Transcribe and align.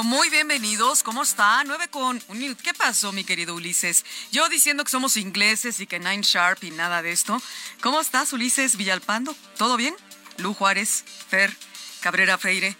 Pero 0.00 0.08
muy 0.08 0.30
bienvenidos, 0.30 1.02
¿cómo 1.02 1.22
está? 1.22 1.62
9 1.62 1.88
con 1.88 2.22
un 2.28 2.38
minuto. 2.38 2.62
¿Qué 2.64 2.72
pasó, 2.72 3.12
mi 3.12 3.22
querido 3.22 3.54
Ulises? 3.54 4.06
Yo 4.32 4.48
diciendo 4.48 4.82
que 4.82 4.90
somos 4.90 5.18
ingleses 5.18 5.78
y 5.78 5.86
que 5.86 5.98
Nine 5.98 6.22
Sharp 6.22 6.64
y 6.64 6.70
nada 6.70 7.02
de 7.02 7.12
esto. 7.12 7.42
¿Cómo 7.82 8.00
estás, 8.00 8.32
Ulises 8.32 8.76
Villalpando? 8.78 9.36
¿Todo 9.58 9.76
bien? 9.76 9.94
Lu 10.38 10.54
Juárez, 10.54 11.04
Fer, 11.28 11.54
Cabrera 12.00 12.38
Freire. 12.38 12.74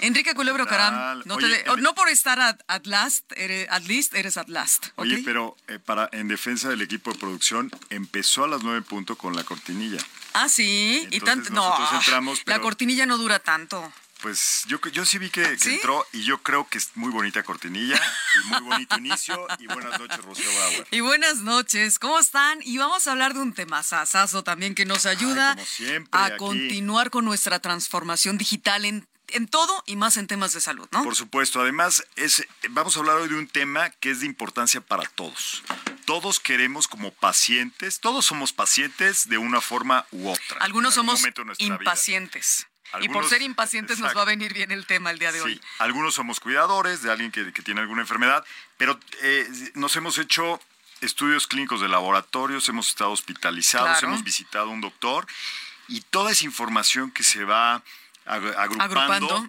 Enrique 0.00 0.34
Culebro 0.34 0.66
Caram, 0.66 1.22
no, 1.24 1.36
te 1.36 1.44
Oye, 1.44 1.62
de- 1.62 1.70
en- 1.70 1.80
no 1.80 1.94
por 1.94 2.08
estar 2.08 2.40
at, 2.40 2.58
at 2.66 2.84
last, 2.86 3.30
eres, 3.36 3.68
at 3.70 3.84
least, 3.84 4.12
eres 4.16 4.36
at 4.36 4.48
last. 4.48 4.86
¿ok? 4.96 5.02
Oye, 5.04 5.22
pero 5.24 5.56
eh, 5.68 5.78
para 5.78 6.08
en 6.10 6.26
defensa 6.26 6.68
del 6.70 6.82
equipo 6.82 7.12
de 7.12 7.18
producción, 7.20 7.70
empezó 7.90 8.42
a 8.42 8.48
las 8.48 8.64
9 8.64 8.82
punto 8.82 9.16
con 9.16 9.36
la 9.36 9.44
cortinilla. 9.44 9.98
Ah, 10.32 10.48
sí, 10.48 11.06
y 11.08 11.18
Entonces 11.18 11.22
tanto. 11.22 11.50
No, 11.52 11.96
entramos, 12.00 12.42
la 12.46 12.60
cortinilla 12.60 13.06
no 13.06 13.16
dura 13.16 13.38
tanto. 13.38 13.92
Pues 14.24 14.64
yo, 14.68 14.80
yo 14.90 15.04
sí 15.04 15.18
vi 15.18 15.28
que, 15.28 15.42
que 15.42 15.58
¿Sí? 15.58 15.74
entró 15.74 16.06
y 16.10 16.22
yo 16.22 16.42
creo 16.42 16.66
que 16.66 16.78
es 16.78 16.88
muy 16.94 17.12
bonita 17.12 17.42
cortinilla 17.42 18.00
y 18.42 18.48
muy 18.48 18.60
bonito 18.62 18.96
inicio. 18.96 19.46
Y 19.58 19.66
buenas 19.66 20.00
noches, 20.00 20.24
Rocío 20.24 20.50
Bauer. 20.60 20.86
Y 20.92 21.00
buenas 21.00 21.40
noches, 21.40 21.98
¿cómo 21.98 22.18
están? 22.18 22.58
Y 22.62 22.78
vamos 22.78 23.06
a 23.06 23.12
hablar 23.12 23.34
de 23.34 23.40
un 23.40 23.52
tema 23.52 23.82
sasazo 23.82 24.42
también 24.42 24.74
que 24.74 24.86
nos 24.86 25.04
ayuda 25.04 25.58
siempre, 25.66 26.08
a 26.18 26.24
aquí. 26.24 26.36
continuar 26.38 27.10
con 27.10 27.26
nuestra 27.26 27.58
transformación 27.58 28.38
digital 28.38 28.86
en, 28.86 29.06
en 29.28 29.46
todo 29.46 29.82
y 29.84 29.96
más 29.96 30.16
en 30.16 30.26
temas 30.26 30.54
de 30.54 30.62
salud, 30.62 30.88
¿no? 30.90 31.04
Por 31.04 31.16
supuesto, 31.16 31.60
además 31.60 32.06
es, 32.16 32.46
vamos 32.70 32.96
a 32.96 33.00
hablar 33.00 33.16
hoy 33.16 33.28
de 33.28 33.34
un 33.34 33.46
tema 33.46 33.90
que 33.90 34.10
es 34.10 34.20
de 34.20 34.26
importancia 34.26 34.80
para 34.80 35.02
todos. 35.02 35.62
Todos 36.06 36.40
queremos 36.40 36.88
como 36.88 37.10
pacientes, 37.10 38.00
todos 38.00 38.24
somos 38.24 38.54
pacientes 38.54 39.28
de 39.28 39.36
una 39.36 39.60
forma 39.60 40.06
u 40.12 40.30
otra. 40.30 40.60
Algunos 40.60 40.94
somos 40.94 41.20
vida. 41.20 41.34
Y 43.00 43.08
por 43.08 43.28
ser 43.28 43.42
impacientes 43.42 43.98
nos 43.98 44.16
va 44.16 44.22
a 44.22 44.24
venir 44.24 44.52
bien 44.54 44.70
el 44.70 44.86
tema 44.86 45.10
el 45.10 45.18
día 45.18 45.32
de 45.32 45.38
Sí, 45.38 45.44
hoy. 45.44 45.60
algunos 45.78 46.14
somos 46.14 46.40
cuidadores 46.40 47.02
de 47.02 47.10
alguien 47.10 47.30
que, 47.32 47.52
que 47.52 47.62
tiene 47.62 47.80
alguna 47.80 48.02
enfermedad, 48.02 48.44
pero 48.76 48.98
eh, 49.22 49.48
nos 49.74 49.94
hemos 49.96 50.18
hecho 50.18 50.60
estudios 51.00 51.46
clínicos 51.46 51.80
de 51.80 51.88
laboratorios, 51.88 52.68
hemos 52.68 52.88
estado 52.88 53.10
hospitalizados, 53.10 53.88
Claro. 53.98 54.08
hemos 54.08 54.24
visitado 54.24 54.66
a 54.70 54.72
un 54.72 54.80
doctor 54.80 55.26
y 55.88 56.00
toda 56.02 56.32
esa 56.32 56.44
información 56.46 57.10
que 57.10 57.22
se 57.24 57.44
va 57.44 57.82
ag- 58.26 58.54
agrupando, 58.56 59.46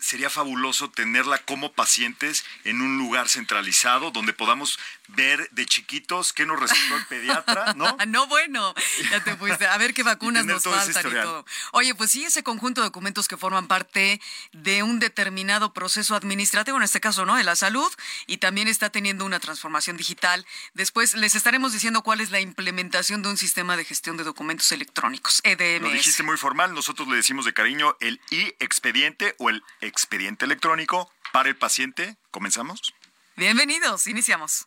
sería 0.00 0.30
fabuloso 0.30 0.90
tenerla 0.90 1.38
como 1.38 1.72
pacientes 1.72 2.44
en 2.64 2.80
un 2.80 2.98
lugar 2.98 3.28
centralizado 3.28 4.10
donde 4.10 4.32
podamos 4.32 4.80
ver 5.08 5.48
de 5.52 5.66
chiquitos 5.66 6.32
qué 6.32 6.46
nos 6.46 6.58
recetó 6.58 6.96
el 6.96 7.06
pediatra, 7.06 7.74
¿no? 7.74 7.86
Ah, 7.98 8.06
No, 8.06 8.26
bueno, 8.26 8.74
ya 9.10 9.22
te 9.22 9.36
fuiste. 9.36 9.66
A 9.66 9.76
ver 9.78 9.94
qué 9.94 10.02
vacunas 10.04 10.44
nos 10.44 10.64
faltan 10.64 11.06
y 11.06 11.10
todo. 11.14 11.44
Oye, 11.72 11.94
pues 11.94 12.10
sí, 12.10 12.24
ese 12.24 12.42
conjunto 12.42 12.80
de 12.80 12.86
documentos 12.86 13.28
que 13.28 13.36
forman 13.36 13.68
parte 13.68 14.20
de 14.52 14.82
un 14.82 14.98
determinado 14.98 15.72
proceso 15.72 16.14
administrativo, 16.14 16.76
en 16.76 16.82
este 16.82 17.00
caso, 17.00 17.24
¿no? 17.26 17.36
De 17.36 17.44
la 17.44 17.56
salud, 17.56 17.90
y 18.26 18.38
también 18.38 18.68
está 18.68 18.90
teniendo 18.90 19.24
una 19.24 19.40
transformación 19.40 19.96
digital. 19.96 20.46
Después 20.74 21.14
les 21.14 21.34
estaremos 21.34 21.72
diciendo 21.72 22.02
cuál 22.02 22.20
es 22.20 22.30
la 22.30 22.40
implementación 22.40 23.22
de 23.22 23.28
un 23.28 23.36
sistema 23.36 23.76
de 23.76 23.84
gestión 23.84 24.16
de 24.16 24.24
documentos 24.24 24.70
electrónicos, 24.72 25.40
E 25.44 25.56
Lo 25.56 25.62
EDMS. 25.64 25.92
dijiste 25.92 26.22
muy 26.22 26.36
formal, 26.36 26.74
nosotros 26.74 27.08
le 27.08 27.16
decimos 27.16 27.44
de 27.44 27.54
cariño 27.54 27.96
el 28.00 28.20
i-expediente 28.30 29.34
o 29.38 29.50
el 29.50 29.62
expediente 29.80 30.44
electrónico 30.44 31.10
para 31.32 31.48
el 31.48 31.56
paciente. 31.56 32.16
¿Comenzamos? 32.30 32.94
Bienvenidos, 33.36 34.06
iniciamos. 34.06 34.66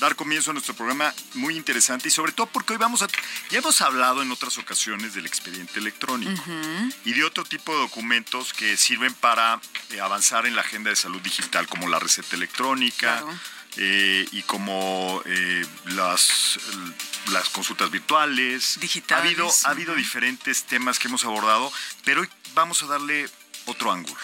dar 0.00 0.14
comienzo 0.16 0.50
a 0.50 0.52
nuestro 0.52 0.74
programa 0.74 1.12
muy 1.34 1.56
interesante 1.56 2.08
y 2.08 2.10
sobre 2.10 2.32
todo 2.32 2.46
porque 2.46 2.72
hoy 2.72 2.78
vamos 2.78 3.02
a... 3.02 3.06
Ya 3.50 3.58
hemos 3.58 3.80
hablado 3.80 4.22
en 4.22 4.30
otras 4.30 4.58
ocasiones 4.58 5.14
del 5.14 5.26
expediente 5.26 5.78
electrónico 5.78 6.42
y 7.04 7.12
de 7.12 7.24
otro 7.24 7.44
tipo 7.44 7.72
de 7.72 7.80
documentos 7.80 8.52
que 8.52 8.76
sirven 8.76 9.14
para 9.14 9.60
eh, 9.90 10.00
avanzar 10.00 10.46
en 10.46 10.54
la 10.54 10.62
agenda 10.62 10.90
de 10.90 10.96
salud 10.96 11.20
digital, 11.20 11.66
como 11.68 11.88
la 11.88 11.98
receta 11.98 12.36
electrónica. 12.36 13.20
Claro. 13.22 13.38
eh, 13.78 14.26
y 14.32 14.42
como 14.42 15.22
eh, 15.26 15.64
las, 15.86 16.58
las 17.30 17.48
consultas 17.50 17.90
virtuales. 17.90 18.78
Digitales, 18.80 19.22
Ha 19.22 19.26
habido, 19.26 19.50
ha 19.64 19.70
habido 19.70 19.92
ujú. 19.92 19.98
diferentes 20.00 20.64
temas 20.64 20.98
que 20.98 21.08
hemos 21.08 21.24
abordado, 21.24 21.70
pero 22.04 22.22
hoy 22.22 22.28
vamos 22.54 22.82
a 22.82 22.86
darle 22.86 23.28
otro 23.66 23.92
ángulo. 23.92 24.16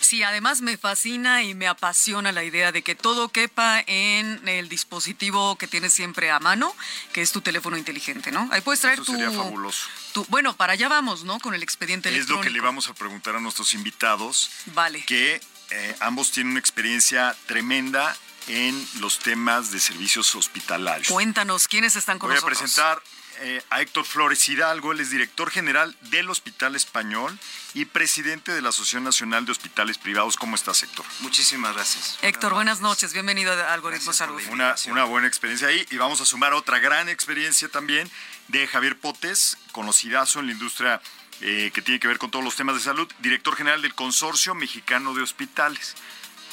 Sí, 0.00 0.22
además 0.22 0.60
me 0.60 0.76
fascina 0.76 1.42
y 1.42 1.54
me 1.54 1.66
apasiona 1.68 2.32
la 2.32 2.44
idea 2.44 2.72
de 2.72 2.82
que 2.82 2.94
todo 2.94 3.28
quepa 3.30 3.82
en 3.86 4.46
el 4.48 4.68
dispositivo 4.68 5.56
que 5.56 5.66
tienes 5.66 5.92
siempre 5.92 6.30
a 6.30 6.38
mano, 6.40 6.74
que 7.12 7.22
es 7.22 7.32
tu 7.32 7.40
teléfono 7.40 7.76
inteligente, 7.76 8.30
¿no? 8.30 8.48
Ahí 8.52 8.60
puedes 8.60 8.80
traer 8.80 8.94
Eso 8.94 9.04
tu, 9.04 9.12
sería 9.12 9.30
fabuloso. 9.30 9.86
tu- 10.12 10.24
Bueno, 10.28 10.56
para 10.56 10.72
allá 10.74 10.88
vamos, 10.88 11.24
¿no? 11.24 11.38
Con 11.40 11.54
el 11.54 11.62
expediente 11.62 12.08
Es 12.08 12.12
lo 12.14 12.16
electrónico. 12.18 12.44
que 12.44 12.50
le 12.50 12.60
vamos 12.60 12.88
a 12.88 12.94
preguntar 12.94 13.36
a 13.36 13.40
nuestros 13.40 13.72
invitados, 13.74 14.50
Vale. 14.66 15.04
que 15.06 15.40
eh, 15.70 15.96
ambos 16.00 16.32
tienen 16.32 16.50
una 16.52 16.60
experiencia 16.60 17.36
tremenda 17.46 18.16
en 18.48 18.88
los 19.00 19.20
temas 19.20 19.70
de 19.70 19.78
servicios 19.78 20.34
hospitalarios. 20.34 21.08
Cuéntanos, 21.08 21.68
¿quiénes 21.68 21.94
están 21.94 22.18
con 22.18 22.30
Voy 22.30 22.38
a 22.38 22.40
nosotros? 22.40 22.58
presentar 22.58 23.00
eh, 23.40 23.62
a 23.70 23.80
Héctor 23.80 24.04
Flores 24.04 24.48
Hidalgo, 24.48 24.92
él 24.92 25.00
es 25.00 25.10
director 25.10 25.50
general 25.50 25.96
del 26.02 26.30
Hospital 26.30 26.76
Español 26.76 27.36
y 27.74 27.84
presidente 27.84 28.52
de 28.52 28.62
la 28.62 28.70
Asociación 28.70 29.04
Nacional 29.04 29.44
de 29.46 29.52
Hospitales 29.52 29.98
Privados. 29.98 30.36
¿Cómo 30.36 30.56
estás, 30.56 30.82
Héctor? 30.82 31.04
Muchísimas 31.20 31.74
gracias. 31.74 32.18
Héctor, 32.22 32.54
buenas 32.54 32.80
noches, 32.80 33.12
bienvenido 33.12 33.52
a 33.52 33.72
Algoritmo 33.74 34.12
Salud. 34.12 34.40
una 34.50 35.04
buena 35.04 35.26
experiencia 35.26 35.68
ahí 35.68 35.86
y 35.90 35.96
vamos 35.96 36.20
a 36.20 36.24
sumar 36.24 36.52
otra 36.52 36.78
gran 36.78 37.08
experiencia 37.08 37.68
también 37.68 38.10
de 38.48 38.66
Javier 38.66 38.98
Potes, 38.98 39.56
conocidazo 39.72 40.40
en 40.40 40.46
la 40.46 40.52
industria 40.52 41.00
eh, 41.42 41.70
que 41.72 41.80
tiene 41.80 41.98
que 41.98 42.06
ver 42.06 42.18
con 42.18 42.30
todos 42.30 42.44
los 42.44 42.54
temas 42.54 42.74
de 42.74 42.82
salud, 42.82 43.10
director 43.20 43.56
general 43.56 43.80
del 43.80 43.94
Consorcio 43.94 44.54
Mexicano 44.54 45.14
de 45.14 45.22
Hospitales. 45.22 45.94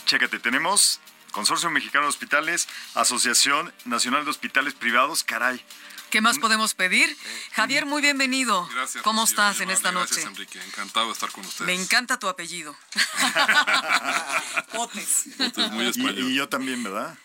Chécate, 0.06 0.40
tenemos 0.40 1.02
Consorcio 1.32 1.70
Mexicano 1.70 2.06
de 2.06 2.10
Hospitales, 2.10 2.70
Asociación 2.94 3.74
Nacional 3.84 4.24
de 4.24 4.32
Hospitales 4.32 4.76
Privados, 4.76 5.26
caray. 5.26 5.62
¿Qué 6.10 6.22
más 6.22 6.40
podemos 6.40 6.74
pedir? 6.74 7.16
Javier, 7.52 7.86
muy 7.86 8.02
bienvenido. 8.02 8.68
Gracias. 8.74 9.04
¿Cómo 9.04 9.22
Rocío, 9.22 9.32
estás 9.34 9.60
en 9.62 9.70
esta 9.70 9.92
Gracias, 9.92 10.18
noche? 10.20 10.28
Enrique. 10.30 10.62
Encantado 10.64 11.08
de 11.08 11.12
estar 11.14 11.30
con 11.32 11.46
ustedes. 11.46 11.66
Me 11.68 11.74
encanta 11.74 12.18
tu 12.18 12.30
apellido. 12.30 12.76
Potes. 14.74 15.28
Esto 15.40 15.66
es 15.66 15.72
muy 15.72 15.86
Y, 15.86 15.90
español. 15.90 16.20
y 16.20 16.36
yo 16.36 16.48
también, 16.50 16.82
¿verdad? 16.84 17.18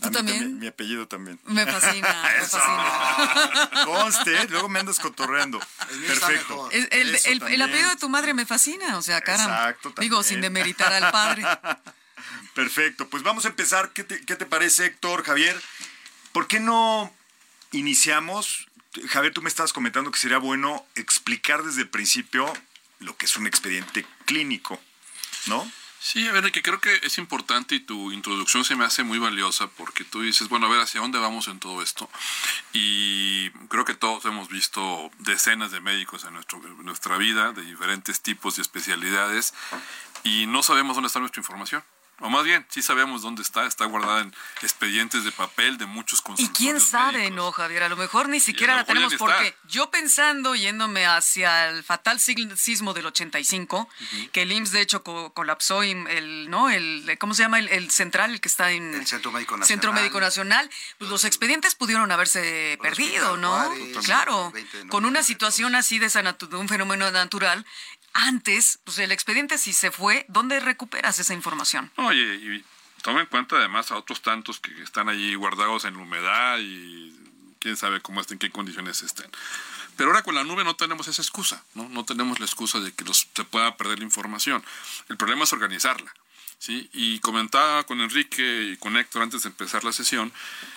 ¿Tú 0.00 0.06
A 0.06 0.10
mí 0.10 0.16
también? 0.16 0.58
Mi 0.58 0.66
apellido 0.66 1.08
también. 1.08 1.40
Me 1.44 1.64
fascina, 1.66 2.22
me 2.38 2.44
fascina. 2.46 3.84
Conste, 3.86 4.48
luego 4.48 4.68
me 4.68 4.80
andas 4.80 4.98
cotorreando. 5.00 5.58
Perfecto. 6.06 6.70
El, 6.70 6.88
el- 6.92 7.14
Eso 7.14 7.28
el- 7.28 7.32
el 7.34 7.38
también. 7.40 7.62
apellido 7.62 7.88
de 7.90 7.96
tu 7.96 8.08
madre 8.08 8.34
me 8.34 8.44
fascina, 8.46 8.98
o 8.98 9.02
sea, 9.02 9.20
caramba. 9.22 9.68
Exacto, 9.70 9.94
Digo, 10.00 10.16
también. 10.16 10.24
sin 10.34 10.40
demeritar 10.42 10.92
al 10.92 11.10
padre. 11.10 11.42
Perfecto, 12.54 13.08
pues 13.08 13.22
vamos 13.22 13.44
a 13.46 13.48
empezar. 13.48 13.92
¿Qué 13.92 14.04
te, 14.04 14.24
qué 14.26 14.36
te 14.36 14.44
parece, 14.46 14.86
Héctor, 14.86 15.24
Javier? 15.24 15.60
¿Por 16.32 16.46
qué 16.46 16.60
no 16.60 17.12
iniciamos? 17.72 18.66
Javier, 19.08 19.32
tú 19.32 19.42
me 19.42 19.48
estabas 19.48 19.72
comentando 19.72 20.10
que 20.10 20.18
sería 20.18 20.38
bueno 20.38 20.86
explicar 20.94 21.62
desde 21.62 21.82
el 21.82 21.88
principio 21.88 22.52
lo 22.98 23.16
que 23.16 23.26
es 23.26 23.36
un 23.36 23.46
expediente 23.46 24.04
clínico, 24.26 24.80
¿no? 25.46 25.70
Sí, 26.02 26.26
a 26.26 26.32
ver, 26.32 26.38
Enrique, 26.38 26.62
creo 26.62 26.80
que 26.80 26.98
es 27.02 27.18
importante 27.18 27.74
y 27.74 27.80
tu 27.80 28.10
introducción 28.10 28.64
se 28.64 28.74
me 28.74 28.86
hace 28.86 29.02
muy 29.02 29.18
valiosa 29.18 29.66
porque 29.68 30.02
tú 30.02 30.22
dices, 30.22 30.48
bueno, 30.48 30.66
a 30.66 30.70
ver, 30.70 30.80
¿hacia 30.80 31.02
dónde 31.02 31.18
vamos 31.18 31.46
en 31.48 31.60
todo 31.60 31.82
esto? 31.82 32.08
Y 32.72 33.50
creo 33.68 33.84
que 33.84 33.92
todos 33.94 34.24
hemos 34.24 34.48
visto 34.48 35.10
decenas 35.18 35.72
de 35.72 35.80
médicos 35.80 36.24
en, 36.24 36.36
en 36.36 36.84
nuestra 36.86 37.18
vida, 37.18 37.52
de 37.52 37.62
diferentes 37.62 38.22
tipos 38.22 38.56
y 38.56 38.62
especialidades, 38.62 39.52
y 40.24 40.46
no 40.46 40.62
sabemos 40.62 40.96
dónde 40.96 41.08
está 41.08 41.20
nuestra 41.20 41.40
información. 41.40 41.84
O 42.20 42.28
más 42.30 42.44
bien, 42.44 42.66
sí 42.68 42.82
sabemos 42.82 43.22
dónde 43.22 43.42
está, 43.42 43.66
está 43.66 43.84
guardada 43.86 44.20
en 44.20 44.34
expedientes 44.62 45.24
de 45.24 45.32
papel 45.32 45.78
de 45.78 45.86
muchos 45.86 46.20
Y 46.20 46.22
consultorios 46.22 46.58
quién 46.58 46.80
sabe, 46.80 47.18
médicos. 47.18 47.36
no, 47.36 47.52
Javier, 47.52 47.82
a 47.84 47.88
lo 47.88 47.96
mejor 47.96 48.28
ni 48.28 48.40
siquiera 48.40 48.76
la 48.76 48.84
tenemos 48.84 49.14
porque 49.14 49.56
yo 49.68 49.90
pensando, 49.90 50.54
yéndome 50.54 51.06
hacia 51.06 51.68
el 51.70 51.82
fatal 51.82 52.20
sismo 52.20 52.92
del 52.94 53.06
85, 53.06 53.88
que 54.32 54.42
el 54.42 54.52
IMSS 54.52 54.72
de 54.72 54.80
hecho 54.82 55.02
co- 55.02 55.32
colapsó, 55.32 55.82
y 55.82 55.90
el, 55.92 56.50
¿no? 56.50 56.68
El, 56.70 57.16
¿Cómo 57.18 57.34
se 57.34 57.42
llama? 57.42 57.58
El, 57.58 57.68
el 57.68 57.90
central, 57.90 58.32
el 58.32 58.40
que 58.40 58.48
está 58.48 58.70
en... 58.72 58.94
El 58.94 59.06
Centro 59.06 59.32
Médico 59.32 59.56
Nacional. 59.56 59.68
Centro 59.68 59.92
Médico 59.92 60.20
Nacional, 60.20 60.70
pues 60.98 61.10
los 61.10 61.24
expedientes 61.24 61.74
pudieron 61.74 62.12
haberse 62.12 62.78
perdido, 62.82 63.32
Hospital 63.32 63.40
¿no? 63.40 63.50
Juárez, 63.56 63.98
claro, 64.04 64.50
20 64.52 64.78
de 64.84 64.88
con 64.88 65.04
una 65.04 65.22
situación 65.22 65.74
así 65.74 65.98
de, 65.98 66.06
esa 66.06 66.22
de 66.22 66.56
un 66.56 66.68
fenómeno 66.68 67.10
natural. 67.10 67.64
Antes, 68.12 68.80
pues 68.84 68.98
el 68.98 69.12
expediente 69.12 69.58
si 69.58 69.72
se 69.72 69.90
fue, 69.90 70.24
¿dónde 70.28 70.60
recuperas 70.60 71.18
esa 71.18 71.34
información? 71.34 71.90
Oye, 71.96 72.34
y 72.34 72.64
toma 73.02 73.20
en 73.20 73.26
cuenta 73.26 73.56
además 73.56 73.90
a 73.90 73.96
otros 73.96 74.22
tantos 74.22 74.60
que 74.60 74.82
están 74.82 75.08
allí 75.08 75.34
guardados 75.34 75.84
en 75.84 75.94
la 75.94 76.02
humedad 76.02 76.58
y 76.60 77.16
quién 77.60 77.76
sabe 77.76 78.00
cómo 78.00 78.20
estén, 78.20 78.38
qué 78.38 78.50
condiciones 78.50 79.02
estén. 79.02 79.30
Pero 79.96 80.10
ahora 80.10 80.22
con 80.22 80.34
la 80.34 80.44
nube 80.44 80.64
no 80.64 80.76
tenemos 80.76 81.08
esa 81.08 81.22
excusa, 81.22 81.62
¿no? 81.74 81.88
No 81.88 82.04
tenemos 82.04 82.40
la 82.40 82.46
excusa 82.46 82.80
de 82.80 82.92
que 82.92 83.04
se 83.12 83.44
pueda 83.44 83.76
perder 83.76 83.98
la 83.98 84.04
información. 84.04 84.64
El 85.08 85.16
problema 85.16 85.44
es 85.44 85.52
organizarla. 85.52 86.12
¿Sí? 86.60 86.88
Y 86.92 87.18
comentaba 87.18 87.82
con 87.84 88.00
Enrique 88.00 88.70
y 88.72 88.76
con 88.76 88.96
Héctor 88.96 89.22
antes 89.22 89.42
de 89.42 89.48
empezar 89.48 89.82
la 89.82 89.92
sesión 89.92 90.32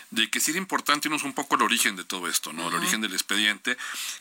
de 0.09 0.29
que 0.29 0.39
sí 0.39 0.51
era 0.51 0.57
importante 0.57 1.07
irnos 1.07 1.23
un 1.23 1.33
poco 1.33 1.55
al 1.55 1.61
origen 1.61 1.95
de 1.95 2.05
todo 2.05 2.27
esto, 2.27 2.53
¿no? 2.53 2.69
El 2.69 2.75
origen 2.75 3.01
del 3.01 3.13
expediente, 3.13 3.77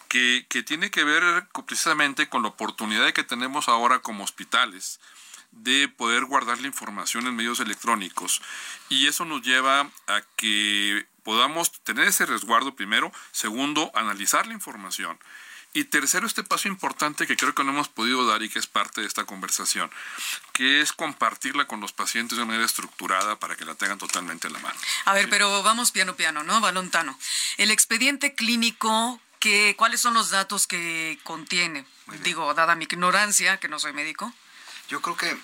que, 0.09 0.45
que 0.49 0.63
tiene 0.63 0.91
que 0.91 1.05
ver 1.05 1.47
precisamente 1.67 2.29
con 2.29 2.43
la 2.43 2.49
oportunidad 2.49 3.13
que 3.13 3.25
tenemos 3.25 3.69
ahora 3.69 4.01
como 4.01 4.25
hospitales 4.25 5.01
de 5.53 5.87
poder 5.89 6.25
guardar 6.25 6.61
la 6.61 6.67
información 6.67 7.27
en 7.27 7.37
medios 7.37 7.61
electrónicos. 7.61 8.43
Y 8.89 9.07
eso 9.07 9.25
nos 9.25 9.43
lleva 9.43 9.91
a 10.09 10.23
que 10.37 11.07
podamos 11.23 11.73
tener 11.85 12.09
ese 12.09 12.27
resguardo 12.27 12.75
primero, 12.75 13.13
segundo, 13.31 13.93
analizar 13.95 14.47
la 14.47 14.55
información. 14.55 15.19
Y 15.75 15.85
tercero, 15.85 16.27
este 16.27 16.43
paso 16.45 16.69
importante 16.69 17.27
que 17.27 17.37
creo 17.37 17.55
que 17.55 17.65
no 17.65 17.71
hemos 17.71 17.89
podido 17.89 18.27
dar 18.27 18.43
y 18.43 18.51
que 18.51 18.59
es 18.59 18.67
parte 18.67 19.01
de 19.01 19.07
esta 19.07 19.25
conversación, 19.25 19.91
que 20.53 20.83
es 20.83 20.93
compartirla 20.93 21.67
con 21.67 21.81
los 21.81 21.93
pacientes 21.93 22.37
de 22.37 22.45
manera 22.45 22.65
estructurada 22.65 23.39
para 23.39 23.57
que 23.57 23.65
la 23.65 23.75
tengan 23.75 23.97
totalmente 23.97 24.49
a 24.49 24.51
la 24.51 24.59
mano. 24.59 24.79
A 25.07 25.15
ver, 25.15 25.31
pero 25.31 25.63
vamos 25.63 25.91
piano 25.91 26.15
piano, 26.15 26.43
¿no? 26.43 26.61
Balontano. 26.61 27.19
El 27.57 27.71
expediente 27.71 28.35
clínico, 28.35 29.19
¿qué, 29.39 29.75
¿cuáles 29.79 30.01
son 30.01 30.13
los 30.13 30.29
datos 30.29 30.67
que 30.67 31.19
contiene? 31.23 31.87
Digo, 32.23 32.53
dada 32.53 32.75
mi 32.75 32.85
ignorancia, 32.85 33.57
que 33.59 33.69
no 33.69 33.79
soy 33.79 33.95
médico. 33.95 34.31
Yo 34.91 35.01
creo 35.01 35.17
que, 35.17 35.35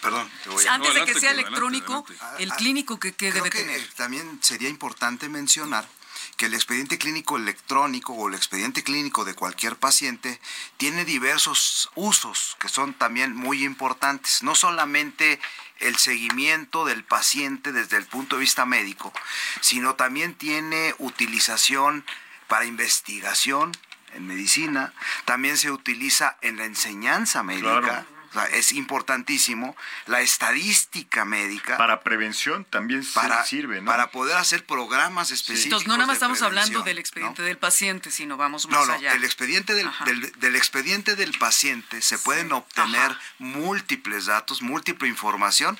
perdón, 0.00 0.30
te 0.44 0.50
voy 0.50 0.64
a... 0.66 0.74
Antes 0.74 0.94
de 0.94 1.04
que 1.04 1.18
sea 1.18 1.32
electrónico, 1.32 2.06
adelante. 2.06 2.42
el 2.44 2.52
clínico 2.52 3.00
que, 3.00 3.10
que 3.10 3.30
Creo 3.30 3.42
debe 3.42 3.50
que 3.50 3.58
tener. 3.58 3.80
eh, 3.80 3.88
también 3.96 4.38
sería 4.40 4.68
importante 4.68 5.28
mencionar 5.28 5.88
que 6.36 6.46
el 6.46 6.54
expediente 6.54 6.98
clínico 6.98 7.36
electrónico 7.36 8.12
o 8.12 8.28
el 8.28 8.34
expediente 8.34 8.82
clínico 8.82 9.24
de 9.24 9.34
cualquier 9.34 9.76
paciente 9.76 10.40
tiene 10.76 11.04
diversos 11.04 11.90
usos 11.94 12.56
que 12.58 12.68
son 12.68 12.94
también 12.94 13.34
muy 13.34 13.64
importantes. 13.64 14.42
No 14.42 14.54
solamente 14.54 15.40
el 15.80 15.96
seguimiento 15.96 16.84
del 16.84 17.04
paciente 17.04 17.72
desde 17.72 17.96
el 17.96 18.06
punto 18.06 18.36
de 18.36 18.40
vista 18.40 18.64
médico, 18.64 19.12
sino 19.60 19.94
también 19.94 20.34
tiene 20.34 20.94
utilización 20.98 22.04
para 22.48 22.66
investigación 22.66 23.72
en 24.14 24.26
medicina, 24.26 24.92
también 25.24 25.58
se 25.58 25.70
utiliza 25.70 26.36
en 26.40 26.56
la 26.56 26.64
enseñanza 26.64 27.42
médica. 27.42 28.06
O 28.34 28.40
sea, 28.40 28.46
es 28.48 28.72
importantísimo 28.72 29.76
la 30.06 30.20
estadística 30.20 31.24
médica 31.24 31.76
Para 31.76 32.02
prevención 32.02 32.64
también 32.64 33.04
se- 33.04 33.12
para, 33.14 33.44
sirve, 33.44 33.80
¿no? 33.80 33.86
para 33.90 34.10
poder 34.10 34.36
hacer 34.36 34.66
programas 34.66 35.30
específicos. 35.30 35.64
Entonces, 35.66 35.86
no 35.88 35.94
nada 35.96 36.06
más 36.08 36.16
estamos 36.16 36.42
hablando 36.42 36.82
del 36.82 36.98
expediente 36.98 37.42
¿no? 37.42 37.46
del 37.46 37.58
paciente, 37.58 38.10
sino 38.10 38.36
vamos 38.36 38.66
No, 38.68 38.76
más 38.78 38.88
no, 38.88 38.94
allá. 38.94 39.12
el 39.12 39.22
expediente 39.22 39.74
del, 39.74 39.86
Ajá. 39.86 40.04
del- 40.04 40.32
del 40.40 40.56
expediente 40.56 41.14
del 41.14 41.32
paciente 41.38 42.02
se 42.02 42.18
pueden 42.18 42.50
obtener 42.52 43.12
Ajá. 43.12 43.20
múltiples 43.38 44.26
datos, 44.26 44.62
múltiple 44.62 45.06
información 45.08 45.78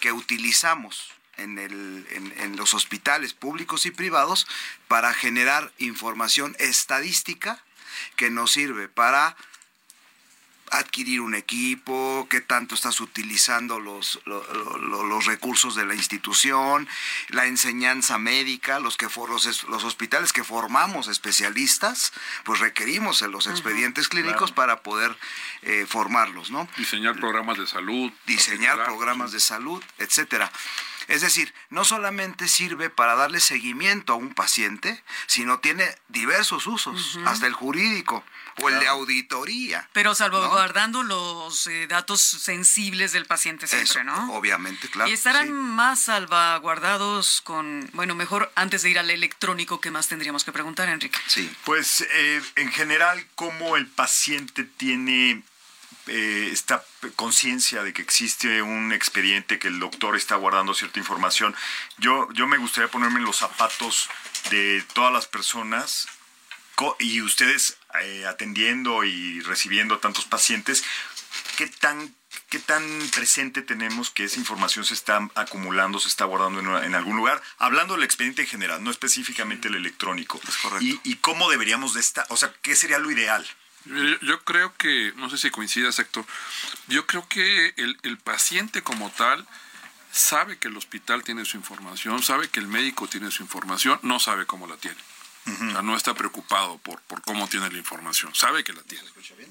que 0.00 0.10
utilizamos 0.10 1.12
en, 1.36 1.58
el, 1.58 2.04
en, 2.10 2.34
en 2.40 2.56
los 2.56 2.74
hospitales 2.74 3.32
públicos 3.32 3.86
y 3.86 3.92
privados 3.92 4.46
para 4.88 5.14
generar 5.14 5.70
información 5.78 6.56
estadística 6.58 7.62
que 8.16 8.28
nos 8.30 8.50
sirve 8.52 8.88
para 8.88 9.36
adquirir 10.72 11.20
un 11.20 11.34
equipo, 11.34 12.26
qué 12.30 12.40
tanto 12.40 12.74
estás 12.74 13.00
utilizando 13.00 13.78
los, 13.78 14.20
lo- 14.24 14.42
lo- 14.54 14.78
lo- 14.78 15.04
los 15.04 15.26
recursos 15.26 15.74
de 15.74 15.84
la 15.84 15.94
institución, 15.94 16.88
la 17.28 17.44
enseñanza 17.46 18.18
médica, 18.18 18.80
los, 18.80 18.96
que 18.96 19.08
for- 19.08 19.28
los, 19.28 19.46
es- 19.46 19.64
los 19.64 19.84
hospitales 19.84 20.32
que 20.32 20.44
formamos 20.44 21.08
especialistas, 21.08 22.12
pues 22.44 22.60
requerimos 22.60 23.20
en 23.22 23.32
los 23.32 23.46
expedientes 23.46 24.08
clínicos 24.08 24.50
para 24.52 24.82
poder 24.82 25.16
eh, 25.62 25.86
formarlos, 25.88 26.50
¿no? 26.50 26.66
Diseñar 26.76 27.16
programas 27.20 27.58
de 27.58 27.66
salud. 27.66 28.10
diseñar 28.26 28.82
programas 28.84 29.30
sí. 29.30 29.36
de 29.36 29.40
salud, 29.40 29.84
etcétera. 29.98 30.50
Es 31.08 31.20
decir, 31.20 31.52
no 31.70 31.84
solamente 31.84 32.48
sirve 32.48 32.90
para 32.90 33.14
darle 33.14 33.40
seguimiento 33.40 34.12
a 34.12 34.16
un 34.16 34.34
paciente, 34.34 35.02
sino 35.26 35.60
tiene 35.60 35.84
diversos 36.08 36.66
usos, 36.66 37.18
hasta 37.24 37.46
el 37.46 37.52
jurídico 37.52 38.24
o 38.60 38.68
el 38.68 38.80
de 38.80 38.88
auditoría. 38.88 39.88
Pero 39.92 40.14
salvaguardando 40.14 41.02
los 41.02 41.66
eh, 41.66 41.86
datos 41.86 42.20
sensibles 42.20 43.12
del 43.12 43.26
paciente 43.26 43.66
siempre, 43.66 43.90
Eso, 43.90 44.04
¿no? 44.04 44.34
obviamente, 44.34 44.88
claro. 44.88 45.08
y 45.10 45.14
estarán 45.14 45.46
sí. 45.46 45.52
más 45.52 46.00
salvaguardados 46.00 47.40
con, 47.42 47.88
bueno, 47.94 48.14
mejor 48.14 48.52
antes 48.54 48.82
de 48.82 48.90
ir 48.90 48.98
al 48.98 49.10
electrónico, 49.10 49.80
¿qué 49.80 49.90
más 49.90 50.08
tendríamos 50.08 50.44
que 50.44 50.52
preguntar, 50.52 50.88
Enrique? 50.88 51.18
Sí. 51.26 51.50
Pues 51.64 52.06
eh, 52.12 52.42
en 52.56 52.70
general, 52.72 53.26
cómo 53.34 53.76
el 53.76 53.86
paciente 53.86 54.64
tiene 54.64 55.42
eh, 56.06 56.50
esta 56.52 56.84
conciencia 57.16 57.82
de 57.82 57.92
que 57.92 58.02
existe 58.02 58.62
un 58.62 58.92
expediente, 58.92 59.58
que 59.58 59.68
el 59.68 59.78
doctor 59.78 60.16
está 60.16 60.36
guardando 60.36 60.74
cierta 60.74 60.98
información. 60.98 61.54
Yo, 61.98 62.28
yo 62.32 62.46
me 62.46 62.58
gustaría 62.58 62.90
ponerme 62.90 63.18
en 63.20 63.24
los 63.24 63.36
zapatos 63.36 64.08
de 64.50 64.84
todas 64.94 65.12
las 65.12 65.26
personas 65.26 66.08
y 66.98 67.20
ustedes 67.20 67.78
eh, 68.02 68.26
atendiendo 68.26 69.04
y 69.04 69.40
recibiendo 69.42 69.94
a 69.94 70.00
tantos 70.00 70.24
pacientes, 70.24 70.82
¿qué 71.56 71.68
tan, 71.68 72.12
¿qué 72.48 72.58
tan 72.58 72.82
presente 73.14 73.62
tenemos 73.62 74.10
que 74.10 74.24
esa 74.24 74.40
información 74.40 74.84
se 74.84 74.94
está 74.94 75.28
acumulando, 75.36 76.00
se 76.00 76.08
está 76.08 76.24
guardando 76.24 76.58
en, 76.58 76.66
una- 76.66 76.84
en 76.84 76.96
algún 76.96 77.16
lugar? 77.16 77.40
Hablando 77.58 77.94
del 77.94 78.02
expediente 78.02 78.42
en 78.42 78.48
general, 78.48 78.82
no 78.82 78.90
específicamente 78.90 79.68
el 79.68 79.76
electrónico. 79.76 80.40
correcto. 80.62 80.84
Y, 80.84 81.00
y 81.04 81.16
cómo 81.16 81.48
deberíamos 81.50 81.94
de 81.94 82.00
estar, 82.00 82.26
o 82.30 82.36
sea, 82.36 82.52
¿qué 82.62 82.74
sería 82.74 82.98
lo 82.98 83.10
ideal? 83.12 83.46
Yo, 83.84 84.20
yo 84.20 84.44
creo 84.44 84.74
que, 84.76 85.12
no 85.16 85.28
sé 85.30 85.38
si 85.38 85.50
coincidas, 85.50 85.98
Héctor, 85.98 86.24
yo 86.88 87.06
creo 87.06 87.26
que 87.28 87.74
el, 87.76 87.98
el 88.02 88.18
paciente 88.18 88.82
como 88.82 89.10
tal 89.10 89.46
sabe 90.12 90.58
que 90.58 90.68
el 90.68 90.76
hospital 90.76 91.24
tiene 91.24 91.44
su 91.44 91.56
información, 91.56 92.22
sabe 92.22 92.48
que 92.48 92.60
el 92.60 92.68
médico 92.68 93.08
tiene 93.08 93.30
su 93.30 93.42
información, 93.42 93.98
no 94.02 94.20
sabe 94.20 94.46
cómo 94.46 94.66
la 94.66 94.76
tiene. 94.76 94.98
O 95.44 95.70
sea, 95.72 95.82
no 95.82 95.96
está 95.96 96.14
preocupado 96.14 96.78
por, 96.78 97.00
por 97.02 97.20
cómo 97.22 97.48
tiene 97.48 97.68
la 97.68 97.76
información, 97.76 98.32
sabe 98.32 98.62
que 98.62 98.72
la 98.72 98.82
tiene. 98.82 99.04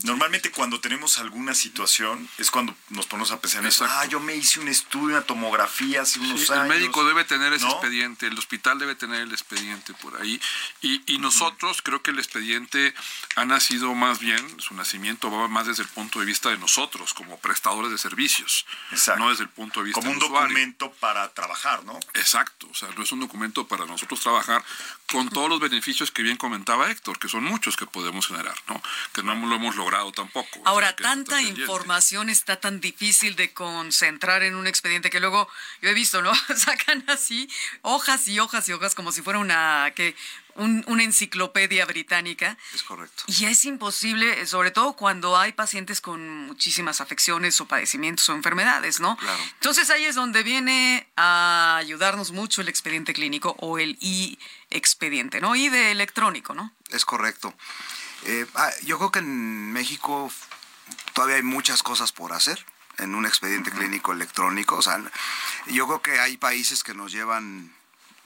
Normalmente 0.03 0.50
cuando 0.50 0.79
tenemos 0.79 1.17
alguna 1.17 1.53
situación 1.53 2.29
es 2.38 2.50
cuando 2.50 2.74
nos 2.89 3.07
ponemos 3.07 3.31
a 3.31 3.41
pensar 3.41 3.62
en 3.62 3.67
eso. 3.67 3.86
Ah, 3.89 4.05
yo 4.05 4.21
me 4.21 4.33
hice 4.36 4.62
un 4.62 4.69
estudio, 4.69 5.17
una 5.17 5.21
tomografía 5.21 6.03
hace 6.03 6.19
unos 6.19 6.39
Sí, 6.41 6.53
años. 6.53 6.63
el 6.63 6.69
médico 6.69 7.03
debe 7.03 7.25
tener 7.25 7.51
ese 7.51 7.65
¿no? 7.65 7.71
expediente, 7.74 8.27
el 8.27 8.38
hospital 8.38 8.79
debe 8.79 8.95
tener 8.95 9.19
el 9.21 9.31
expediente 9.33 9.93
por 9.95 10.21
ahí. 10.21 10.39
Y, 10.81 11.01
y 11.13 11.17
nosotros 11.17 11.81
creo 11.81 12.01
que 12.01 12.12
el 12.12 12.19
expediente 12.19 12.93
ha 13.36 13.43
nacido 13.43 13.93
más 13.93 14.19
bien, 14.19 14.62
su 14.62 14.74
nacimiento 14.75 15.29
va 15.29 15.50
más 15.50 15.67
desde 15.67 15.83
el 15.83 15.89
punto 15.89 16.19
de 16.19 16.25
vista 16.25 16.50
de 16.50 16.57
nosotros, 16.57 17.13
como 17.13 17.38
prestadores 17.39 17.91
de 17.91 17.98
servicios, 17.98 18.65
Exacto. 18.91 19.19
no 19.24 19.29
desde 19.29 19.43
el 19.43 19.50
punto 19.50 19.81
de 19.81 19.88
vista 19.88 20.00
Como 20.00 20.12
un 20.13 20.19
del 20.19 20.29
documento 20.29 20.91
para 21.01 21.27
trabajar, 21.33 21.83
¿no? 21.83 22.00
Exacto, 22.13 22.67
o 22.71 22.74
sea, 22.74 22.88
no 22.95 23.03
es 23.03 23.12
un 23.12 23.19
documento 23.19 23.67
para 23.67 23.86
nosotros 23.86 24.21
trabajar 24.21 24.63
con 25.12 25.27
todos 25.29 25.50
los 25.50 25.60
beneficios 25.60 25.80
que 26.13 26.23
bien 26.23 26.38
comentaba 26.38 26.89
Héctor, 26.89 27.19
que 27.19 27.27
son 27.27 27.43
muchos 27.43 27.75
que 27.75 27.85
podemos 27.85 28.27
generar, 28.27 28.55
¿no? 28.67 28.81
Que 29.13 29.23
no 29.23 29.35
lo 29.35 29.55
hemos 29.55 29.75
logrado 29.75 30.11
tampoco. 30.11 30.47
o 30.51 30.53
sea, 30.53 30.63
Ahora, 30.65 30.95
tanta 30.95 31.41
información 31.41 32.29
está 32.29 32.59
tan 32.59 32.79
difícil 32.79 33.35
de 33.35 33.53
concentrar 33.53 34.43
en 34.43 34.55
un 34.55 34.67
expediente 34.67 35.09
que 35.09 35.19
luego 35.19 35.50
yo 35.81 35.89
he 35.89 35.93
visto, 35.93 36.21
¿no? 36.21 36.31
Sacan 36.55 37.03
así 37.07 37.50
hojas 37.81 38.27
y 38.27 38.39
hojas 38.39 38.67
y 38.69 38.73
hojas 38.73 38.95
como 38.95 39.11
si 39.11 39.21
fuera 39.21 39.39
una 39.39 39.91
que 39.95 40.15
un- 40.55 40.84
una 40.88 41.03
enciclopedia 41.03 41.86
británica. 41.86 42.58
Es 42.74 42.84
correcto. 42.84 43.24
Y 43.27 43.46
es 43.46 43.65
imposible, 43.65 44.46
sobre 44.46 44.72
todo 44.72 44.93
cuando 44.93 45.38
hay 45.38 45.51
pacientes 45.53 46.01
con 46.01 46.46
muchísimas 46.48 47.01
afecciones 47.01 47.60
o 47.62 47.65
padecimientos 47.67 48.27
o 48.29 48.34
enfermedades, 48.34 49.00
¿no? 49.00 49.17
Claro. 49.17 49.43
Entonces 49.55 49.89
ahí 49.89 50.05
es 50.05 50.15
donde 50.15 50.43
viene 50.43 51.08
a 51.17 51.77
ayudarnos 51.77 52.31
mucho 52.31 52.62
el 52.62 52.70
expediente 52.70 53.13
clínico 53.13 53.55
o 53.60 53.79
el 53.79 53.98
e-expediente, 54.01 55.41
¿no? 55.41 55.55
Y 55.55 55.70
de 55.70 55.91
electrónico, 55.91 56.53
¿no? 56.53 56.74
Es 56.89 57.05
correcto. 57.05 57.53
Eh, 58.25 58.46
ah, 58.55 58.70
yo 58.84 58.98
creo 58.98 59.12
que 59.12 59.20
en 59.20 59.72
México 59.72 60.31
todavía 61.13 61.38
hay 61.38 61.43
muchas 61.43 61.84
cosas 61.84 62.12
por 62.12 62.34
hacer 62.34 62.63
en 62.98 63.15
un 63.15 63.25
expediente 63.25 63.72
clínico 63.72 64.12
electrónico. 64.12 64.75
O 64.75 64.81
sea, 64.81 65.01
yo 65.67 65.88
creo 65.88 66.01
que 66.01 66.20
hay 66.20 66.38
países 66.38 66.84
que 66.84 66.93
nos 66.93 67.12
llevan 67.12 67.74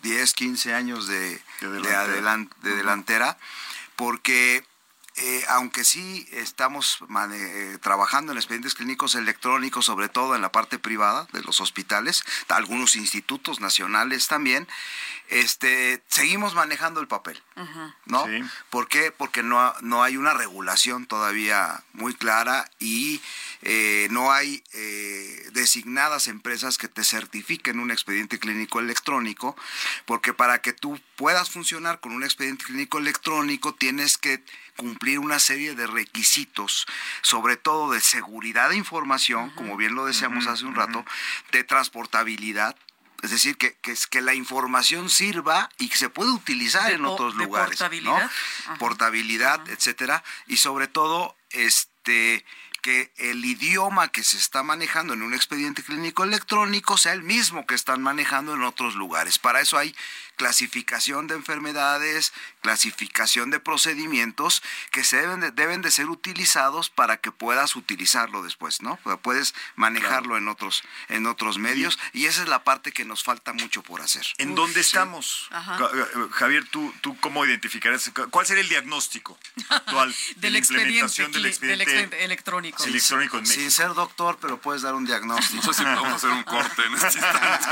10, 0.06 0.34
15 0.34 0.74
años 0.74 1.08
de, 1.08 1.42
De 1.62 1.68
de 1.68 1.82
delantera. 1.82 2.62
de 2.62 2.76
delantera, 2.76 3.38
porque 3.96 4.64
eh, 5.18 5.46
aunque 5.48 5.86
sí 5.86 6.28
estamos 6.32 7.00
eh, 7.32 7.78
trabajando 7.82 8.34
en 8.34 8.38
expedientes 8.38 8.76
clínicos 8.76 9.16
electrónicos, 9.16 9.86
sobre 9.86 10.10
todo 10.10 10.36
en 10.36 10.42
la 10.42 10.52
parte 10.52 10.78
privada 10.78 11.26
de 11.32 11.42
los 11.42 11.62
hospitales, 11.62 12.24
algunos 12.50 12.98
institutos 12.98 13.62
nacionales 13.62 14.28
también, 14.28 14.68
este, 15.30 16.04
seguimos 16.08 16.54
manejando 16.54 17.00
el 17.00 17.08
papel, 17.08 17.42
¿no? 18.06 18.26
Sí. 18.26 18.44
¿Por 18.70 18.88
qué? 18.88 19.12
Porque 19.12 19.44
no, 19.44 19.74
no 19.82 20.04
hay 20.04 20.18
una 20.18 20.34
regulación 20.34 21.06
todavía 21.08 21.84
muy 21.94 22.14
clara 22.14 22.70
y 22.80 23.22
eh, 23.62 24.08
no 24.12 24.32
hay 24.32 24.64
eh, 24.74 25.50
designadas 25.54 26.28
empresas 26.28 26.78
que 26.78 26.88
te 26.88 27.04
certifiquen 27.04 27.80
un 27.80 27.92
expediente 27.92 28.38
clínico 28.40 28.80
electrónico, 28.80 29.56
porque 30.06 30.34
para 30.34 30.62
que 30.62 30.74
tú 30.74 31.00
puedas 31.16 31.50
funcionar 31.50 32.00
con 32.00 32.12
un 32.12 32.24
expediente 32.24 32.66
clínico 32.66 33.00
electrónico 33.00 33.74
tienes 33.74 34.18
que 34.18 34.44
cumplir 34.76 35.20
una 35.20 35.40
serie 35.40 35.74
de 35.74 35.88
requisitos, 35.88 36.86
sobre 37.22 37.58
todo 37.58 37.92
de 37.92 38.02
seguridad 38.02 38.70
de 38.70 38.78
información, 38.78 39.50
como 39.52 39.78
bien 39.78 39.96
lo 39.96 40.06
decíamos 40.06 40.48
hace 40.48 40.66
un 40.66 40.76
rato, 40.76 41.06
de 41.52 41.64
transportabilidad, 41.64 42.76
es 43.26 43.32
decir, 43.32 43.58
que, 43.58 43.76
que, 43.82 43.96
que 44.10 44.22
la 44.22 44.34
información 44.34 45.10
sirva 45.10 45.70
y 45.78 45.90
que 45.90 45.98
se 45.98 46.10
puede 46.10 46.32
utilizar 46.32 46.88
De 46.88 46.96
en 46.96 47.06
otros 47.06 47.38
de 47.38 47.44
lugares. 47.44 47.80
¿no? 47.80 47.86
portabilidad. 47.86 48.32
Ajá. 48.66 48.78
Portabilidad, 48.78 49.70
etcétera. 49.70 50.24
Y 50.48 50.58
sobre 50.58 50.88
todo, 50.88 51.36
este 51.50 52.46
que 52.86 53.12
el 53.18 53.44
idioma 53.44 54.10
que 54.10 54.24
se 54.24 54.38
está 54.38 54.62
manejando 54.62 55.16
en 55.16 55.24
un 55.24 55.34
expediente 55.34 55.82
clínico 55.82 56.24
electrónico 56.24 57.00
sea 57.00 57.14
el 57.14 57.24
mismo 57.24 57.66
que 57.66 57.74
están 57.74 58.04
manejando 58.04 58.54
en 58.54 58.62
otros 58.62 58.94
lugares. 58.94 59.40
Para 59.40 59.60
eso 59.60 59.80
hay 59.80 59.96
clasificación 60.36 61.28
de 61.28 61.36
enfermedades, 61.36 62.34
clasificación 62.62 63.50
de 63.52 63.60
procedimientos 63.60 64.62
que 64.92 65.04
se 65.04 65.18
deben 65.18 65.40
de, 65.40 65.52
deben 65.52 65.82
de 65.82 65.92
ser 65.92 66.10
utilizados 66.10 66.90
para 66.90 67.18
que 67.18 67.32
puedas 67.32 67.76
utilizarlo 67.76 68.44
después, 68.44 68.82
¿no? 68.82 69.00
O 69.04 69.10
sea, 69.10 69.18
Puedes 69.18 69.56
manejarlo 69.76 70.38
en 70.38 70.48
otros 70.48 70.84
en 71.10 71.26
otros 71.26 71.58
medios 71.58 71.98
y 72.14 72.26
esa 72.26 72.44
es 72.44 72.50
la 72.50 72.64
parte 72.64 72.92
que 72.92 73.06
nos 73.06 73.24
falta 73.24 73.54
mucho 73.54 73.82
por 73.82 74.02
hacer. 74.02 74.26
¿En 74.38 74.56
dónde 74.56 74.82
estamos? 74.82 75.48
Ajá. 75.52 75.78
Ga- 75.78 75.92
ga- 75.92 76.30
Javier, 76.32 76.66
¿tú, 76.70 76.94
¿tú 77.02 77.18
cómo 77.20 77.46
identificarías? 77.46 78.12
¿Cuál 78.30 78.46
sería 78.46 78.62
el 78.62 78.70
diagnóstico 78.70 79.38
actual 79.70 80.14
de 80.36 80.42
Del 80.42 80.54
la 80.54 80.60
expediente, 80.60 80.90
implementación 81.00 81.32
del 81.32 81.46
expediente, 81.48 82.24
electrónico. 82.24 82.84
electrónico 82.84 83.38
en 83.40 83.46
Sin 83.48 83.72
ser 83.72 83.94
doctor, 83.94 84.38
pero 84.42 84.60
puedes 84.62 84.82
dar 84.84 84.94
un 84.96 85.06
diagnóstico. 85.06 85.56
No 85.66 85.74
sé 85.74 85.80
si 85.80 85.84
vamos 85.86 86.12
a 86.12 86.16
hacer 86.16 86.30
un 86.30 86.44
corte 86.44 86.84
en 86.86 86.94
este 86.94 87.08
instante. 87.08 87.68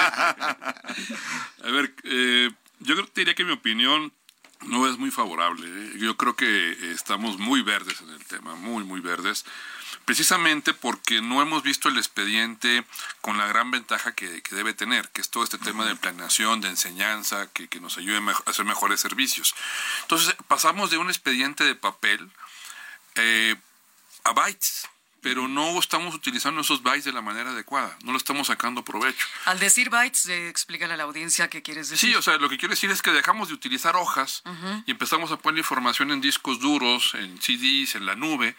A 1.64 1.72
ver, 1.72 1.94
eh, 2.04 2.52
yo 2.84 2.96
creo- 2.96 3.08
te 3.08 3.22
diría 3.22 3.36
que 3.36 3.44
mi 3.46 3.54
opinión 3.54 4.14
no 4.62 4.88
es 4.88 4.98
muy 4.98 5.12
favorable. 5.12 5.68
¿eh? 5.68 5.94
Yo 5.98 6.16
creo 6.16 6.36
que 6.36 6.92
estamos 6.94 7.38
muy 7.38 7.62
verdes 7.62 8.00
en 8.02 8.10
el 8.10 8.24
tema, 8.26 8.56
muy, 8.56 8.84
muy 8.84 9.02
verdes. 9.02 9.46
Precisamente 10.06 10.74
porque 10.74 11.22
no 11.22 11.42
hemos 11.42 11.64
visto 11.64 11.88
el 11.88 11.98
expediente 11.98 12.84
con 13.22 13.38
la 13.38 13.48
gran 13.48 13.72
ventaja 13.72 14.14
que, 14.14 14.42
que 14.42 14.56
debe 14.56 14.74
tener, 14.74 15.10
que 15.10 15.22
es 15.22 15.30
todo 15.30 15.44
este 15.44 15.58
tema 15.58 15.86
de 15.86 15.96
planeación, 15.96 16.60
de 16.62 16.70
enseñanza, 16.70 17.48
que, 17.54 17.68
que 17.70 17.80
nos 17.80 17.98
ayude 17.98 18.18
a 18.18 18.50
hacer 18.50 18.66
mejores 18.66 19.00
servicios. 19.00 19.54
Entonces, 20.02 20.36
pasamos 20.48 20.90
de 20.92 20.98
un 20.98 21.10
expediente 21.10 21.64
de 21.64 21.76
papel 21.76 22.30
eh, 23.16 23.56
a 24.26 24.32
bytes, 24.34 24.88
pero 25.24 25.48
no 25.48 25.80
estamos 25.80 26.14
utilizando 26.14 26.62
esos 26.62 26.84
bytes 26.84 27.06
de 27.06 27.14
la 27.14 27.22
manera 27.22 27.52
adecuada, 27.52 27.98
no 28.04 28.12
lo 28.12 28.18
estamos 28.18 28.48
sacando 28.48 28.84
provecho. 28.84 29.26
Al 29.46 29.58
decir 29.58 29.90
bytes, 29.90 30.28
eh, 30.28 30.50
explícale 30.50 30.94
a 30.94 30.98
la 30.98 31.04
audiencia 31.04 31.50
qué 31.50 31.62
quieres 31.62 31.90
decir. 31.90 32.10
Sí, 32.10 32.16
o 32.16 32.22
sea, 32.22 32.38
lo 32.38 32.50
que 32.50 32.58
quiero 32.58 32.74
decir 32.74 32.92
es 32.92 33.02
que 33.02 33.12
dejamos 33.12 33.48
de 33.48 33.54
utilizar 33.54 33.96
hojas 33.96 34.44
y 34.86 34.92
empezamos 34.92 35.32
a 35.32 35.38
poner 35.38 35.60
información 35.60 36.12
en 36.12 36.20
discos 36.20 36.60
duros, 36.60 37.16
en 37.16 37.42
CDs, 37.42 37.96
en 37.96 38.06
la 38.06 38.16
nube, 38.16 38.56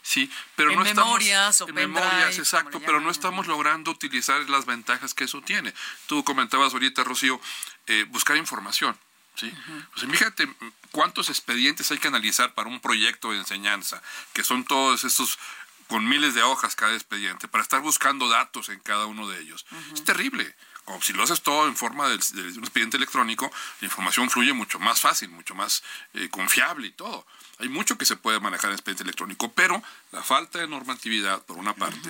sí, 0.00 0.30
pero 0.56 0.70
En 0.70 0.76
no 0.76 0.84
estamos 0.86 1.18
memorias 1.18 1.60
o 1.60 1.68
en 1.68 1.74
memorias, 1.74 2.38
exacto, 2.38 2.80
pero 2.80 2.98
no 3.00 3.10
estamos 3.10 3.46
logrando 3.46 3.90
utilizar 3.90 4.48
las 4.48 4.64
ventajas 4.64 5.12
que 5.12 5.24
eso 5.24 5.42
tiene. 5.42 5.74
Tú 6.06 6.24
comentabas 6.24 6.72
ahorita, 6.72 7.04
Rocío, 7.04 7.38
eh, 7.86 8.06
buscar 8.08 8.38
información. 8.38 8.96
¿sí? 9.34 9.52
O 9.94 9.98
sea, 9.98 10.08
fíjate 10.08 10.46
mm, 10.46 10.54
cuántos 10.90 11.28
expedientes 11.28 11.90
hay 11.90 11.98
que 11.98 12.08
analizar 12.08 12.54
para 12.54 12.68
un 12.68 12.80
proyecto 12.80 13.32
de 13.32 13.38
enseñanza, 13.38 14.02
que 14.32 14.42
son 14.42 14.64
todos 14.64 15.04
estos 15.04 15.38
con 15.88 16.08
miles 16.08 16.34
de 16.34 16.42
hojas 16.42 16.76
cada 16.76 16.94
expediente, 16.94 17.48
para 17.48 17.62
estar 17.62 17.80
buscando 17.80 18.28
datos 18.28 18.68
en 18.68 18.80
cada 18.80 19.06
uno 19.06 19.28
de 19.28 19.40
ellos. 19.40 19.66
Es 19.92 20.04
terrible. 20.04 20.54
Como 20.84 21.02
si 21.02 21.12
lo 21.12 21.24
haces 21.24 21.42
todo 21.42 21.66
en 21.66 21.76
forma 21.76 22.08
de, 22.08 22.16
de 22.16 22.42
un 22.58 22.62
expediente 22.62 22.96
electrónico, 22.96 23.50
la 23.80 23.86
información 23.86 24.30
fluye 24.30 24.52
mucho 24.52 24.78
más 24.78 25.00
fácil, 25.00 25.28
mucho 25.30 25.56
más 25.56 25.82
eh, 26.14 26.28
confiable 26.28 26.86
y 26.86 26.92
todo. 26.92 27.26
Hay 27.58 27.68
mucho 27.68 27.98
que 27.98 28.04
se 28.04 28.14
puede 28.14 28.38
manejar 28.38 28.70
en 28.70 28.74
expediente 28.74 29.02
electrónico, 29.02 29.50
pero 29.52 29.82
la 30.12 30.22
falta 30.22 30.60
de 30.60 30.68
normatividad, 30.68 31.42
por 31.44 31.56
una 31.56 31.74
parte, 31.74 32.08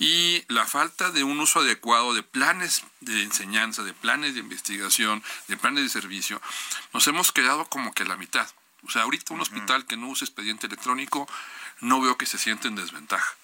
y 0.00 0.42
la 0.48 0.66
falta 0.66 1.12
de 1.12 1.22
un 1.22 1.38
uso 1.38 1.60
adecuado 1.60 2.14
de 2.14 2.24
planes 2.24 2.82
de 3.00 3.22
enseñanza, 3.22 3.84
de 3.84 3.92
planes 3.92 4.34
de 4.34 4.40
investigación, 4.40 5.22
de 5.46 5.56
planes 5.56 5.84
de 5.84 5.90
servicio, 5.90 6.42
nos 6.92 7.06
hemos 7.06 7.30
quedado 7.30 7.66
como 7.66 7.92
que 7.92 8.02
a 8.02 8.06
la 8.06 8.16
mitad. 8.16 8.48
O 8.82 8.90
sea, 8.90 9.02
ahorita 9.02 9.34
un 9.34 9.40
hospital 9.40 9.86
que 9.86 9.96
no 9.96 10.08
use 10.08 10.24
expediente 10.24 10.66
electrónico, 10.66 11.28
no 11.80 12.00
veo 12.00 12.16
que 12.16 12.26
se 12.26 12.38
siente 12.38 12.68
en 12.68 12.76
desventaja. 12.76 13.34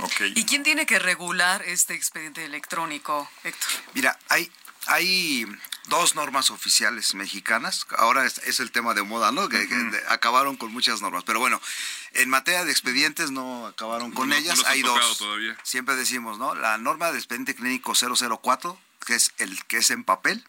Ok. 0.00 0.20
¿Y 0.34 0.44
quién 0.44 0.62
tiene 0.62 0.84
que 0.86 0.98
regular 0.98 1.62
este 1.64 1.94
expediente 1.94 2.44
electrónico, 2.44 3.30
Héctor? 3.44 3.68
Mira, 3.94 4.18
hay, 4.28 4.50
hay 4.86 5.46
dos 5.86 6.14
normas 6.16 6.50
oficiales 6.50 7.14
mexicanas. 7.14 7.86
Ahora 7.96 8.26
es, 8.26 8.38
es 8.38 8.58
el 8.60 8.72
tema 8.72 8.94
de 8.94 9.02
moda, 9.02 9.30
¿no? 9.30 9.48
Que, 9.48 9.68
que 9.68 9.74
de- 9.74 10.02
acabaron 10.08 10.56
con 10.56 10.72
muchas 10.72 11.00
normas. 11.00 11.22
Pero 11.24 11.38
bueno, 11.38 11.60
en 12.14 12.28
materia 12.28 12.64
de 12.64 12.72
expedientes 12.72 13.30
no 13.30 13.66
acabaron 13.68 14.10
con 14.10 14.28
No, 14.28 14.34
ellas. 14.34 14.62
hay 14.66 14.82
dos. 14.82 15.18
todavía. 15.18 15.56
Siempre 15.62 15.94
decimos, 15.94 16.38
¿no? 16.38 16.54
La 16.56 16.76
norma 16.78 17.12
de 17.12 17.18
expediente 17.18 17.54
clínico 17.54 17.94
004, 17.94 18.78
que 19.06 19.14
es 19.14 19.32
el 19.38 19.64
que 19.66 19.78
es 19.78 19.90
en 19.90 20.02
papel 20.04 20.44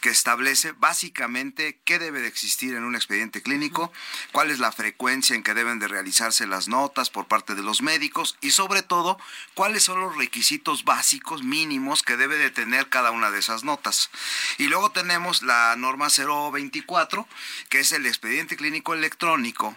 que 0.00 0.10
establece 0.10 0.72
básicamente 0.72 1.78
qué 1.84 1.98
debe 1.98 2.20
de 2.20 2.28
existir 2.28 2.74
en 2.74 2.84
un 2.84 2.94
expediente 2.94 3.42
clínico, 3.42 3.92
cuál 4.32 4.50
es 4.50 4.58
la 4.58 4.72
frecuencia 4.72 5.34
en 5.36 5.42
que 5.42 5.54
deben 5.54 5.78
de 5.78 5.88
realizarse 5.88 6.46
las 6.46 6.68
notas 6.68 7.10
por 7.10 7.26
parte 7.26 7.54
de 7.54 7.62
los 7.62 7.82
médicos 7.82 8.36
y 8.40 8.50
sobre 8.50 8.82
todo 8.82 9.18
cuáles 9.54 9.84
son 9.84 10.00
los 10.00 10.16
requisitos 10.16 10.84
básicos 10.84 11.42
mínimos 11.42 12.02
que 12.02 12.16
debe 12.16 12.36
de 12.36 12.50
tener 12.50 12.88
cada 12.88 13.10
una 13.10 13.30
de 13.30 13.38
esas 13.38 13.64
notas. 13.64 14.10
Y 14.58 14.68
luego 14.68 14.90
tenemos 14.90 15.42
la 15.42 15.74
norma 15.76 16.08
024, 16.08 17.26
que 17.68 17.80
es 17.80 17.92
el 17.92 18.06
expediente 18.06 18.56
clínico 18.56 18.94
electrónico, 18.94 19.76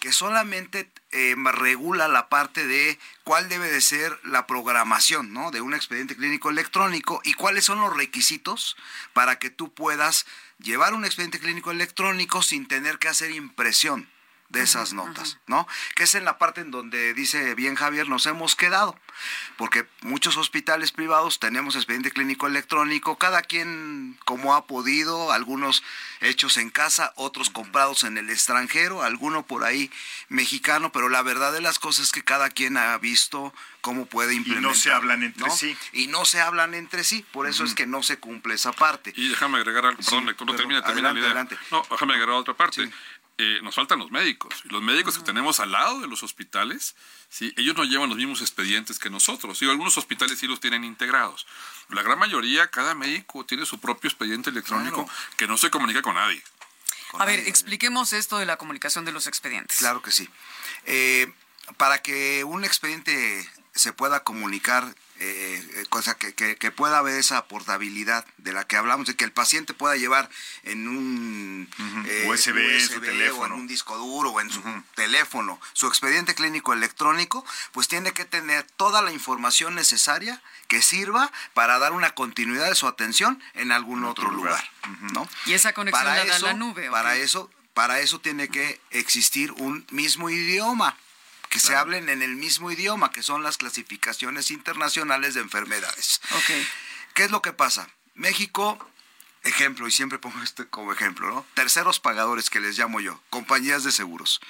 que 0.00 0.12
solamente 0.12 0.90
eh, 1.10 1.34
regula 1.52 2.08
la 2.08 2.28
parte 2.28 2.66
de 2.66 2.98
cuál 3.24 3.48
debe 3.48 3.70
de 3.70 3.80
ser 3.80 4.18
la 4.24 4.46
programación 4.46 5.32
¿no? 5.32 5.50
de 5.50 5.60
un 5.60 5.74
expediente 5.74 6.16
clínico 6.16 6.50
electrónico 6.50 7.20
y 7.24 7.34
cuáles 7.34 7.64
son 7.64 7.80
los 7.80 7.96
requisitos 7.96 8.76
para 9.12 9.38
que 9.38 9.50
tú 9.50 9.72
puedas 9.72 10.26
llevar 10.58 10.94
un 10.94 11.04
expediente 11.04 11.40
clínico 11.40 11.70
electrónico 11.70 12.42
sin 12.42 12.68
tener 12.68 12.98
que 12.98 13.08
hacer 13.08 13.30
impresión 13.30 14.08
de 14.48 14.62
esas 14.62 14.94
notas, 14.94 15.38
¿no? 15.46 15.68
Que 15.94 16.04
es 16.04 16.14
en 16.14 16.24
la 16.24 16.38
parte 16.38 16.62
en 16.62 16.70
donde 16.70 17.12
dice 17.12 17.54
bien 17.54 17.74
Javier, 17.74 18.08
nos 18.08 18.24
hemos 18.26 18.56
quedado, 18.56 18.98
porque 19.56 19.86
muchos 20.00 20.38
hospitales 20.38 20.90
privados 20.90 21.38
tenemos 21.38 21.76
expediente 21.76 22.10
clínico 22.10 22.46
electrónico, 22.46 23.18
cada 23.18 23.42
quien 23.42 24.18
como 24.24 24.54
ha 24.54 24.66
podido, 24.66 25.32
algunos 25.32 25.82
hechos 26.20 26.56
en 26.56 26.70
casa, 26.70 27.12
otros 27.16 27.50
comprados 27.50 28.04
en 28.04 28.16
el 28.16 28.30
extranjero, 28.30 29.02
alguno 29.02 29.46
por 29.46 29.64
ahí 29.64 29.90
mexicano, 30.28 30.92
pero 30.92 31.10
la 31.10 31.22
verdad 31.22 31.52
de 31.52 31.60
las 31.60 31.78
cosas 31.78 32.06
es 32.06 32.12
que 32.12 32.24
cada 32.24 32.48
quien 32.48 32.78
ha 32.78 32.96
visto 32.96 33.52
cómo 33.82 34.06
puede 34.06 34.34
implementar. 34.34 34.70
no 34.70 34.74
se 34.74 34.90
hablan 34.90 35.22
entre 35.22 35.50
sí. 35.50 35.76
Y 35.92 36.06
no 36.06 36.24
se 36.24 36.40
hablan 36.40 36.74
entre 36.74 37.04
sí, 37.04 37.24
por 37.32 37.46
eso 37.46 37.64
es 37.64 37.74
que 37.74 37.86
no 37.86 38.02
se 38.02 38.18
cumple 38.18 38.54
esa 38.54 38.72
parte. 38.72 39.12
Y 39.14 39.28
déjame 39.28 39.58
agregar 39.58 39.84
algo, 39.84 40.02
perdón, 40.02 40.24
no 40.24 40.36
perdón, 40.36 40.56
termina, 40.56 40.82
termina 40.82 41.12
la 41.12 41.18
idea. 41.18 41.30
adelante, 41.30 41.54
adelante. 41.54 41.58
No, 41.70 41.86
déjame 41.90 42.14
agregar 42.14 42.34
otra 42.34 42.54
parte. 42.54 42.86
Sí. 42.86 42.92
Eh, 43.40 43.60
nos 43.62 43.76
faltan 43.76 44.00
los 44.00 44.10
médicos. 44.10 44.52
Y 44.64 44.68
los 44.68 44.82
médicos 44.82 45.16
que 45.16 45.22
tenemos 45.24 45.60
al 45.60 45.70
lado 45.70 46.00
de 46.00 46.08
los 46.08 46.24
hospitales, 46.24 46.96
¿sí? 47.28 47.54
ellos 47.56 47.76
no 47.76 47.84
llevan 47.84 48.08
los 48.08 48.18
mismos 48.18 48.40
expedientes 48.40 48.98
que 48.98 49.10
nosotros. 49.10 49.56
Sí, 49.56 49.64
algunos 49.70 49.96
hospitales 49.96 50.38
sí 50.40 50.48
los 50.48 50.58
tienen 50.58 50.82
integrados. 50.84 51.46
La 51.90 52.02
gran 52.02 52.18
mayoría, 52.18 52.68
cada 52.70 52.96
médico 52.96 53.46
tiene 53.46 53.64
su 53.64 53.78
propio 53.78 54.08
expediente 54.08 54.50
electrónico 54.50 55.04
Claro. 55.04 55.20
que 55.36 55.46
no 55.46 55.56
se 55.56 55.70
comunica 55.70 56.02
con 56.02 56.16
nadie. 56.16 56.42
Con 57.12 57.22
A 57.22 57.26
ver, 57.26 57.38
nadie. 57.38 57.48
expliquemos 57.50 58.12
esto 58.12 58.38
de 58.38 58.44
la 58.46 58.56
comunicación 58.56 59.04
de 59.04 59.12
los 59.12 59.28
expedientes. 59.28 59.78
Claro 59.78 60.02
que 60.02 60.10
sí. 60.10 60.28
Eh, 60.86 61.32
para 61.76 62.02
que 62.02 62.42
un 62.42 62.64
expediente 62.64 63.48
se 63.72 63.92
pueda 63.92 64.24
comunicar, 64.24 64.94
eh, 65.20 65.68
eh, 65.74 65.84
cosa 65.88 66.16
que, 66.16 66.34
que- 66.34 66.56
que 66.56 66.70
pueda 66.70 66.98
haber 66.98 67.18
esa 67.18 67.46
portabilidad 67.46 68.24
de 68.38 68.52
la 68.52 68.66
que 68.66 68.76
hablamos, 68.76 69.06
de 69.06 69.14
que 69.16 69.24
el 69.24 69.32
paciente 69.32 69.74
pueda 69.74 69.96
llevar 69.96 70.28
en 70.62 70.86
un 70.88 71.68
eh, 72.06 72.26
USB, 72.28 72.56
en 72.58 72.80
su 72.80 72.92
o 72.92 72.96
en 72.96 73.00
teléfono. 73.02 73.54
un 73.56 73.66
disco 73.66 73.96
duro 73.96 74.30
o 74.30 74.40
en 74.40 74.50
su 74.50 74.62
teléfono, 74.94 75.60
su 75.72 75.86
expediente 75.86 76.34
clínico 76.34 76.72
electrónico, 76.72 77.44
pues 77.72 77.88
tiene 77.88 78.12
que 78.12 78.24
tener 78.24 78.62
toda 78.76 79.02
la 79.02 79.12
información 79.12 79.74
necesaria 79.74 80.40
que 80.68 80.82
sirva 80.82 81.30
para 81.54 81.78
dar 81.78 81.92
una 81.92 82.10
continuidad 82.14 82.68
de 82.68 82.74
su 82.74 82.86
atención 82.86 83.42
en 83.54 83.72
algún 83.72 84.04
otro, 84.04 84.26
otro 84.28 84.36
lugar. 84.36 84.62
lugar, 84.84 85.12
¿no? 85.12 85.28
Y 85.46 85.54
esa 85.54 85.72
conexión 85.72 86.04
la 86.06 86.24
da 86.24 86.38
la 86.38 86.52
nube. 86.54 86.90
Para 86.90 87.16
eso, 87.16 87.50
para 87.74 88.00
eso 88.00 88.20
tiene 88.20 88.48
que 88.48 88.80
existir 88.90 89.52
un 89.52 89.86
mismo 89.90 90.30
idioma, 90.30 90.96
que 91.48 91.60
se 91.60 91.74
hablen 91.74 92.08
en 92.08 92.22
el 92.22 92.36
mismo 92.36 92.70
idioma, 92.70 93.10
que 93.10 93.22
son 93.22 93.42
las 93.42 93.56
clasificaciones 93.56 94.50
internacionales 94.50 95.34
de 95.34 95.40
enfermedades. 95.40 96.20
Ok. 96.32 96.50
¿Qué 97.14 97.24
es 97.24 97.30
lo 97.30 97.42
que 97.42 97.52
pasa? 97.52 97.88
México, 98.14 98.78
ejemplo, 99.44 99.86
y 99.88 99.90
siempre 99.90 100.18
pongo 100.18 100.42
este 100.42 100.66
como 100.66 100.92
ejemplo, 100.92 101.28
¿no? 101.28 101.46
Terceros 101.54 102.00
pagadores 102.00 102.50
que 102.50 102.60
les 102.60 102.78
llamo 102.78 103.00
yo, 103.00 103.20
compañías 103.30 103.84
de 103.84 103.92
seguros, 103.92 104.40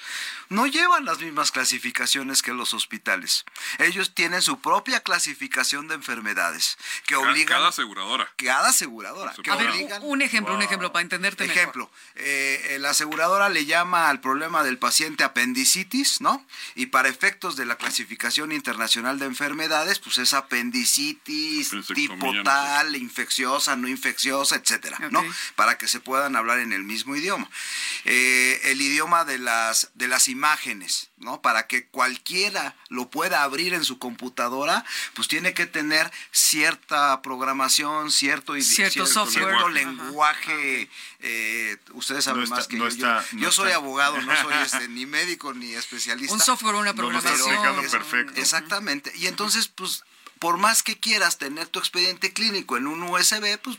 no 0.49 0.67
llevan 0.67 1.05
las 1.05 1.19
mismas 1.19 1.51
clasificaciones 1.51 2.41
que 2.41 2.53
los 2.53 2.73
hospitales. 2.73 3.45
Ellos 3.77 4.13
tienen 4.13 4.41
su 4.41 4.59
propia 4.59 5.01
clasificación 5.01 5.87
de 5.87 5.95
enfermedades 5.95 6.77
que 7.05 7.15
Cada- 7.15 7.29
obligan 7.29 7.57
Cada 7.57 7.67
aseguradora. 7.69 8.31
cada 8.37 8.69
aseguradora, 8.69 9.33
que 9.43 9.51
A 9.51 9.55
ver, 9.55 9.69
obligan 9.69 10.01
un 10.03 10.21
ejemplo, 10.21 10.53
un 10.55 10.61
ejemplo 10.61 10.91
para 10.91 11.01
entenderte 11.03 11.43
mejor. 11.45 11.57
Ejemplo, 11.59 11.91
eh, 12.15 12.77
la 12.79 12.89
aseguradora 12.91 13.49
le 13.49 13.65
llama 13.65 14.09
al 14.09 14.19
problema 14.21 14.63
del 14.63 14.77
paciente 14.77 15.23
apendicitis, 15.23 16.21
¿no? 16.21 16.45
Y 16.75 16.87
para 16.87 17.09
efectos 17.09 17.55
de 17.55 17.65
la 17.65 17.75
clasificación 17.77 18.51
internacional 18.51 19.19
de 19.19 19.25
enfermedades, 19.25 19.99
pues 19.99 20.17
es 20.17 20.33
apendicitis 20.33 21.69
tipo 21.93 22.33
tal, 22.43 22.95
infecciosa, 22.95 23.75
no 23.75 23.87
infecciosa, 23.87 24.55
etcétera, 24.55 24.88
¿no? 25.11 25.23
Para 25.55 25.77
que 25.77 25.87
se 25.87 25.99
puedan 25.99 26.35
hablar 26.35 26.59
en 26.59 26.73
el 26.73 26.83
mismo 26.83 27.15
idioma. 27.15 27.49
Eh, 28.05 28.59
el 28.65 28.81
idioma 28.81 29.25
de 29.25 29.37
las, 29.39 29.89
de 29.93 30.07
las 30.07 30.27
imágenes, 30.27 31.09
¿no? 31.17 31.41
Para 31.41 31.67
que 31.67 31.85
cualquiera 31.85 32.75
lo 32.89 33.09
pueda 33.09 33.43
abrir 33.43 33.73
en 33.73 33.83
su 33.85 33.99
computadora, 33.99 34.85
pues 35.13 35.27
tiene 35.27 35.53
que 35.53 35.65
tener 35.65 36.11
cierta 36.31 37.21
programación, 37.21 38.11
cierto, 38.11 38.55
idi- 38.57 38.63
Cierto 38.63 39.05
software. 39.05 39.45
cierto 39.45 39.69
lenguaje. 39.69 40.89
eh, 41.21 41.77
ustedes 41.93 42.23
saben 42.23 42.39
No 42.39 42.43
está- 42.45 42.55
más 42.55 42.67
que 42.67 42.77
no 42.77 42.83
yo. 42.85 42.89
está- 42.89 43.21
yo. 43.31 43.37
no 43.37 43.41
yo 43.43 43.51
soy 43.51 43.67
está. 43.67 43.77
abogado, 43.77 44.21
no 44.21 44.35
soy 44.41 44.53
este, 44.63 44.87
ni 44.87 45.05
médico 45.05 45.53
ni 45.53 45.73
especialista. 45.73 46.33
Un 46.33 46.39
software, 46.39 46.75
una 46.75 46.93
programación. 46.93 47.79
es- 47.83 47.91
perfecto. 47.91 48.39
Exactamente. 48.39 49.11
Y 49.15 49.27
entonces, 49.27 49.67
pues, 49.67 50.03
por 50.39 50.57
más 50.57 50.83
que 50.83 50.97
quieras 50.97 51.37
tener 51.37 51.67
tu 51.67 51.79
expediente 51.79 52.31
clínico 52.31 52.77
en 52.77 52.87
un 52.87 53.03
USB, 53.03 53.57
pues 53.61 53.77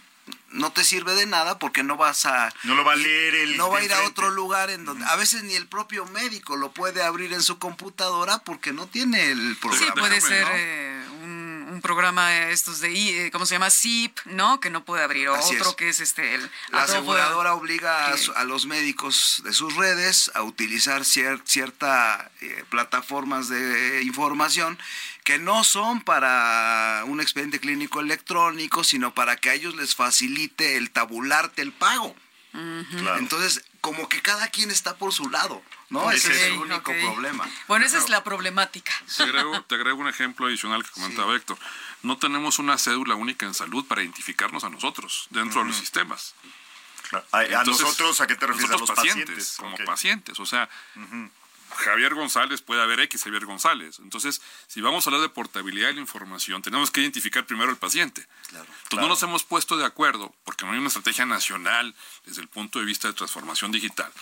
no 0.50 0.72
te 0.72 0.84
sirve 0.84 1.14
de 1.14 1.26
nada 1.26 1.58
porque 1.58 1.82
no 1.82 1.96
vas 1.96 2.26
a 2.26 2.52
No 2.64 2.74
lo 2.74 2.84
va 2.84 2.92
a 2.92 2.96
leer 2.96 3.34
el 3.34 3.56
no 3.56 3.70
va 3.70 3.78
a 3.78 3.84
ir 3.84 3.92
a 3.92 4.02
otro 4.02 4.30
lugar 4.30 4.70
en 4.70 4.84
donde 4.84 5.04
a 5.06 5.16
veces 5.16 5.42
ni 5.44 5.54
el 5.54 5.66
propio 5.66 6.04
médico 6.06 6.56
lo 6.56 6.72
puede 6.72 7.02
abrir 7.02 7.32
en 7.32 7.42
su 7.42 7.58
computadora 7.58 8.38
porque 8.38 8.72
no 8.72 8.86
tiene 8.86 9.30
el 9.30 9.52
Sí, 9.54 9.58
programa 9.60 9.94
puede 9.94 10.14
Déjame, 10.16 10.28
ser 10.36 10.46
¿no? 10.46 10.52
eh, 10.54 11.04
un, 11.22 11.68
un 11.74 11.80
programa 11.82 12.34
eh, 12.36 12.52
estos 12.52 12.80
de, 12.80 12.90
I- 12.92 13.08
eh, 13.18 13.30
¿cómo 13.30 13.46
se 13.46 13.54
llama? 13.54 13.70
ZIP, 13.70 14.18
¿no? 14.26 14.58
Que 14.60 14.70
no 14.70 14.84
puede 14.84 15.02
abrir. 15.04 15.28
O 15.28 15.34
Así 15.34 15.54
otro 15.56 15.70
es. 15.70 15.76
que 15.76 15.88
es 15.88 16.00
este, 16.00 16.34
el 16.34 16.50
La 16.70 16.82
aseguradora 16.82 17.54
obliga 17.54 18.08
a, 18.08 18.12
que- 18.12 18.18
su- 18.18 18.32
a 18.32 18.44
los 18.44 18.66
médicos 18.66 19.42
de 19.44 19.52
sus 19.52 19.74
redes 19.76 20.30
a 20.34 20.42
utilizar 20.42 21.02
cier- 21.02 21.42
cierta 21.44 22.30
eh, 22.40 22.64
plataformas 22.70 23.48
de 23.48 24.02
información 24.02 24.78
que 25.24 25.38
no 25.38 25.64
son 25.64 26.02
para 26.02 27.02
un 27.06 27.20
expediente 27.20 27.60
clínico 27.60 28.00
electrónico, 28.00 28.84
sino 28.84 29.14
para 29.14 29.36
que 29.36 29.50
a 29.50 29.54
ellos 29.54 29.74
les 29.74 29.94
facilite 29.94 30.76
el 30.76 30.90
tabularte 30.90 31.62
el 31.62 31.72
pago. 31.72 32.14
Claro. 32.52 33.18
Entonces, 33.18 33.64
como 33.80 34.08
que 34.08 34.22
cada 34.22 34.48
quien 34.48 34.70
está 34.70 34.96
por 34.96 35.12
su 35.12 35.30
lado, 35.30 35.62
¿no? 35.88 36.10
Es 36.10 36.24
Ese 36.24 36.32
es 36.32 36.42
el 36.52 36.58
único 36.58 36.92
problema. 36.92 37.48
Bueno, 37.68 37.86
esa 37.86 37.98
es 37.98 38.08
la 38.08 38.24
problemática. 38.24 38.92
Te 39.16 39.22
agrego, 39.22 39.62
te 39.62 39.74
agrego 39.76 40.00
un 40.00 40.08
ejemplo 40.08 40.46
adicional 40.46 40.82
que 40.84 40.90
comentaba 40.90 41.34
Héctor. 41.36 41.58
No 42.02 42.18
tenemos 42.18 42.58
una 42.58 42.76
cédula 42.76 43.14
única 43.14 43.46
en 43.46 43.54
salud 43.54 43.86
para 43.86 44.02
identificarnos 44.02 44.64
a 44.64 44.70
nosotros 44.70 45.28
dentro 45.30 45.60
de 45.60 45.68
los 45.68 45.76
sistemas. 45.76 46.34
Claro. 47.08 47.26
A, 47.32 47.38
a 47.38 47.44
Entonces, 47.44 47.82
nosotros, 47.82 48.20
¿a 48.20 48.26
qué 48.26 48.34
te 48.34 48.46
refieres? 48.46 48.70
A 48.72 48.78
los 48.78 48.90
pacientes. 48.90 49.54
Como 49.56 49.76
pacientes. 49.78 50.40
O 50.40 50.46
sea, 50.46 50.68
Javier 51.76 52.14
González 52.14 52.62
puede 52.62 52.82
haber 52.82 53.00
X 53.00 53.24
Javier 53.24 53.46
González. 53.46 53.98
Entonces, 54.00 54.40
si 54.66 54.80
vamos 54.80 55.06
a 55.06 55.10
hablar 55.10 55.22
de 55.22 55.28
portabilidad 55.28 55.88
de 55.88 55.94
la 55.94 56.00
información, 56.00 56.62
tenemos 56.62 56.90
que 56.90 57.00
identificar 57.00 57.46
primero 57.46 57.70
al 57.70 57.76
paciente. 57.76 58.26
Entonces, 58.48 58.98
no 58.98 59.08
nos 59.08 59.22
hemos 59.22 59.44
puesto 59.44 59.76
de 59.76 59.84
acuerdo, 59.84 60.34
porque 60.44 60.64
no 60.64 60.72
hay 60.72 60.78
una 60.78 60.88
estrategia 60.88 61.26
nacional 61.26 61.94
desde 62.24 62.42
el 62.42 62.48
punto 62.48 62.78
de 62.78 62.84
vista 62.84 63.08
de 63.08 63.14
transformación 63.14 63.72
digital, 63.72 64.12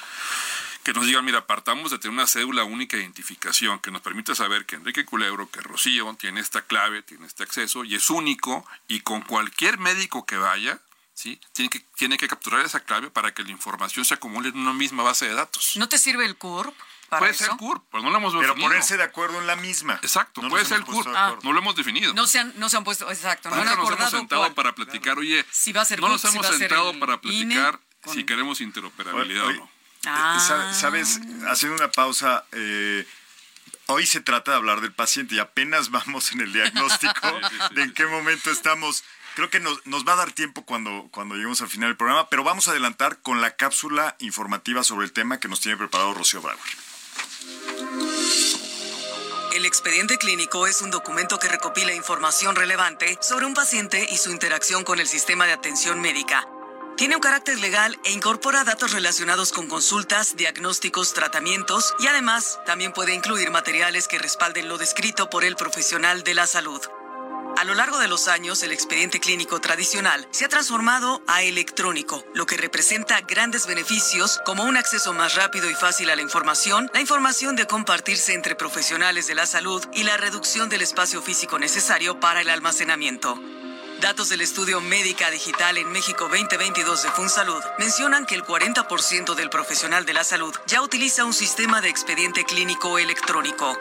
que 0.83 0.93
nos 0.93 1.07
diga, 1.07 1.23
mira, 1.23 1.47
partamos 1.47 1.91
de 1.91 1.99
tener 1.99 2.15
una 2.15 2.27
cédula 2.27 2.65
única 2.65 2.97
de 2.97 3.03
identificación 3.03 3.79
que 3.81 3.91
nos 3.91 4.03
permite 4.03 4.35
saber 4.35 4.67
que 4.67 4.77
Enrique 4.77 5.05
Culebro, 5.05 5.51
que 5.51 5.61
Rocío 5.61 6.15
tiene 6.19 6.41
esta 6.41 6.63
clave, 6.63 7.03
tiene 7.03 7.27
este 7.27 7.43
acceso 7.43 7.85
y 7.85 7.95
es 7.95 8.11
único 8.11 8.67
y 8.87 9.01
con 9.01 9.23
cualquier 9.23 9.79
médico 9.79 10.25
que 10.25 10.37
vaya, 10.37 10.81
¿sí? 11.15 11.41
Tiene 11.53 11.69
que, 11.69 11.81
tiene 11.97 12.17
que 12.17 12.29
capturar 12.29 12.65
esa 12.65 12.81
clave 12.81 13.11
para 13.11 13.35
que 13.35 13.43
la 13.43 13.51
información 13.51 14.05
se 14.05 14.15
acumule 14.15 14.51
en 14.51 14.59
una 14.59 14.73
misma 14.73 15.03
base 15.03 15.27
de 15.27 15.35
datos. 15.35 15.73
¿No 15.77 15.89
te 15.89 15.99
sirve 15.99 16.25
el 16.25 16.37
CURP 16.37 16.75
para 17.09 17.21
Puede 17.21 17.33
eso? 17.33 17.45
ser 17.45 17.57
CURP, 17.57 17.85
pero 17.91 18.03
no 18.03 18.11
lo 18.11 18.17
hemos 18.19 18.33
Pero 18.35 18.43
definido. 18.49 18.69
ponerse 18.69 18.97
de 18.97 19.03
acuerdo 19.03 19.39
en 19.41 19.47
la 19.47 19.57
misma. 19.57 19.95
Exacto, 20.03 20.43
No 20.43 20.49
puede 20.49 20.65
ser 20.65 20.83
CURP, 20.83 21.07
no 21.43 21.53
lo 21.53 21.59
hemos 21.59 21.75
definido. 21.77 22.13
No 22.15 22.27
se 22.27 22.39
han, 22.39 22.53
no 22.57 22.69
se 22.69 22.77
han 22.77 22.85
puesto, 22.85 23.11
exacto, 23.11 23.51
no 23.51 23.57
nos 23.65 23.91
hemos 23.91 24.11
sentado 24.11 24.43
cuál. 24.43 24.55
para 24.55 24.75
platicar, 24.75 25.19
oye, 25.19 25.45
Si 25.51 25.73
va 25.73 25.83
a 25.83 25.85
ser 25.85 26.01
no 26.01 26.09
nos 26.09 26.21
si 26.21 26.29
hemos 26.29 26.47
sentado 26.47 26.99
para 26.99 27.21
platicar 27.21 27.81
con- 28.03 28.15
si 28.15 28.25
queremos 28.25 28.61
interoperabilidad 28.61 29.47
Oye, 29.47 29.59
o 29.59 29.61
no. 29.63 29.71
Ah. 30.07 30.39
Sa- 30.47 30.73
Sabes, 30.75 31.21
haciendo 31.51 31.77
una 31.77 31.91
pausa, 31.91 32.45
eh, 32.53 33.07
hoy 33.87 34.07
se 34.07 34.21
trata 34.21 34.53
de 34.53 34.57
hablar 34.59 34.81
del 34.81 34.93
paciente 34.93 35.35
y 35.35 35.39
apenas 35.39 35.91
vamos 35.91 36.31
en 36.33 36.41
el 36.41 36.53
diagnóstico 36.53 37.13
Sí, 37.23 37.47
sí, 37.51 37.57
sí, 37.69 37.75
de 37.75 37.83
en 37.83 37.93
qué 37.95 38.07
momento 38.07 38.51
estamos. 38.51 39.03
Creo 39.35 39.51
que 39.51 39.61
nos, 39.61 39.87
nos 39.87 40.05
va 40.07 40.15
a 40.15 40.17
dar 40.17 40.33
tiempo 40.33 40.65
cuando, 40.65 41.09
cuando 41.13 41.37
lleguemos 41.37 41.61
al 41.63 41.69
final 41.69 41.91
del 41.91 41.97
programa, 41.97 42.29
pero 42.29 42.43
vamos 42.43 42.67
a 42.67 42.73
adelantar 42.73 43.21
con 43.23 43.41
la 43.41 43.55
cápsula 43.55 44.17
informativa 44.19 44.83
sobre 44.83 45.07
el 45.07 45.13
tema 45.13 45.39
que 45.39 45.47
nos 45.47 45.61
tiene 45.61 45.77
preparado 45.79 46.13
Rocío 46.13 46.43
Brauer. 46.43 46.59
El 49.55 49.65
expediente 49.65 50.19
clínico 50.19 50.67
es 50.67 50.83
un 50.83 50.91
documento 50.91 51.39
que 51.39 51.49
recopila 51.49 51.93
información 51.93 52.57
relevante 52.57 53.19
sobre 53.21 53.47
un 53.47 53.55
paciente 53.55 54.07
y 54.11 54.17
su 54.17 54.31
interacción 54.31 54.85
con 54.85 55.01
el 55.01 55.07
sistema 55.07 55.47
de 55.47 55.53
atención 55.53 56.01
médica. 56.01 56.49
Tiene 56.97 57.15
un 57.15 57.21
carácter 57.21 57.59
legal 57.61 57.99
e 58.05 58.13
incorpora 58.13 58.65
datos 58.65 58.93
relacionados 58.93 59.53
con 59.53 59.69
consultas, 59.69 60.37
diagnósticos, 60.37 61.15
tratamientos 61.15 61.95
y 62.01 62.09
además 62.09 62.59
también 62.67 62.93
puede 62.93 63.15
incluir 63.15 63.51
materiales 63.51 64.09
que 64.09 64.19
respalden 64.19 64.69
lo 64.69 64.79
descrito 64.79 65.31
por 65.31 65.45
el 65.45 65.55
profesional 65.55 66.25
de 66.25 66.35
la 66.35 66.47
salud. 66.47 66.81
A 67.57 67.65
lo 67.65 67.75
largo 67.75 67.99
de 67.99 68.09
los 68.09 68.29
años, 68.29 68.63
el 68.63 68.73
expediente 68.73 69.21
clínico 69.21 69.61
tradicional 69.61 70.29
se 70.31 70.45
ha 70.45 70.49
transformado 70.49 71.23
a 71.27 71.43
electrónico, 71.43 72.25
lo 72.35 72.47
que 72.47 72.57
representa 72.57 73.21
grandes 73.23 73.67
beneficios 73.67 74.41
como 74.45 74.65
un 74.65 74.77
acceso 74.77 75.13
más 75.13 75.35
rápido 75.35 75.69
y 75.69 75.75
fácil 75.75 76.11
a 76.11 76.17
la 76.17 76.23
información, 76.23 76.91
la 76.95 77.01
información 77.01 77.57
de 77.57 77.67
compartirse 77.67 78.35
entre 78.35 78.55
profesionales 78.55 79.27
de 79.27 79.35
la 79.35 79.47
salud 79.47 79.85
y 79.93 80.05
la 80.05 80.17
reducción 80.17 80.69
del 80.69 80.83
espacio 80.83 81.23
físico 81.23 81.59
necesario 81.59 82.21
para 82.21 82.41
el 82.41 82.51
almacenamiento. 82.51 83.41
Datos 84.01 84.29
del 84.29 84.43
estudio 84.43 84.81
Médica 84.81 85.29
Digital 85.29 85.77
en 85.77 85.91
México 85.91 86.29
2022 86.29 87.03
de 87.03 87.11
FunSalud 87.11 87.63
mencionan 87.81 88.27
que 88.27 88.37
el 88.37 88.45
40% 88.45 89.35
del 89.35 89.51
profesional 89.51 90.07
de 90.07 90.15
la 90.15 90.23
salud 90.23 90.55
ya 90.67 90.83
utiliza 90.83 91.25
un 91.25 91.35
sistema 91.35 91.81
de 91.81 91.89
expediente 91.89 92.45
clínico 92.45 92.97
electrónico. 93.01 93.77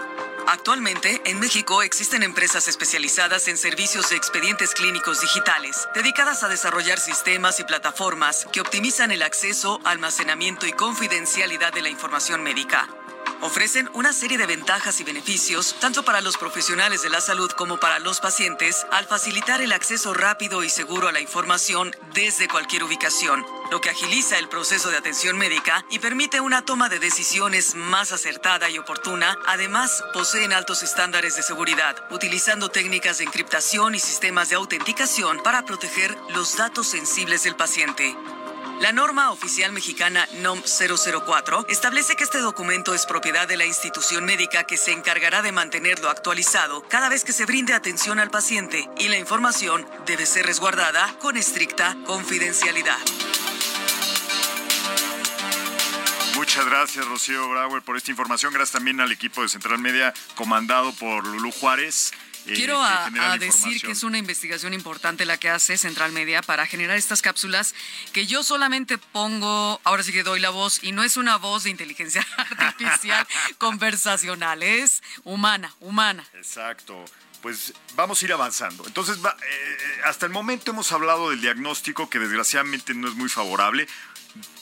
Actualmente, 0.50 1.22
en 1.26 1.42
México 1.42 1.82
existen 1.82 2.24
empresas 2.24 2.70
especializadas 2.70 3.50
en 3.50 3.58
servicios 3.58 4.10
de 4.10 4.16
expedientes 4.16 4.74
clínicos 4.74 5.20
digitales, 5.20 5.90
dedicadas 5.94 6.42
a 6.42 6.48
desarrollar 6.48 7.00
sistemas 7.00 7.60
y 7.60 7.66
plataformas 7.66 8.48
que 8.54 8.62
optimizan 8.62 9.12
el 9.12 9.24
acceso, 9.24 9.82
almacenamiento 9.84 10.66
y 10.66 10.72
confidencialidad 10.72 11.74
de 11.74 11.82
la 11.82 11.90
información 11.90 12.44
médica. 12.44 12.88
Ofrecen 13.42 13.90
una 13.94 14.14
serie 14.14 14.38
de 14.38 14.48
ventajas 14.48 15.00
y 15.00 15.04
beneficios 15.04 15.76
tanto 15.80 16.04
para 16.04 16.22
los 16.22 16.38
profesionales 16.38 17.04
de 17.04 17.10
la 17.10 17.22
salud 17.22 17.52
como 17.52 17.80
para 17.80 18.00
los 18.00 18.20
pacientes 18.20 18.86
al 18.92 19.06
facilitar 19.06 19.62
el 19.62 19.72
acceso 19.72 20.14
rápido 20.16 20.64
y 20.64 20.70
seguro 20.70 21.08
a 21.08 21.12
la 21.12 21.22
información 21.22 21.96
desde 22.14 22.48
cualquier 22.48 22.84
ubicación, 22.84 23.46
lo 23.70 23.80
que 23.80 23.92
agiliza 23.92 24.40
el 24.40 24.50
proceso 24.50 24.90
de 24.90 24.98
atención 24.98 25.38
médica 25.38 25.86
y 25.92 26.00
permite 26.00 26.42
una 26.42 26.66
toma 26.66 26.90
de 26.90 27.00
decisiones 27.00 27.76
más 27.76 28.12
acertada 28.12 28.70
y 28.70 28.80
oportuna. 28.80 29.38
Además, 29.46 30.04
poseen 30.14 30.52
altos 30.52 30.82
estándares 30.82 31.36
de 31.36 31.44
seguridad, 31.44 31.96
utilizando 32.10 32.70
técnicas 32.70 33.20
de 33.20 33.26
encriptación 33.26 33.94
y 33.94 34.00
sistemas 34.00 34.50
de 34.50 34.56
autenticación 34.56 35.42
para 35.44 35.64
proteger 35.64 36.18
los 36.30 36.58
datos 36.58 36.88
sensibles 36.88 37.44
del 37.44 37.56
paciente. 37.56 38.16
La 38.80 38.92
norma 38.92 39.32
oficial 39.32 39.72
mexicana 39.72 40.28
NOM 40.42 40.62
004 40.62 41.66
establece 41.68 42.16
que 42.16 42.24
este 42.24 42.38
documento 42.38 42.94
es 42.94 43.08
propiedad 43.08 43.48
de 43.48 43.58
la 43.58 43.66
institución 43.66 44.24
médica 44.24 44.66
que 44.66 44.78
se 44.78 44.92
encargará 44.92 45.42
de 45.42 45.52
mantenerlo 45.52 46.10
actualizado 46.10 46.84
cada 46.88 47.10
vez 47.10 47.24
que 47.24 47.34
se 47.34 47.48
brinde 47.48 47.74
atención 47.74 48.20
al 48.20 48.30
paciente 48.30 48.88
y 49.00 49.08
la 49.08 49.18
información 49.18 49.84
debe 50.06 50.28
ser 50.28 50.46
resguardada 50.46 51.18
con 51.20 51.38
estricta 51.38 51.98
confidencialidad. 52.06 53.00
Muchas 56.36 56.66
gracias, 56.68 57.04
Rocío 57.08 57.50
Brauer, 57.50 57.82
por 57.82 57.98
esta 57.98 58.12
información. 58.12 58.54
Gracias 58.54 58.74
también 58.74 59.02
al 59.02 59.12
equipo 59.12 59.42
de 59.42 59.50
Central 59.50 59.80
Media, 59.80 60.14
comandado 60.36 60.94
por 60.94 61.26
Lulú 61.26 61.52
Juárez. 61.52 62.14
Eh, 62.48 62.54
Quiero 62.56 62.82
a- 62.82 63.06
a 63.34 63.38
decir 63.38 63.82
que 63.82 63.92
es 63.92 64.04
una 64.04 64.18
investigación 64.18 64.74
importante 64.74 65.26
la 65.26 65.38
que 65.38 65.50
hace 65.50 65.78
Central 65.78 66.12
Media 66.12 66.42
para 66.42 66.66
generar 66.66 66.98
estas 66.98 67.22
cápsulas 67.22 67.76
que 68.14 68.26
yo 68.26 68.44
solamente 68.44 68.98
pongo, 68.98 69.80
ahora 69.84 70.04
sí 70.04 70.12
que 70.12 70.24
doy 70.24 70.40
la 70.40 70.50
voz, 70.50 70.84
y 70.84 70.92
no 70.92 71.04
es 71.04 71.18
una 71.18 71.38
voz 71.38 71.64
de 71.64 71.70
inteligencia 71.72 72.26
artificial 72.58 73.28
conversacional, 73.58 74.64
es 74.64 75.04
humana, 75.24 75.74
humana. 75.80 76.26
Exacto. 76.34 77.04
Pues 77.42 77.74
vamos 77.96 78.22
a 78.22 78.26
ir 78.26 78.34
avanzando. 78.34 78.84
Entonces, 78.88 79.24
va- 79.24 79.38
eh, 79.48 79.78
hasta 80.06 80.26
el 80.26 80.32
momento 80.32 80.72
hemos 80.72 80.92
hablado 80.92 81.30
del 81.30 81.40
diagnóstico 81.40 82.10
que 82.10 82.18
desgraciadamente 82.18 82.94
no 82.96 83.08
es 83.08 83.14
muy 83.14 83.30
favorable. 83.30 83.88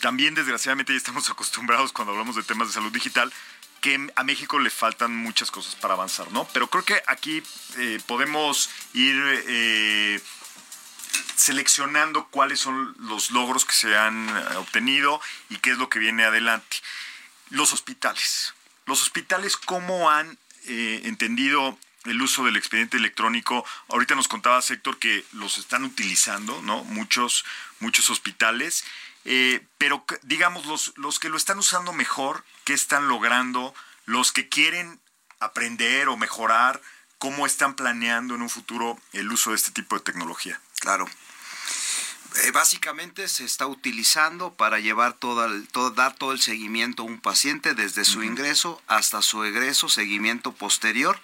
También 0.02 0.36
desgraciadamente 0.36 0.92
ya 0.94 0.98
estamos 0.98 1.30
acostumbrados 1.30 1.94
cuando 1.94 2.12
hablamos 2.12 2.36
de 2.36 2.44
temas 2.44 2.68
de 2.68 2.74
salud 2.74 2.92
digital 2.92 3.32
que 3.86 4.12
a 4.16 4.24
México 4.24 4.58
le 4.58 4.72
faltan 4.72 5.16
muchas 5.16 5.52
cosas 5.52 5.76
para 5.76 5.94
avanzar, 5.94 6.32
¿no? 6.32 6.48
Pero 6.54 6.72
creo 6.72 6.84
que 6.84 7.04
aquí 7.06 7.44
eh, 7.78 8.00
podemos 8.08 8.72
ir 8.94 9.16
eh, 9.48 10.20
seleccionando 11.36 12.26
cuáles 12.32 12.60
son 12.60 12.96
los 12.98 13.30
logros 13.30 13.64
que 13.64 13.74
se 13.74 13.96
han 13.96 14.28
eh, 14.28 14.56
obtenido 14.56 15.22
y 15.52 15.58
qué 15.58 15.70
es 15.70 15.78
lo 15.78 15.88
que 15.88 16.00
viene 16.00 16.24
adelante. 16.24 16.78
Los 17.52 17.74
hospitales. 17.74 18.56
Los 18.88 19.04
hospitales, 19.04 19.56
¿cómo 19.56 20.10
han 20.10 20.40
entendido 20.68 21.78
el 22.06 22.20
uso 22.24 22.44
del 22.44 22.58
expediente 22.58 22.98
electrónico? 22.98 23.64
Ahorita 23.90 24.16
nos 24.16 24.28
contaba 24.28 24.64
Héctor 24.68 24.98
que 24.98 25.24
los 25.34 25.60
están 25.60 25.84
utilizando, 25.84 26.60
¿no? 26.64 26.84
Muchos, 26.86 27.46
muchos 27.80 28.10
hospitales. 28.10 28.84
Eh, 29.26 29.66
pero 29.78 30.06
digamos, 30.22 30.66
los, 30.68 30.94
los 30.98 31.20
que 31.20 31.30
lo 31.30 31.38
están 31.38 31.58
usando 31.58 31.94
mejor, 31.94 32.46
¿qué 32.64 32.74
están 32.74 33.08
logrando? 33.08 33.74
Los 34.06 34.32
que 34.32 34.48
quieren 34.48 35.00
aprender 35.40 36.08
o 36.08 36.18
mejorar, 36.18 36.82
¿cómo 37.18 37.46
están 37.46 37.76
planeando 37.76 38.36
en 38.36 38.44
un 38.44 38.50
futuro 38.50 39.00
el 39.14 39.32
uso 39.32 39.50
de 39.50 39.58
este 39.58 39.72
tipo 39.72 39.96
de 39.96 40.04
tecnología? 40.04 40.62
Claro. 40.80 41.08
Eh, 42.44 42.52
básicamente 42.52 43.30
se 43.30 43.46
está 43.46 43.66
utilizando 43.66 44.54
para 44.54 44.80
llevar 44.80 45.14
toda 45.14 45.46
el- 45.46 45.70
todo, 45.70 45.92
dar 45.92 46.16
todo 46.16 46.34
el 46.34 46.42
seguimiento 46.42 47.04
a 47.04 47.06
un 47.06 47.22
paciente 47.22 47.74
desde 47.76 48.04
su 48.04 48.24
ingreso 48.24 48.82
hasta 48.88 49.22
su 49.22 49.46
egreso, 49.46 49.88
seguimiento 49.88 50.52
posterior. 50.52 51.18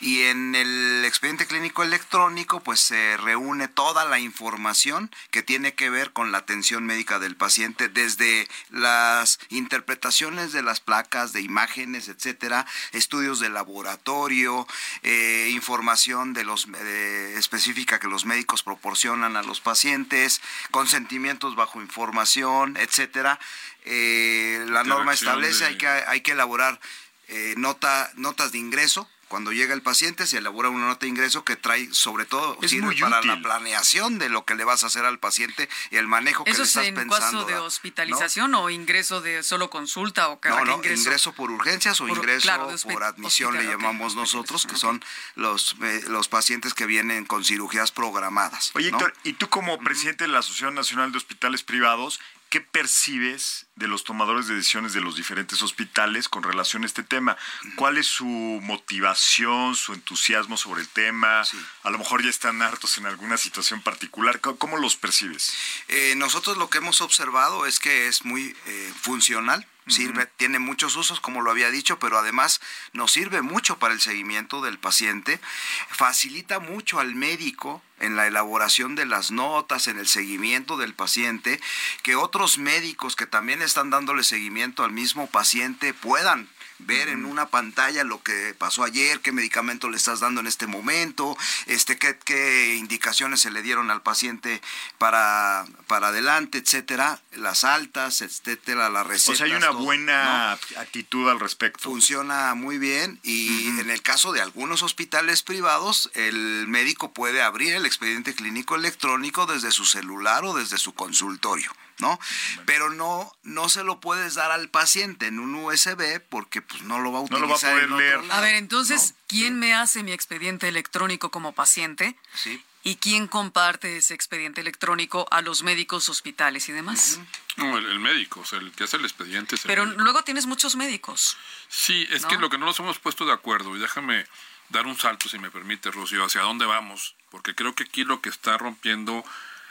Y 0.00 0.22
en 0.22 0.54
el 0.54 1.04
expediente 1.04 1.48
clínico 1.48 1.82
electrónico, 1.82 2.60
pues 2.60 2.78
se 2.78 3.16
reúne 3.16 3.66
toda 3.66 4.04
la 4.04 4.20
información 4.20 5.10
que 5.32 5.42
tiene 5.42 5.74
que 5.74 5.90
ver 5.90 6.12
con 6.12 6.30
la 6.30 6.38
atención 6.38 6.84
médica 6.86 7.18
del 7.18 7.34
paciente, 7.34 7.88
desde 7.88 8.46
las 8.70 9.40
interpretaciones 9.48 10.52
de 10.52 10.62
las 10.62 10.78
placas, 10.78 11.32
de 11.32 11.40
imágenes, 11.40 12.06
etcétera, 12.06 12.66
estudios 12.92 13.40
de 13.40 13.48
laboratorio, 13.50 14.68
eh, 15.02 15.48
información 15.50 16.34
de 16.34 16.44
los 16.44 16.68
eh, 16.76 17.34
específica 17.36 17.98
que 17.98 18.06
los 18.06 18.26
médicos 18.26 18.62
proporcionan 18.62 19.36
a 19.36 19.42
los 19.42 19.60
pacientes, 19.60 20.40
consentimientos 20.70 21.56
bajo 21.56 21.80
información, 21.80 22.76
etcétera. 22.78 23.38
Eh, 23.84 24.64
la 24.68 24.84
norma 24.84 25.12
establece 25.14 25.64
de- 25.64 25.70
hay 25.70 25.76
que 25.78 25.86
hay 25.88 26.20
que 26.20 26.32
elaborar 26.32 26.80
eh, 27.28 27.54
nota 27.56 28.10
notas 28.14 28.52
de 28.52 28.58
ingreso. 28.58 29.08
Cuando 29.32 29.50
llega 29.50 29.72
el 29.72 29.80
paciente 29.80 30.26
se 30.26 30.36
elabora 30.36 30.68
una 30.68 30.88
nota 30.88 31.06
de 31.06 31.08
ingreso 31.08 31.42
que 31.42 31.56
trae 31.56 31.88
sobre 31.94 32.26
todo 32.26 32.58
Es 32.60 32.68
sirve 32.70 32.94
para 33.00 33.20
útil. 33.20 33.30
la 33.30 33.40
planeación 33.40 34.18
de 34.18 34.28
lo 34.28 34.44
que 34.44 34.54
le 34.54 34.64
vas 34.64 34.84
a 34.84 34.88
hacer 34.88 35.06
al 35.06 35.18
paciente 35.18 35.70
y 35.90 35.96
el 35.96 36.06
manejo 36.06 36.44
que 36.44 36.50
¿Eso 36.50 36.58
le 36.60 36.64
es 36.64 36.68
estás 36.68 36.84
en 36.84 36.94
pensando. 36.96 37.18
caso 37.38 37.44
de 37.46 37.54
hospitalización 37.56 38.54
o 38.54 38.68
ingreso 38.68 39.22
de 39.22 39.42
solo 39.42 39.70
consulta 39.70 40.28
o 40.28 40.38
cada 40.38 40.58
No, 40.58 40.64
no, 40.66 40.76
ingreso? 40.76 41.00
ingreso 41.04 41.32
por 41.32 41.50
urgencias 41.50 41.98
o 42.02 42.06
Por- 42.06 42.18
ingreso 42.18 42.42
claro, 42.42 42.68
por 42.82 43.04
admisión 43.04 43.54
le 43.54 43.60
hospital, 43.60 43.80
llamamos 43.80 44.14
nosotros, 44.16 44.66
que 44.66 44.76
son 44.76 45.02
los, 45.34 45.76
eh, 45.82 46.02
los 46.08 46.28
pacientes 46.28 46.74
que 46.74 46.84
vienen 46.84 47.24
con 47.24 47.42
cirugías 47.42 47.90
programadas. 47.90 48.70
Oye, 48.74 48.90
¿no? 48.90 48.98
Héctor, 48.98 49.14
y 49.24 49.32
tú 49.32 49.48
como 49.48 49.78
presidente 49.78 50.24
de 50.24 50.28
la 50.28 50.40
Asociación 50.40 50.74
Nacional 50.74 51.10
de 51.10 51.16
Hospitales 51.16 51.62
Privados, 51.62 52.20
¿qué 52.50 52.60
percibes 52.60 53.64
de 53.76 53.88
los 53.88 54.04
tomadores 54.04 54.46
de 54.46 54.54
decisiones 54.54 54.92
de 54.92 55.00
los 55.00 55.16
diferentes 55.16 55.62
hospitales 55.62 56.28
con 56.28 56.42
relación 56.42 56.82
a 56.82 56.86
este 56.86 57.02
tema? 57.02 57.36
¿Cuál 57.76 57.98
es 57.98 58.06
su 58.06 58.26
motivación, 58.26 59.74
su 59.74 59.94
entusiasmo 59.94 60.56
sobre 60.56 60.82
el 60.82 60.88
tema? 60.88 61.44
Sí. 61.44 61.58
A 61.82 61.90
lo 61.90 61.98
mejor 61.98 62.22
ya 62.22 62.30
están 62.30 62.62
hartos 62.62 62.98
en 62.98 63.06
alguna 63.06 63.36
situación 63.36 63.80
particular. 63.80 64.40
¿Cómo, 64.40 64.56
cómo 64.56 64.76
los 64.76 64.96
percibes? 64.96 65.54
Eh, 65.88 66.14
nosotros 66.16 66.56
lo 66.56 66.68
que 66.70 66.78
hemos 66.78 67.00
observado 67.00 67.66
es 67.66 67.80
que 67.80 68.08
es 68.08 68.24
muy 68.24 68.56
eh, 68.66 68.92
funcional. 69.00 69.66
Sirve, 69.88 70.26
tiene 70.36 70.60
muchos 70.60 70.94
usos, 70.94 71.18
como 71.18 71.40
lo 71.40 71.50
había 71.50 71.72
dicho, 71.72 71.98
pero 71.98 72.16
además 72.16 72.60
nos 72.92 73.10
sirve 73.10 73.42
mucho 73.42 73.80
para 73.80 73.92
el 73.92 74.00
seguimiento 74.00 74.62
del 74.62 74.78
paciente, 74.78 75.40
facilita 75.88 76.60
mucho 76.60 77.00
al 77.00 77.16
médico 77.16 77.82
en 77.98 78.16
la 78.16 78.26
elaboración 78.26 78.94
de 78.94 79.06
las 79.06 79.30
notas, 79.30 79.86
en 79.86 79.98
el 79.98 80.06
seguimiento 80.06 80.76
del 80.76 80.94
paciente, 80.94 81.60
que 82.02 82.16
otros 82.16 82.58
médicos 82.58 83.16
que 83.16 83.26
también 83.26 83.61
están 83.64 83.90
dándole 83.90 84.24
seguimiento 84.24 84.84
al 84.84 84.92
mismo 84.92 85.26
paciente 85.26 85.94
puedan 85.94 86.48
ver 86.86 87.08
en 87.08 87.24
una 87.24 87.46
pantalla 87.46 88.04
lo 88.04 88.22
que 88.22 88.54
pasó 88.58 88.84
ayer, 88.84 89.20
qué 89.20 89.32
medicamento 89.32 89.88
le 89.88 89.96
estás 89.96 90.20
dando 90.20 90.40
en 90.40 90.46
este 90.46 90.66
momento, 90.66 91.36
este 91.66 91.98
qué, 91.98 92.18
qué 92.24 92.74
indicaciones 92.76 93.40
se 93.40 93.50
le 93.50 93.62
dieron 93.62 93.90
al 93.90 94.02
paciente 94.02 94.60
para, 94.98 95.64
para 95.86 96.08
adelante, 96.08 96.58
etcétera, 96.58 97.20
las 97.32 97.64
altas, 97.64 98.22
etcétera, 98.22 98.88
las 98.90 99.06
recetas. 99.06 99.34
O 99.34 99.36
sea, 99.36 99.46
hay 99.46 99.52
una 99.52 99.68
todo, 99.68 99.78
¿no? 99.78 99.84
buena 99.84 100.52
actitud 100.52 101.28
al 101.28 101.40
respecto. 101.40 101.84
Funciona 101.84 102.54
muy 102.54 102.78
bien 102.78 103.20
y 103.22 103.68
en 103.80 103.90
el 103.90 104.02
caso 104.02 104.32
de 104.32 104.40
algunos 104.40 104.82
hospitales 104.82 105.42
privados, 105.42 106.10
el 106.14 106.66
médico 106.68 107.12
puede 107.12 107.42
abrir 107.42 107.74
el 107.74 107.86
expediente 107.86 108.34
clínico 108.34 108.74
electrónico 108.74 109.46
desde 109.46 109.70
su 109.70 109.84
celular 109.84 110.44
o 110.44 110.54
desde 110.54 110.78
su 110.78 110.94
consultorio, 110.94 111.72
¿no? 111.98 112.18
Pero 112.66 112.90
no, 112.90 113.32
no 113.42 113.68
se 113.68 113.84
lo 113.84 114.00
puedes 114.00 114.34
dar 114.34 114.50
al 114.50 114.68
paciente 114.68 115.26
en 115.26 115.38
un 115.38 115.54
USB 115.54 116.20
porque 116.28 116.62
pues, 116.62 116.82
no 116.82 117.00
lo 117.00 117.12
va 117.12 117.18
a 117.18 117.22
No 117.22 117.26
utilizar. 117.26 117.40
lo 117.42 117.48
va 117.48 117.56
a 117.56 117.60
poder 117.60 117.90
leer. 117.90 118.32
A 118.32 118.40
ver, 118.40 118.54
entonces, 118.56 119.12
¿no? 119.12 119.16
¿quién 119.28 119.58
me 119.58 119.74
hace 119.74 120.02
mi 120.02 120.12
expediente 120.12 120.68
electrónico 120.68 121.30
como 121.30 121.52
paciente? 121.52 122.16
Sí. 122.34 122.62
¿Y 122.84 122.96
quién 122.96 123.28
comparte 123.28 123.96
ese 123.96 124.12
expediente 124.12 124.60
electrónico 124.60 125.28
a 125.30 125.40
los 125.40 125.62
médicos, 125.62 126.08
hospitales 126.08 126.68
y 126.68 126.72
demás? 126.72 127.20
No, 127.56 127.78
el, 127.78 128.00
médico, 128.00 128.40
o 128.40 128.44
sea, 128.44 128.58
el 128.58 128.72
que 128.72 128.84
hace 128.84 128.96
el 128.96 129.04
expediente. 129.04 129.56
Pero 129.64 129.84
luego 129.84 130.22
tienes 130.22 130.46
muchos 130.46 130.74
médicos. 130.74 131.36
Sí, 131.68 132.08
es 132.10 132.26
que 132.26 132.38
lo 132.38 132.50
que 132.50 132.58
no 132.58 132.66
nos 132.66 132.80
hemos 132.80 132.98
puesto 132.98 133.24
de 133.24 133.32
acuerdo, 133.32 133.76
y 133.76 133.78
déjame 133.78 134.26
dar 134.70 134.86
un 134.86 134.98
salto, 134.98 135.28
si 135.28 135.38
me 135.38 135.50
permite, 135.50 135.92
Rocío, 135.92 136.24
hacia 136.24 136.40
dónde 136.40 136.66
vamos, 136.66 137.14
porque 137.30 137.54
creo 137.54 137.74
que 137.74 137.84
aquí 137.84 138.02
lo 138.02 138.20
que 138.20 138.30
está 138.30 138.58
rompiendo 138.58 139.24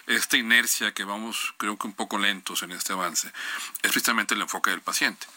esta 0.08 0.38
inercia 0.38 0.94
que 0.94 1.04
vamos, 1.04 1.54
creo 1.58 1.78
que 1.78 1.88
un 1.88 1.94
poco 1.94 2.18
lentos 2.18 2.64
en 2.64 2.72
este 2.72 2.94
avance, 2.94 3.32
es 3.82 3.92
precisamente 3.92 4.34
el 4.34 4.42
enfoque 4.42 4.72
del 4.72 4.82
paciente. 4.82 5.28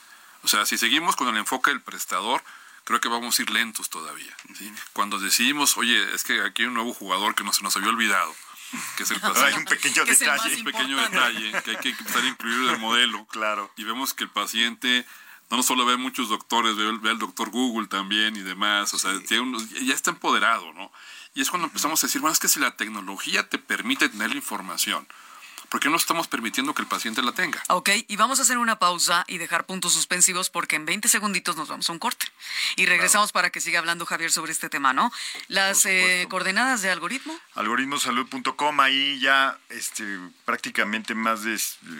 O 0.43 0.49
sea, 0.49 0.67
si 0.67 0.79
seguimos 0.79 1.17
con 1.17 1.29
el 1.29 1.37
enfoque 1.37 1.71
del 1.71 1.81
prestador, 1.81 2.43
creo 2.85 3.01
que 3.01 3.09
vamos 3.09 3.39
a 3.39 3.43
ir 3.43 3.51
lentos 3.51 3.89
todavía. 3.91 4.37
Cuando 4.93 5.19
decidimos, 5.19 5.77
oye, 5.77 6.15
es 6.15 6.23
que 6.23 6.43
aquí 6.43 6.63
hay 6.63 6.69
un 6.69 6.75
nuevo 6.75 6.93
jugador 6.93 7.35
que 7.35 7.45
no 7.45 7.53
se 7.53 7.63
nos 7.63 7.77
había 7.77 7.89
olvidado, 7.89 8.35
que 8.97 9.05
es 9.05 9.11
el 9.11 9.21
paciente. 9.21 9.47
Hay 9.47 9.55
un 9.55 9.65
pequeño 9.65 10.05
detalle. 10.05 10.57
Un 10.57 10.65
pequeño 10.65 10.97
detalle 10.99 11.63
que 11.63 11.71
hay 11.71 11.77
que 11.79 11.89
empezar 11.91 12.23
a 12.23 12.29
incluir 12.29 12.69
en 12.69 12.75
el 12.75 12.79
modelo. 12.79 13.27
Claro. 13.35 13.73
Y 13.77 13.85
vemos 13.85 14.15
que 14.15 14.25
el 14.25 14.31
paciente 14.31 15.05
no 15.51 15.63
solo 15.63 15.85
ve 15.87 15.97
muchos 15.97 16.29
doctores, 16.29 16.77
ve, 16.77 16.99
ve 17.01 17.11
al 17.11 17.19
doctor 17.19 17.51
Google 17.51 17.89
también 17.89 18.37
y 18.37 18.41
demás, 18.41 18.95
o 18.95 18.99
sea, 18.99 19.13
ya 19.29 19.95
está 19.95 20.11
empoderado, 20.11 20.73
¿no? 20.73 20.93
Y 21.35 21.43
es 21.43 21.51
cuando 21.51 21.67
empezamos 21.67 22.03
a 22.03 22.07
decir, 22.07 22.21
bueno, 22.21 22.33
es 22.33 22.39
que 22.39 22.49
si 22.49 22.61
la 22.61 22.77
tecnología 22.77 23.49
te 23.49 23.59
permite 23.59 24.09
tener 24.09 24.31
la 24.31 24.37
información, 24.37 25.07
¿Por 25.75 25.81
qué 25.81 25.91
no 25.91 25.97
estamos 25.97 26.29
permitiendo 26.29 26.73
que 26.73 26.83
el 26.83 26.87
paciente 26.87 27.21
la 27.21 27.33
tenga? 27.33 27.61
Ok, 27.69 27.91
y 28.07 28.15
vamos 28.15 28.39
a 28.39 28.43
hacer 28.43 28.59
una 28.59 28.79
pausa 28.79 29.25
y 29.27 29.39
dejar 29.39 29.67
puntos 29.67 29.93
suspensivos 29.93 30.49
porque 30.49 30.77
en 30.77 30.87
20 30.87 31.09
segunditos 31.09 31.57
nos 31.57 31.67
vamos 31.67 31.89
a 31.89 31.93
un 31.93 31.99
corte. 31.99 32.27
Y 32.77 32.87
regresamos 32.87 33.33
para 33.33 33.51
que 33.51 33.61
siga 33.61 33.81
hablando 33.81 34.07
Javier 34.07 34.31
sobre 34.31 34.53
este 34.53 34.69
tema, 34.69 34.93
¿no? 34.93 35.13
Las 35.49 35.85
eh, 35.87 36.29
coordenadas 36.31 36.81
de 36.83 36.93
algoritmo. 36.93 37.37
Algoritmosalud.com, 37.57 38.79
ahí 38.79 39.19
ya 39.19 39.59
este, 39.69 40.05
prácticamente 40.45 41.17
más 41.17 41.43
de 41.43 41.59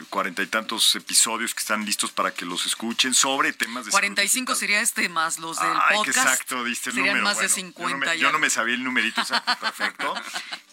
cuarenta 0.09 0.45
y 0.45 0.47
tantos 0.47 0.95
episodios 0.95 1.53
que 1.53 1.59
están 1.59 1.85
listos 1.85 2.13
para 2.13 2.33
que 2.33 2.45
los 2.45 2.67
escuchen 2.67 3.13
sobre 3.13 3.53
temas 3.53 3.87
de 3.87 3.91
45 3.91 4.55
sería 4.55 4.83
este 4.83 5.09
más 5.09 5.41
los 5.41 5.59
del 5.59 5.73
Ay, 5.89 5.97
podcast. 5.97 6.19
exacto, 6.19 6.63
diste 6.63 6.91
el 6.91 6.95
Serían 6.95 7.17
número. 7.17 7.25
más 7.35 7.41
de 7.41 7.49
50 7.49 7.91
yo 7.91 7.99
no, 7.99 8.07
me, 8.07 8.19
yo 8.21 8.33
no 8.33 8.39
me 8.39 8.51
sabía 8.51 8.77
el 8.77 8.85
numerito 8.85 9.21
exacto, 9.21 9.57
perfecto. 9.59 10.15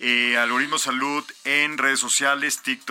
Eh, 0.04 0.36
Algoritmo 0.36 0.80
Salud 0.80 1.24
en 1.44 1.78
redes 1.78 2.00
sociales, 2.00 2.64
TikTok, 2.64 2.91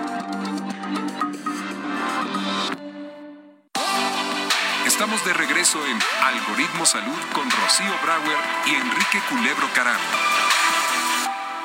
Estamos 5.01 5.25
de 5.25 5.33
regreso 5.33 5.83
en 5.87 5.99
Algoritmo 6.21 6.85
Salud 6.85 7.19
con 7.33 7.49
Rocío 7.49 7.91
Brauer 8.03 8.37
y 8.67 8.75
Enrique 8.75 9.19
Culebro 9.29 9.67
Caram. 9.73 9.99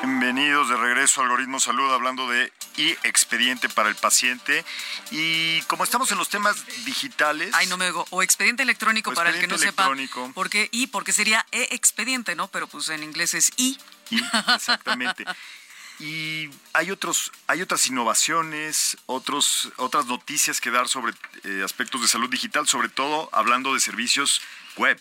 Bienvenidos 0.01 0.69
de 0.69 0.75
regreso 0.75 1.21
a 1.21 1.25
Algoritmo 1.25 1.59
Salud 1.59 1.93
hablando 1.93 2.27
de 2.27 2.51
y 2.77 2.93
expediente 3.03 3.69
para 3.69 3.89
el 3.89 3.95
paciente. 3.95 4.65
Y 5.11 5.61
como 5.67 5.83
estamos 5.83 6.11
en 6.11 6.17
los 6.17 6.29
temas 6.29 6.65
digitales. 6.83 7.51
Ay, 7.53 7.67
no 7.67 7.77
me 7.77 7.85
digo. 7.85 8.07
O 8.09 8.23
expediente 8.23 8.63
electrónico 8.63 9.13
para 9.13 9.29
el 9.29 9.39
que 9.39 9.45
no 9.45 9.59
sepa. 9.59 9.87
¿Por 10.33 10.49
qué 10.49 10.69
y? 10.71 10.87
Porque 10.87 11.13
sería 11.13 11.45
e-expediente, 11.51 12.33
¿no? 12.33 12.47
Pero 12.47 12.65
pues 12.65 12.89
en 12.89 13.03
inglés 13.03 13.35
es 13.35 13.51
i. 13.57 13.77
Y, 14.09 14.19
exactamente. 14.55 15.25
Y 15.99 16.49
hay 16.73 16.91
otros, 16.91 17.31
hay 17.47 17.61
otras 17.61 17.87
innovaciones, 17.87 18.97
otros, 19.07 19.71
otras 19.77 20.05
noticias 20.05 20.61
que 20.61 20.69
dar 20.69 20.87
sobre 20.87 21.13
eh, 21.43 21.61
aspectos 21.63 22.01
de 22.01 22.07
salud 22.07 22.29
digital, 22.29 22.67
sobre 22.67 22.89
todo 22.89 23.29
hablando 23.31 23.73
de 23.73 23.79
servicios 23.79 24.41
web. 24.77 24.99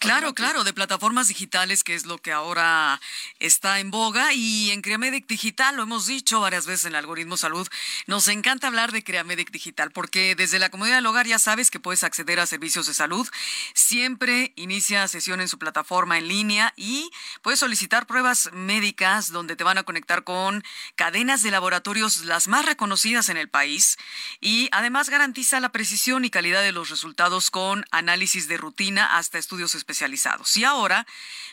Claro, 0.00 0.32
claro, 0.32 0.64
de 0.64 0.72
plataformas 0.72 1.28
digitales, 1.28 1.84
que 1.84 1.94
es 1.94 2.06
lo 2.06 2.16
que 2.16 2.32
ahora 2.32 2.98
está 3.38 3.80
en 3.80 3.90
boga. 3.90 4.32
Y 4.32 4.70
en 4.70 4.80
Creamedic 4.80 5.26
Digital, 5.26 5.76
lo 5.76 5.82
hemos 5.82 6.06
dicho 6.06 6.40
varias 6.40 6.64
veces 6.64 6.86
en 6.86 6.92
el 6.92 6.96
algoritmo 6.96 7.36
salud, 7.36 7.68
nos 8.06 8.26
encanta 8.28 8.68
hablar 8.68 8.92
de 8.92 9.04
Creamedic 9.04 9.50
Digital, 9.50 9.90
porque 9.90 10.34
desde 10.34 10.58
la 10.58 10.70
comodidad 10.70 10.96
del 10.96 11.06
hogar 11.06 11.26
ya 11.26 11.38
sabes 11.38 11.70
que 11.70 11.80
puedes 11.80 12.02
acceder 12.02 12.40
a 12.40 12.46
servicios 12.46 12.86
de 12.86 12.94
salud. 12.94 13.28
Siempre 13.74 14.54
inicia 14.56 15.06
sesión 15.06 15.42
en 15.42 15.48
su 15.48 15.58
plataforma 15.58 16.16
en 16.16 16.28
línea 16.28 16.72
y 16.76 17.10
puedes 17.42 17.60
solicitar 17.60 18.06
pruebas 18.06 18.48
médicas 18.54 19.30
donde 19.30 19.54
te 19.54 19.64
van 19.64 19.76
a 19.76 19.82
conectar 19.82 20.24
con 20.24 20.64
cadenas 20.96 21.42
de 21.42 21.50
laboratorios 21.50 22.24
las 22.24 22.48
más 22.48 22.64
reconocidas 22.64 23.28
en 23.28 23.36
el 23.36 23.50
país. 23.50 23.98
Y 24.40 24.70
además 24.72 25.10
garantiza 25.10 25.60
la 25.60 25.72
precisión 25.72 26.24
y 26.24 26.30
calidad 26.30 26.62
de 26.62 26.72
los 26.72 26.88
resultados 26.88 27.50
con 27.50 27.84
análisis 27.90 28.48
de 28.48 28.56
rutina 28.56 29.18
hasta 29.18 29.36
estudios 29.36 29.74
específicos 29.74 29.89
especializados. 29.90 30.56
Y 30.56 30.64
ahora, 30.64 31.06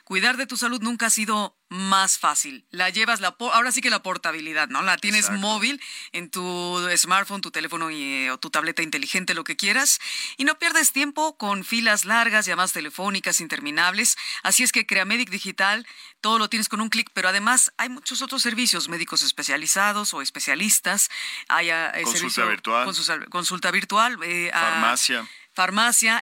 cuidar 0.03 0.37
de 0.37 0.45
tu 0.45 0.57
salud 0.57 0.81
nunca 0.81 1.07
ha 1.07 1.09
sido 1.09 1.57
más 1.69 2.17
fácil. 2.17 2.65
La 2.69 2.89
llevas, 2.89 3.19
la 3.19 3.35
ahora 3.39 3.71
sí 3.71 3.81
que 3.81 3.89
la 3.89 4.01
portabilidad, 4.01 4.69
¿no? 4.69 4.81
La 4.81 4.97
tienes 4.97 5.29
móvil 5.31 5.81
en 6.13 6.29
tu 6.29 6.79
smartphone, 6.95 7.41
tu 7.41 7.51
teléfono 7.51 7.91
y, 7.91 8.29
o 8.29 8.37
tu 8.37 8.49
tableta 8.49 8.81
inteligente, 8.81 9.33
lo 9.33 9.43
que 9.43 9.57
quieras. 9.57 9.99
Y 10.37 10.45
no 10.45 10.57
pierdes 10.59 10.93
tiempo 10.93 11.37
con 11.37 11.65
filas 11.65 12.05
largas, 12.05 12.45
llamadas 12.45 12.71
telefónicas 12.71 13.41
interminables. 13.41 14.17
Así 14.43 14.63
es 14.63 14.71
que 14.71 14.85
Creamedic 14.85 15.29
Digital, 15.29 15.85
todo 16.21 16.39
lo 16.39 16.49
tienes 16.49 16.69
con 16.69 16.79
un 16.79 16.89
clic, 16.89 17.09
pero 17.13 17.27
además 17.27 17.73
hay 17.77 17.89
muchos 17.89 18.21
otros 18.21 18.41
servicios, 18.41 18.87
médicos 18.87 19.23
especializados 19.23 20.13
o 20.13 20.21
especialistas. 20.21 21.09
Hay 21.49 21.69
ah, 21.69 21.91
consulta 22.03 22.45
virtual. 22.45 22.85
Consulta, 23.29 23.71
virtual. 23.71 24.17
Eh, 24.23 24.51
farmacia. 24.53 25.27
Farmacia. 25.53 26.21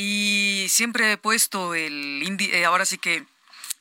Y 0.00 0.66
siempre 0.68 1.10
he 1.10 1.16
puesto 1.16 1.74
el 1.74 2.22
eh, 2.40 2.64
ahora 2.64 2.84
sí 2.84 2.98
que 2.98 3.26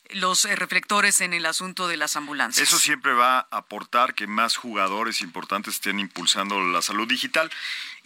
los 0.09 0.45
eh, 0.45 0.55
reflectores 0.55 1.21
en 1.21 1.31
el 1.33 1.45
asunto 1.45 1.87
de 1.87 1.95
las 1.95 2.15
ambulancias. 2.15 2.67
Eso 2.67 2.79
siempre 2.79 3.13
va 3.13 3.37
a 3.39 3.47
aportar 3.51 4.15
que 4.15 4.25
más 4.25 4.57
jugadores 4.57 5.21
importantes 5.21 5.75
estén 5.75 5.99
impulsando 5.99 6.59
la 6.59 6.81
salud 6.81 7.07
digital. 7.07 7.51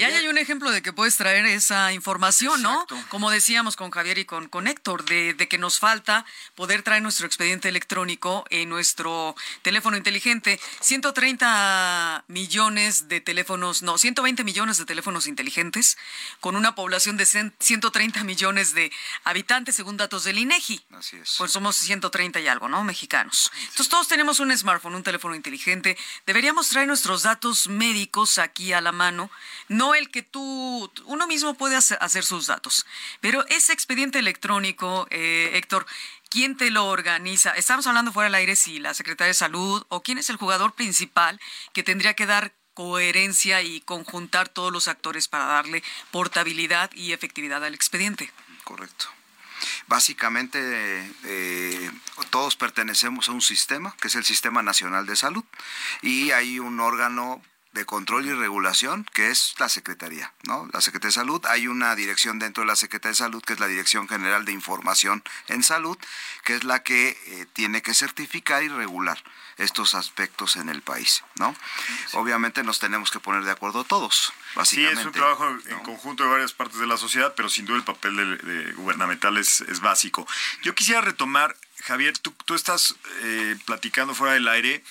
Y 0.02 0.04
ahí 0.06 0.14
hay 0.16 0.28
un 0.28 0.38
ejemplo 0.38 0.72
de 0.72 0.82
que 0.82 0.94
puedes 0.94 1.16
traer 1.18 1.46
esa 1.46 1.94
información, 1.94 2.62
¿no? 2.62 2.86
Como 3.10 3.30
decíamos 3.32 3.76
con 3.76 3.92
Javier 3.92 4.18
y 4.18 4.26
con, 4.26 4.50
con 4.50 4.68
Héctor, 4.68 5.06
de, 5.06 5.34
de 5.34 5.48
que 5.48 5.58
nos 5.58 5.80
falta 5.80 6.26
poder 6.56 6.82
traer 6.84 7.02
nuestro 7.04 7.28
expediente 7.28 7.70
electrónico 7.70 8.46
en 8.50 8.70
nuestro 8.70 9.36
teléfono 9.62 9.98
inteligente. 9.98 10.60
130 10.80 12.24
millones 12.28 13.08
de 13.08 13.22
teléfonos, 13.22 13.82
no, 13.84 13.98
120 13.98 14.44
millones 14.44 14.78
de 14.78 14.86
teléfonos 14.86 15.28
inteligentes, 15.28 15.98
con 16.40 16.56
una 16.56 16.74
población 16.76 17.18
de 17.18 17.26
cien- 17.26 17.54
130 17.60 18.24
millones 18.24 18.74
de 18.74 18.92
habitantes, 19.24 19.76
según 19.76 19.98
datos 19.98 20.24
del 20.24 20.40
INEGI. 20.40 20.84
Así 20.98 21.18
es. 21.18 21.36
Pues 21.38 21.52
somos 21.52 21.76
130 21.76 22.40
y 22.40 22.48
algo, 22.48 22.68
¿no? 22.70 22.84
Mexicanos. 22.84 23.52
Entonces 23.62 23.90
todos 23.90 24.08
tenemos 24.08 24.40
un 24.40 24.56
smartphone, 24.58 24.96
un 24.96 25.04
teléfono 25.04 25.36
inteligente. 25.36 25.98
Deberíamos 26.26 26.70
traer 26.70 26.88
nuestros 26.88 27.24
datos 27.24 27.68
médicos 27.68 28.38
aquí 28.40 28.74
a 28.74 28.82
la 28.82 28.92
mano. 28.92 29.30
No 29.68 29.91
el 29.94 30.10
que 30.10 30.24
tú, 30.24 30.92
uno 31.06 31.28
mismo 31.28 31.54
puede 31.56 31.76
hacer, 31.76 32.24
sus 32.24 32.48
datos. 32.48 32.86
Pero 33.20 33.46
ese 33.48 33.74
expediente 33.74 34.20
electrónico, 34.20 35.08
eh, 35.10 35.52
Héctor, 35.54 35.86
¿quién 36.30 36.58
te 36.58 36.72
lo 36.72 36.88
organiza? 36.88 37.52
Estamos 37.52 37.88
hablando 37.88 38.12
fuera 38.12 38.28
del 38.28 38.36
aire 38.36 38.56
si 38.56 38.80
la 38.80 38.94
Secretaría 38.94 39.30
de 39.30 39.34
Salud 39.36 39.84
o 39.90 40.02
quién 40.02 40.18
es 40.18 40.30
el 40.30 40.38
jugador 40.38 40.74
principal 40.74 41.40
que 41.74 41.84
tendría 41.84 42.14
que 42.14 42.26
dar 42.26 42.54
coherencia 42.74 43.62
y 43.62 43.82
conjuntar 43.82 44.50
todos 44.50 44.72
los 44.72 44.88
actores 44.88 45.28
para 45.28 45.46
darle 45.46 45.84
portabilidad 46.12 46.92
y 46.94 47.12
efectividad 47.12 47.64
al 47.64 47.76
expediente. 47.76 48.32
Correcto. 48.64 49.08
Básicamente, 49.88 50.58
eh, 51.26 51.92
todos 52.30 52.56
pertenecemos 52.56 53.30
a 53.30 53.34
un 53.34 53.42
sistema, 53.42 53.96
que 54.02 54.08
es 54.08 54.16
el 54.16 54.24
Sistema 54.24 54.64
Nacional 54.64 55.06
de 55.06 55.16
Salud, 55.16 55.44
y 56.02 56.32
hay 56.32 56.60
un 56.60 56.80
órgano 56.80 57.42
de 57.74 57.86
control 57.86 58.26
y 58.26 58.34
regulación, 58.34 59.06
que 59.14 59.30
es 59.32 59.54
la 59.58 59.70
Secretaría, 59.70 60.34
¿no? 60.44 60.68
La 60.74 60.82
Secretaría 60.82 61.10
de 61.10 61.22
Salud, 61.22 61.46
hay 61.46 61.68
una 61.68 61.96
dirección 61.96 62.38
dentro 62.38 62.64
de 62.64 62.68
la 62.68 62.76
Secretaría 62.76 63.12
de 63.12 63.16
Salud, 63.18 63.42
que 63.44 63.54
es 63.54 63.60
la 63.60 63.68
Dirección 63.68 64.10
General 64.10 64.44
de 64.44 64.52
Información 64.52 65.24
en 65.48 65.64
Salud, 65.64 65.98
que 66.44 66.56
es 66.56 66.64
la 66.66 66.84
que 66.84 67.10
eh, 67.28 67.46
tiene 67.54 67.82
que 67.82 67.94
certificar 67.94 68.62
y 68.64 68.68
regular 68.68 69.24
estos 69.58 69.94
aspectos 69.96 70.56
en 70.56 70.70
el 70.70 70.82
país, 70.82 71.24
¿no? 71.36 71.56
Obviamente 72.14 72.64
nos 72.64 72.80
tenemos 72.80 73.10
que 73.12 73.20
poner 73.20 73.44
de 73.44 73.52
acuerdo 73.52 73.84
todos, 73.84 74.34
Sí, 74.34 74.52
básicamente. 74.56 75.00
es 75.02 75.06
un 75.06 75.12
trabajo 75.14 75.48
en 75.68 75.80
conjunto 75.80 76.24
de 76.24 76.30
varias 76.30 76.52
partes 76.54 76.78
de 76.80 76.88
la 76.88 76.98
sociedad, 76.98 77.34
pero 77.38 77.48
sin 77.48 77.66
duda 77.66 77.78
el 77.78 77.84
papel 77.84 78.16
de, 78.18 78.36
de 78.38 78.74
gubernamental 78.74 79.38
es, 79.38 79.62
es 79.62 79.80
básico. 79.80 80.28
Yo 80.64 80.74
quisiera 80.76 81.00
retomar, 81.02 81.56
Javier, 81.84 82.18
tú, 82.18 82.32
tú 82.46 82.54
estás 82.56 82.96
eh, 83.22 83.56
platicando 83.66 84.14
fuera 84.16 84.34
del 84.34 84.48
aire 84.48 84.84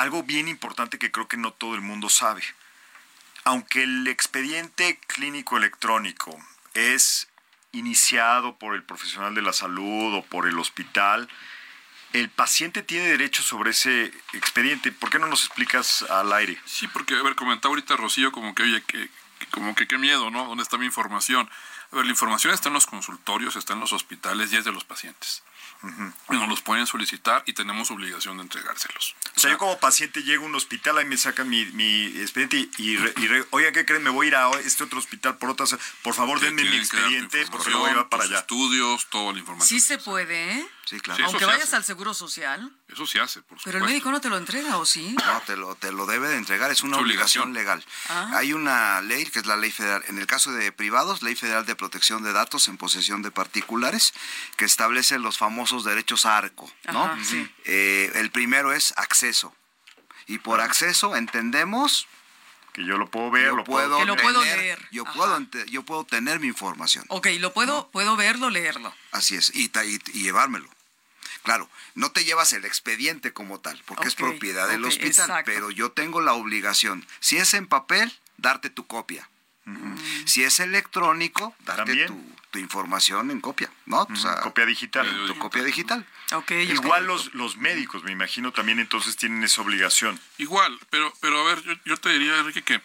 algo 0.00 0.22
bien 0.22 0.48
importante 0.48 0.98
que 0.98 1.10
creo 1.10 1.28
que 1.28 1.36
no 1.36 1.52
todo 1.52 1.74
el 1.74 1.80
mundo 1.80 2.08
sabe. 2.08 2.42
Aunque 3.44 3.82
el 3.82 4.06
expediente 4.08 4.98
clínico 5.06 5.56
electrónico 5.56 6.38
es 6.74 7.28
iniciado 7.72 8.56
por 8.58 8.74
el 8.74 8.82
profesional 8.82 9.34
de 9.34 9.42
la 9.42 9.52
salud 9.52 10.14
o 10.14 10.22
por 10.22 10.46
el 10.46 10.58
hospital, 10.58 11.28
el 12.12 12.28
paciente 12.28 12.82
tiene 12.82 13.08
derecho 13.08 13.42
sobre 13.42 13.70
ese 13.70 14.12
expediente. 14.32 14.90
¿Por 14.90 15.10
qué 15.10 15.18
no 15.18 15.28
nos 15.28 15.44
explicas 15.44 16.02
al 16.02 16.32
aire? 16.32 16.58
Sí, 16.64 16.88
porque, 16.88 17.14
a 17.14 17.22
ver, 17.22 17.34
comentaba 17.34 17.72
ahorita 17.72 17.96
Rocío 17.96 18.32
como 18.32 18.54
que, 18.54 18.64
oye, 18.64 18.82
que, 18.82 19.08
como 19.50 19.74
que 19.74 19.86
qué 19.86 19.96
miedo, 19.98 20.30
¿no? 20.30 20.46
¿Dónde 20.46 20.62
está 20.62 20.76
mi 20.76 20.86
información? 20.86 21.48
A 21.92 21.96
ver, 21.96 22.04
la 22.04 22.10
información 22.10 22.52
está 22.52 22.68
en 22.68 22.74
los 22.74 22.86
consultorios, 22.86 23.56
está 23.56 23.74
en 23.74 23.80
los 23.80 23.92
hospitales 23.92 24.52
y 24.52 24.56
es 24.56 24.64
de 24.64 24.72
los 24.72 24.84
pacientes. 24.84 25.42
Nos 26.28 26.48
los 26.48 26.60
pueden 26.62 26.86
solicitar 26.86 27.42
y 27.46 27.52
tenemos 27.54 27.90
obligación 27.90 28.36
de 28.36 28.42
entregárselos. 28.42 29.14
O 29.36 29.40
sea, 29.40 29.50
yo 29.50 29.58
como 29.58 29.78
paciente 29.80 30.22
llego 30.22 30.44
a 30.44 30.48
un 30.48 30.54
hospital, 30.54 30.98
ahí 30.98 31.04
me 31.06 31.16
sacan 31.16 31.48
mi, 31.48 31.64
mi 31.66 32.06
expediente 32.18 32.68
y, 32.78 32.96
re- 32.96 33.14
y 33.16 33.26
re- 33.28 33.46
oigan, 33.50 33.72
¿qué 33.72 33.86
creen? 33.86 34.02
Me 34.02 34.10
voy 34.10 34.26
a 34.26 34.28
ir 34.28 34.36
a 34.36 34.50
este 34.64 34.84
otro 34.84 34.98
hospital 34.98 35.38
por 35.38 35.50
otras... 35.50 35.76
Por 36.02 36.14
favor, 36.14 36.38
denme 36.40 36.64
mi 36.64 36.76
expediente 36.76 37.46
porque 37.50 37.70
voy 37.70 37.86
a 37.86 37.92
llevar 37.92 38.08
para 38.08 38.24
tus 38.24 38.32
allá. 38.32 38.40
estudios, 38.40 39.06
toda 39.10 39.32
la 39.32 39.38
información. 39.38 39.80
Sí 39.80 39.86
se 39.86 39.98
puede, 39.98 40.52
¿eh? 40.58 40.68
Sí, 40.90 40.98
claro. 40.98 41.18
Sí, 41.18 41.22
Aunque 41.22 41.44
vayas 41.44 41.68
hace. 41.68 41.76
al 41.76 41.84
Seguro 41.84 42.12
Social. 42.14 42.68
Eso 42.88 43.06
se 43.06 43.20
hace, 43.20 43.42
por 43.42 43.58
Pero 43.62 43.78
el 43.78 43.84
supuesto. 43.84 43.86
médico 43.86 44.10
no 44.10 44.20
te 44.20 44.28
lo 44.28 44.36
entrega, 44.36 44.76
¿o 44.76 44.84
sí? 44.84 45.14
No, 45.24 45.40
te 45.46 45.56
lo, 45.56 45.76
te 45.76 45.92
lo 45.92 46.04
debe 46.04 46.28
de 46.28 46.36
entregar, 46.36 46.68
es 46.72 46.82
una 46.82 46.96
Es 46.96 47.02
obligación, 47.04 47.50
obligación. 47.50 47.52
legal. 47.52 47.84
Ah. 48.08 48.32
Hay 48.38 48.52
una 48.52 49.00
ley 49.00 49.24
que 49.26 49.38
es 49.38 49.46
la 49.46 49.56
ley 49.56 49.70
federal, 49.70 50.02
en 50.08 50.18
el 50.18 50.26
caso 50.26 50.50
de 50.50 50.72
privados, 50.72 51.22
ley 51.22 51.36
federal 51.36 51.64
de 51.64 51.76
protección 51.76 52.24
de 52.24 52.32
datos 52.32 52.66
en 52.66 52.76
posesión 52.76 53.22
de 53.22 53.30
particulares, 53.30 54.12
que 54.56 54.64
establece 54.64 55.20
los 55.20 55.38
famosos 55.38 55.84
derechos 55.84 56.26
ARCO, 56.26 56.68
¿no? 56.92 57.04
Ajá, 57.04 57.18
sí. 57.24 57.48
Eh, 57.66 58.10
el 58.16 58.32
primero 58.32 58.72
es 58.72 58.92
acceso. 58.96 59.54
Y 60.26 60.38
por 60.38 60.60
acceso 60.60 61.14
entendemos 61.14 62.08
Que 62.72 62.84
yo 62.84 62.96
lo 62.98 63.08
puedo 63.10 63.30
ver, 63.30 63.46
yo 63.50 63.56
lo 63.56 63.64
puedo... 63.64 63.98
Que 63.98 64.06
lo 64.06 64.16
puedo 64.16 64.42
leer. 64.44 64.88
Yo 64.90 65.04
Ajá. 65.04 65.12
puedo, 65.12 65.38
yo 65.66 65.82
puedo 65.84 66.04
tener 66.04 66.38
mi 66.40 66.48
información. 66.48 67.04
Ok, 67.08 67.28
lo 67.38 67.52
puedo, 67.52 67.90
puedo 67.90 68.16
verlo, 68.16 68.50
leerlo. 68.50 68.92
Así 69.12 69.36
es, 69.36 69.54
y, 69.54 69.66
y- 69.84 70.00
y 70.18 70.22
llevármelo. 70.22 70.68
Claro, 71.42 71.68
no 71.94 72.12
te 72.12 72.24
llevas 72.24 72.52
el 72.52 72.64
expediente 72.64 73.32
como 73.32 73.60
tal, 73.60 73.80
porque 73.86 74.08
es 74.08 74.14
propiedad 74.14 74.68
del 74.68 74.84
hospital, 74.84 75.30
exacto. 75.30 75.50
pero 75.52 75.70
yo 75.70 75.92
tengo 75.92 76.20
la 76.20 76.34
obligación, 76.34 77.06
si 77.20 77.38
es 77.38 77.54
en 77.54 77.66
papel, 77.66 78.12
darte 78.36 78.70
tu 78.70 78.86
copia. 78.86 79.28
Si 80.24 80.42
es 80.42 80.58
electrónico, 80.58 81.54
darte 81.60 82.06
tu, 82.06 82.34
tu 82.50 82.58
información 82.58 83.30
en 83.30 83.40
copia, 83.40 83.70
¿no? 83.86 84.02
O 84.02 84.16
sea, 84.16 84.40
Copia 84.40 84.66
digital. 84.66 85.06
tu 85.26 85.38
copia 85.38 85.62
digital. 85.62 86.04
Igual 86.48 87.06
los, 87.06 87.32
los 87.34 87.56
médicos, 87.56 88.02
me 88.02 88.10
imagino, 88.10 88.52
también 88.52 88.80
entonces 88.80 89.16
tienen 89.16 89.44
esa 89.44 89.62
obligación. 89.62 90.18
Igual, 90.38 90.78
pero, 90.90 91.12
pero 91.20 91.40
a 91.40 91.44
ver, 91.44 91.62
yo, 91.62 91.74
yo 91.84 91.96
te 91.98 92.10
diría, 92.10 92.38
Enrique, 92.38 92.62
que, 92.62 92.80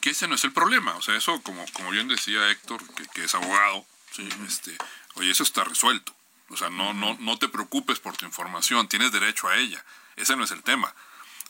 que 0.00 0.10
ese 0.10 0.28
no 0.28 0.36
es 0.36 0.44
el 0.44 0.52
problema. 0.52 0.94
O 0.96 1.02
sea, 1.02 1.16
eso, 1.16 1.42
como, 1.42 1.64
como 1.72 1.90
bien 1.90 2.06
decía 2.08 2.48
Héctor, 2.50 2.82
que, 2.94 3.04
que 3.08 3.24
es 3.24 3.34
abogado, 3.34 3.84
¿sí? 4.12 4.28
este, 4.46 4.76
oye, 5.14 5.30
eso 5.30 5.42
está 5.42 5.64
resuelto. 5.64 6.14
O 6.50 6.56
sea, 6.56 6.70
no, 6.70 6.94
no, 6.94 7.16
no 7.20 7.38
te 7.38 7.48
preocupes 7.48 8.00
por 8.00 8.16
tu 8.16 8.24
información, 8.24 8.88
tienes 8.88 9.12
derecho 9.12 9.48
a 9.48 9.56
ella. 9.56 9.84
Ese 10.16 10.36
no 10.36 10.44
es 10.44 10.50
el 10.50 10.62
tema. 10.62 10.94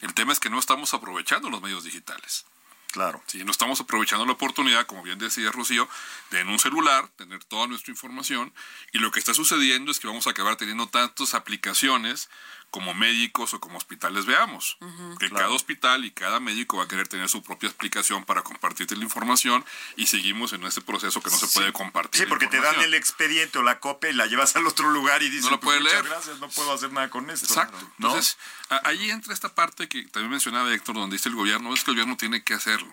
El 0.01 0.15
tema 0.15 0.33
es 0.33 0.41
que 0.41 0.51
no 0.51 0.59
estamos 0.59 0.95
aprovechando 0.95 1.51
los 1.51 1.63
medios 1.63 1.85
digitales. 1.85 2.45
Claro. 2.93 3.23
Sí, 3.27 3.45
no 3.45 3.51
estamos 3.51 3.81
aprovechando 3.81 4.25
la 4.25 4.33
oportunidad, 4.33 4.87
como 4.87 5.03
bien 5.03 5.19
decía 5.19 5.51
Rocío, 5.53 5.89
de 6.31 6.41
en 6.41 6.49
un 6.49 6.59
celular 6.59 7.09
tener 7.17 7.45
toda 7.45 7.67
nuestra 7.67 7.93
información 7.93 8.53
y 8.93 8.99
lo 8.99 9.11
que 9.11 9.19
está 9.19 9.35
sucediendo 9.35 9.91
es 9.91 10.01
que 10.01 10.07
vamos 10.07 10.27
a 10.27 10.31
acabar 10.31 10.57
teniendo 10.57 10.89
tantas 10.89 11.35
aplicaciones 11.35 12.31
como 12.71 12.93
médicos 12.93 13.55
o 13.55 13.61
como 13.61 13.79
hospitales 13.79 14.27
veamos. 14.27 14.77
que 15.19 15.31
cada 15.31 15.49
hospital 15.51 16.05
y 16.05 16.11
cada 16.11 16.39
médico 16.41 16.77
va 16.79 16.85
a 16.85 16.89
querer 16.89 17.09
tener 17.09 17.29
su 17.29 17.43
propia 17.43 17.71
aplicación 17.71 18.25
para 18.25 18.43
compartirte 18.43 18.95
la 18.97 19.05
información 19.05 19.65
y 19.97 20.07
seguimos 20.07 20.53
en 20.53 20.63
ese 20.65 20.81
proceso 20.83 21.23
que 21.23 21.31
no 21.31 21.37
se 21.39 21.49
puede 21.49 21.73
compartir. 21.73 22.23
Sí, 22.23 22.27
porque 22.27 22.47
te 22.47 22.61
dan 22.61 22.79
el 22.81 22.95
expediente 22.95 23.59
o 23.59 23.63
la 23.63 23.81
copia 23.81 24.11
y 24.11 24.13
la 24.13 24.27
llevas 24.27 24.55
al 24.57 24.67
otro 24.67 24.91
lugar 24.91 25.23
y 25.23 25.31
dices, 25.31 25.45
No 25.47 25.53
la 25.53 25.61
pues, 25.61 25.79
puede 25.79 25.81
muchas 25.81 25.93
leer. 25.95 26.05
gracias, 26.09 26.39
no 26.41 26.49
puedo 26.51 26.73
hacer 26.73 26.93
nada 26.93 27.09
con 27.09 27.31
esto. 27.31 27.47
Exacto. 27.47 27.79
¿no? 27.99 28.09
Entonces, 28.09 28.37
ahí 28.85 29.11
entra 29.11 29.33
esta 29.33 29.55
parte 29.55 29.89
que 29.89 30.03
también 30.05 30.31
mencionaba 30.31 30.73
Héctor, 30.73 30.95
donde 30.95 31.17
dice 31.17 31.29
el 31.31 31.35
gobierno, 31.37 31.73
es 31.73 31.85
que 31.85 31.91
el 31.91 31.97
gobierno 31.97 32.17
tiene 32.17 32.43
que 32.45 32.55
hacerlo. 32.55 32.93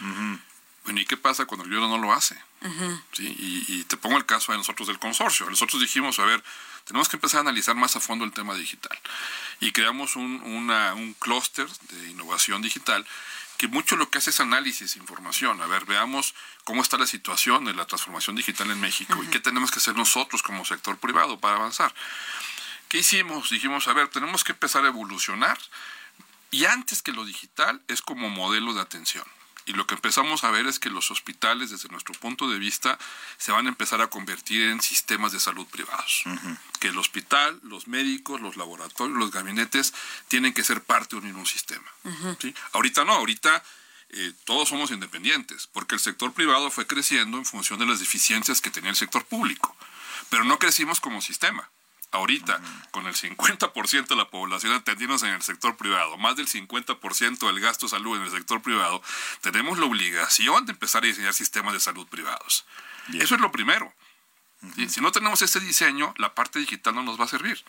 ¿no? 0.00 0.40
Bueno, 0.84 1.00
¿y 1.00 1.04
qué 1.06 1.16
pasa 1.16 1.46
cuando 1.46 1.64
el 1.64 1.70
gobierno 1.70 1.96
no 1.96 2.02
lo 2.02 2.12
hace? 2.12 2.36
¿Sí? 3.12 3.24
Y, 3.38 3.64
y 3.68 3.84
te 3.84 3.96
pongo 3.96 4.16
el 4.16 4.26
caso 4.26 4.50
de 4.50 4.58
nosotros 4.58 4.88
del 4.88 4.98
consorcio. 4.98 5.48
Nosotros 5.48 5.80
dijimos, 5.80 6.18
a 6.18 6.24
ver, 6.24 6.42
tenemos 6.92 7.08
que 7.08 7.16
empezar 7.16 7.38
a 7.38 7.40
analizar 7.40 7.74
más 7.74 7.96
a 7.96 8.00
fondo 8.00 8.22
el 8.26 8.32
tema 8.32 8.54
digital. 8.54 8.98
Y 9.60 9.72
creamos 9.72 10.14
un, 10.14 10.42
una- 10.42 10.92
un 10.92 11.14
clúster 11.14 11.66
de 11.88 12.10
innovación 12.10 12.60
digital 12.60 13.06
que 13.56 13.66
mucho 13.66 13.96
lo 13.96 14.10
que 14.10 14.18
hace 14.18 14.28
es 14.28 14.40
análisis, 14.40 14.96
información. 14.96 15.62
A 15.62 15.66
ver, 15.66 15.86
veamos 15.86 16.34
cómo 16.64 16.82
está 16.82 16.98
la 16.98 17.06
situación 17.06 17.64
de 17.64 17.72
la 17.72 17.86
transformación 17.86 18.36
digital 18.36 18.70
en 18.70 18.78
México 18.78 19.22
y 19.24 19.28
qué 19.28 19.40
tenemos 19.40 19.70
que 19.70 19.78
hacer 19.78 19.96
nosotros 19.96 20.42
como 20.42 20.66
sector 20.66 20.98
privado 20.98 21.40
para 21.40 21.56
avanzar. 21.56 21.94
¿Qué 22.90 22.98
hicimos? 22.98 23.48
Dijimos, 23.48 23.88
a 23.88 23.94
ver, 23.94 24.08
tenemos 24.08 24.44
que 24.44 24.52
empezar 24.52 24.84
a 24.84 24.88
evolucionar 24.88 25.58
y 26.50 26.66
antes 26.66 27.00
que 27.00 27.12
lo 27.12 27.24
digital 27.24 27.80
es 27.88 28.02
como 28.02 28.28
modelo 28.28 28.74
de 28.74 28.82
atención. 28.82 29.24
Y 29.64 29.72
lo 29.74 29.86
que 29.86 29.94
empezamos 29.94 30.44
a 30.44 30.50
ver 30.50 30.66
es 30.66 30.78
que 30.78 30.90
los 30.90 31.10
hospitales, 31.10 31.70
desde 31.70 31.88
nuestro 31.88 32.14
punto 32.14 32.48
de 32.48 32.58
vista, 32.58 32.98
se 33.38 33.52
van 33.52 33.66
a 33.66 33.68
empezar 33.68 34.00
a 34.00 34.08
convertir 34.08 34.62
en 34.62 34.80
sistemas 34.80 35.32
de 35.32 35.40
salud 35.40 35.66
privados. 35.66 36.24
Que 36.80 36.88
el 36.88 36.98
hospital, 36.98 37.60
los 37.62 37.86
médicos, 37.86 38.40
los 38.40 38.56
laboratorios, 38.56 39.16
los 39.16 39.30
gabinetes 39.30 39.94
tienen 40.28 40.52
que 40.52 40.64
ser 40.64 40.82
parte 40.82 41.10
de 41.10 41.20
un 41.20 41.26
mismo 41.26 41.46
sistema. 41.46 41.86
¿sí? 42.40 42.54
Ahorita 42.72 43.04
no, 43.04 43.12
ahorita 43.12 43.62
eh, 44.10 44.32
todos 44.44 44.68
somos 44.68 44.90
independientes, 44.90 45.68
porque 45.72 45.94
el 45.94 46.00
sector 46.00 46.32
privado 46.32 46.70
fue 46.70 46.86
creciendo 46.86 47.38
en 47.38 47.44
función 47.44 47.78
de 47.78 47.86
las 47.86 48.00
deficiencias 48.00 48.60
que 48.60 48.70
tenía 48.70 48.90
el 48.90 48.96
sector 48.96 49.24
público. 49.24 49.76
Pero 50.28 50.44
no 50.44 50.58
crecimos 50.58 51.00
como 51.00 51.22
sistema. 51.22 51.70
Ahorita, 52.12 52.60
con 52.90 53.06
el 53.06 53.14
50% 53.14 54.06
de 54.06 54.16
la 54.16 54.28
población 54.28 54.72
atendiéndose 54.74 55.26
en 55.26 55.34
el 55.34 55.42
sector 55.42 55.76
privado, 55.78 56.18
más 56.18 56.36
del 56.36 56.46
50% 56.46 57.46
del 57.46 57.60
gasto 57.60 57.86
de 57.86 57.90
salud 57.90 58.16
en 58.16 58.22
el 58.22 58.30
sector 58.30 58.60
privado, 58.60 59.02
tenemos 59.40 59.78
la 59.78 59.86
obligación 59.86 60.66
de 60.66 60.72
empezar 60.72 61.02
a 61.02 61.06
diseñar 61.06 61.32
sistemas 61.32 61.72
de 61.72 61.80
salud 61.80 62.06
privados. 62.06 62.66
Eso 63.14 63.34
es 63.34 63.40
lo 63.40 63.50
primero. 63.50 63.92
¿sí? 64.76 64.90
Si 64.90 65.00
no 65.00 65.10
tenemos 65.10 65.40
ese 65.40 65.58
diseño, 65.60 66.12
la 66.18 66.34
parte 66.34 66.58
digital 66.58 66.94
no 66.94 67.02
nos 67.02 67.18
va 67.18 67.24
a 67.24 67.28
servir. 67.28 67.64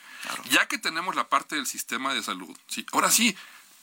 Ya 0.49 0.67
que 0.67 0.77
tenemos 0.77 1.15
la 1.15 1.29
parte 1.29 1.55
del 1.55 1.65
sistema 1.65 2.13
de 2.13 2.21
salud, 2.21 2.55
¿sí? 2.67 2.85
ahora 2.91 3.09
sí, 3.09 3.35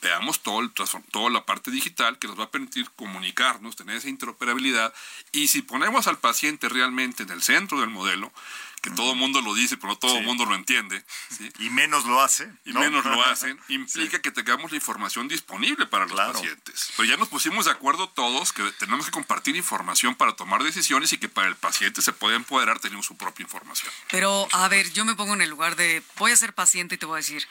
veamos 0.03 0.41
todo 0.41 0.61
el 0.61 0.73
toda 1.11 1.31
la 1.31 1.45
parte 1.45 1.71
digital 1.71 2.19
que 2.19 2.27
nos 2.27 2.39
va 2.39 2.45
a 2.45 2.51
permitir 2.51 2.91
comunicarnos, 2.97 3.77
tener 3.77 3.97
esa 3.97 4.09
interoperabilidad. 4.09 4.93
Y 5.33 5.49
si 5.49 5.63
ponemos 5.63 6.07
al 6.07 6.19
paciente 6.19 6.69
realmente 6.69 7.23
en 7.23 7.31
el 7.31 7.43
centro 7.43 7.81
del 7.81 7.91
modelo, 7.91 8.33
que 8.81 8.91
todo 8.91 9.13
el 9.13 9.17
mundo 9.19 9.41
lo 9.43 9.55
dice, 9.55 9.77
pero 9.77 9.89
no 9.89 9.99
todo 9.99 10.15
el 10.17 10.21
Sí. 10.23 10.27
mundo 10.27 10.47
lo 10.47 10.55
entiende, 10.55 11.05
¿sí? 11.29 11.51
Y 11.59 11.71
menos 11.71 12.05
lo 12.07 12.21
hace. 12.23 12.51
y 12.65 12.73
¿no? 12.73 12.81
menos 12.81 13.05
lo 13.05 13.23
hacen, 13.27 13.61
implica 13.69 14.21
que 14.23 14.31
tengamos 14.31 14.71
la 14.71 14.77
información 14.77 15.29
disponible 15.29 15.87
para 15.87 16.05
los 16.05 16.15
Claro. 16.15 16.33
pacientes. 16.35 16.91
Pero 16.97 17.09
ya 17.09 17.17
nos 17.17 17.29
pusimos 17.29 17.67
de 17.67 17.73
acuerdo 17.73 18.09
todos 18.09 18.53
que 18.53 18.63
tenemos 18.79 19.05
que 19.07 19.13
compartir 19.13 19.57
información 19.57 20.15
para 20.15 20.35
tomar 20.35 20.63
decisiones 20.63 21.13
y 21.13 21.19
que 21.19 21.29
para 21.29 21.49
el 21.49 21.57
paciente 21.57 22.01
se 22.03 22.13
puede 22.13 22.37
empoderar 22.37 22.79
teniendo 22.81 23.03
su 23.07 23.17
propia 23.17 23.43
información. 23.45 23.93
Pero, 24.11 24.49
a 24.53 24.69
ver, 24.69 24.91
yo 24.93 25.05
me 25.05 25.15
pongo 25.15 25.35
en 25.35 25.43
el 25.43 25.51
lugar 25.51 25.77
de, 25.77 26.03
voy 26.17 26.33
a 26.33 26.37
ser 26.37 26.53
paciente 26.55 26.95
y 26.95 26.99
te 26.99 27.07
voy 27.07 27.17
a 27.17 27.17
decir, 27.19 27.47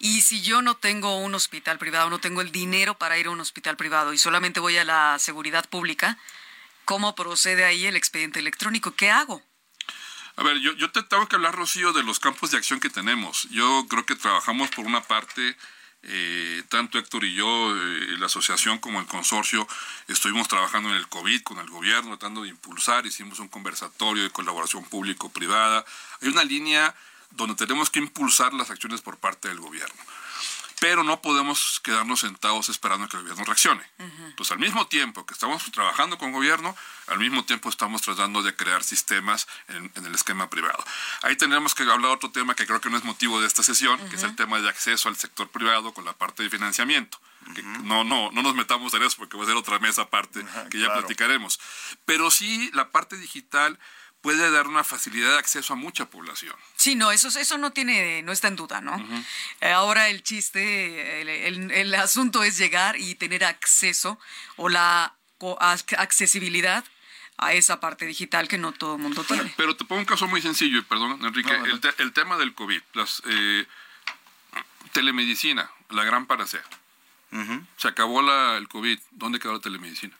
y 0.00 0.22
si 0.22 0.42
yo 0.42 0.60
no 0.60 0.76
tengo 0.76 1.18
un 1.18 1.34
hospital 1.34 1.78
privado, 1.78 2.10
no 2.10 2.18
tengo 2.18 2.40
el 2.40 2.50
dinero 2.52 2.98
para 2.98 3.16
ir 3.18 3.26
a 3.26 3.30
un 3.30 3.40
hospital 3.40 3.76
privado 3.76 4.12
y 4.12 4.18
solamente 4.18 4.58
voy 4.60 4.76
a 4.76 4.84
la 4.84 5.18
seguridad 5.20 5.68
pública, 5.68 6.18
¿cómo 6.84 7.14
procede 7.14 7.64
ahí 7.64 7.86
el 7.86 7.96
expediente 7.96 8.40
electrónico? 8.40 8.94
¿Qué 8.94 9.10
hago? 9.10 9.42
A 10.36 10.42
ver, 10.42 10.58
yo, 10.58 10.72
yo 10.72 10.90
te 10.90 11.02
tengo 11.02 11.28
que 11.28 11.36
hablar, 11.36 11.54
Rocío, 11.54 11.92
de 11.92 12.02
los 12.02 12.18
campos 12.18 12.50
de 12.50 12.56
acción 12.56 12.80
que 12.80 12.90
tenemos. 12.90 13.48
Yo 13.50 13.86
creo 13.88 14.04
que 14.04 14.16
trabajamos 14.16 14.68
por 14.70 14.84
una 14.84 15.00
parte, 15.02 15.56
eh, 16.02 16.62
tanto 16.68 16.98
Héctor 16.98 17.24
y 17.24 17.34
yo, 17.34 17.76
eh, 17.76 18.16
la 18.18 18.26
asociación 18.26 18.78
como 18.78 18.98
el 18.98 19.06
consorcio, 19.06 19.66
estuvimos 20.08 20.48
trabajando 20.48 20.90
en 20.90 20.96
el 20.96 21.08
COVID 21.08 21.42
con 21.42 21.58
el 21.58 21.70
gobierno, 21.70 22.18
tratando 22.18 22.42
de 22.42 22.48
impulsar, 22.48 23.06
hicimos 23.06 23.38
un 23.38 23.48
conversatorio 23.48 24.24
de 24.24 24.30
colaboración 24.30 24.84
público-privada. 24.84 25.84
Hay 26.20 26.28
una 26.28 26.42
línea 26.42 26.94
donde 27.30 27.54
tenemos 27.54 27.90
que 27.90 28.00
impulsar 28.00 28.52
las 28.54 28.70
acciones 28.70 29.02
por 29.02 29.18
parte 29.18 29.48
del 29.48 29.60
gobierno. 29.60 30.02
Pero 30.80 31.04
no 31.04 31.22
podemos 31.22 31.80
quedarnos 31.82 32.20
sentados 32.20 32.68
esperando 32.68 33.08
que 33.08 33.16
el 33.16 33.22
gobierno 33.22 33.44
reaccione. 33.44 33.82
Pues 34.36 34.50
al 34.50 34.58
mismo 34.58 34.86
tiempo 34.86 35.24
que 35.24 35.34
estamos 35.34 35.70
trabajando 35.72 36.18
con 36.18 36.32
gobierno, 36.32 36.76
al 37.06 37.18
mismo 37.18 37.44
tiempo 37.44 37.68
estamos 37.68 38.02
tratando 38.02 38.42
de 38.42 38.54
crear 38.54 38.82
sistemas 38.82 39.46
en, 39.68 39.90
en 39.94 40.06
el 40.06 40.14
esquema 40.14 40.50
privado. 40.50 40.84
Ahí 41.22 41.36
tenemos 41.36 41.74
que 41.74 41.84
hablar 41.84 42.10
otro 42.12 42.30
tema 42.30 42.54
que 42.54 42.66
creo 42.66 42.80
que 42.80 42.90
no 42.90 42.96
es 42.96 43.04
motivo 43.04 43.40
de 43.40 43.46
esta 43.46 43.62
sesión, 43.62 43.98
que 44.08 44.16
es 44.16 44.22
el 44.22 44.36
tema 44.36 44.60
de 44.60 44.68
acceso 44.68 45.08
al 45.08 45.16
sector 45.16 45.48
privado 45.48 45.94
con 45.94 46.04
la 46.04 46.12
parte 46.12 46.42
de 46.42 46.50
financiamiento. 46.50 47.18
Que 47.54 47.62
no, 47.62 48.04
no, 48.04 48.30
no 48.32 48.42
nos 48.42 48.54
metamos 48.54 48.94
en 48.94 49.02
eso 49.02 49.16
porque 49.18 49.36
va 49.36 49.44
a 49.44 49.46
ser 49.46 49.56
otra 49.56 49.78
mesa 49.78 50.02
aparte 50.02 50.44
que 50.70 50.78
ya 50.78 50.86
claro. 50.86 51.00
platicaremos. 51.00 51.60
Pero 52.06 52.30
sí, 52.30 52.70
la 52.72 52.90
parte 52.90 53.16
digital 53.16 53.78
puede 54.24 54.50
dar 54.50 54.66
una 54.68 54.82
facilidad 54.84 55.32
de 55.32 55.38
acceso 55.38 55.74
a 55.74 55.76
mucha 55.76 56.06
población. 56.08 56.56
Sí, 56.76 56.94
no, 56.94 57.12
eso, 57.12 57.28
eso 57.28 57.58
no 57.58 57.72
tiene, 57.72 58.22
no 58.22 58.32
está 58.32 58.48
en 58.48 58.56
duda, 58.56 58.80
¿no? 58.80 58.96
Eh, 59.60 59.70
Ahora 59.70 60.08
el 60.08 60.22
chiste, 60.22 61.20
el, 61.20 61.28
el- 61.28 61.70
el 61.70 61.94
asunto 61.94 62.42
es 62.42 62.56
llegar 62.56 62.96
y 62.98 63.14
tener 63.16 63.44
acceso 63.44 64.18
o 64.56 64.70
la 64.70 65.14
accesibilidad 65.98 66.82
a 67.36 67.52
esa 67.52 67.80
parte 67.80 68.06
digital 68.06 68.48
que 68.48 68.56
no 68.56 68.72
todo 68.72 68.96
el 68.96 69.02
mundo 69.02 69.24
tiene. 69.24 69.52
Pero 69.58 69.76
te 69.76 69.84
pongo 69.84 70.00
un 70.00 70.06
caso 70.06 70.26
muy 70.26 70.40
sencillo, 70.40 70.78
y 70.78 70.82
perdón, 70.82 71.18
Enrique. 71.22 71.56
No. 71.58 71.66
El, 71.66 71.80
te- 71.80 71.94
el 72.02 72.12
tema 72.14 72.38
del 72.38 72.54
COVID, 72.54 72.80
las 72.94 73.20
eh, 73.26 73.66
telemedicina, 74.92 75.70
la 75.90 76.04
gran 76.04 76.26
panacea. 76.26 76.62
Se 77.76 77.88
acabó 77.88 78.22
la, 78.22 78.56
el 78.56 78.68
COVID. 78.68 78.98
¿Dónde 79.10 79.38
quedó 79.40 79.52
la 79.54 79.58
telemedicina? 79.60 80.14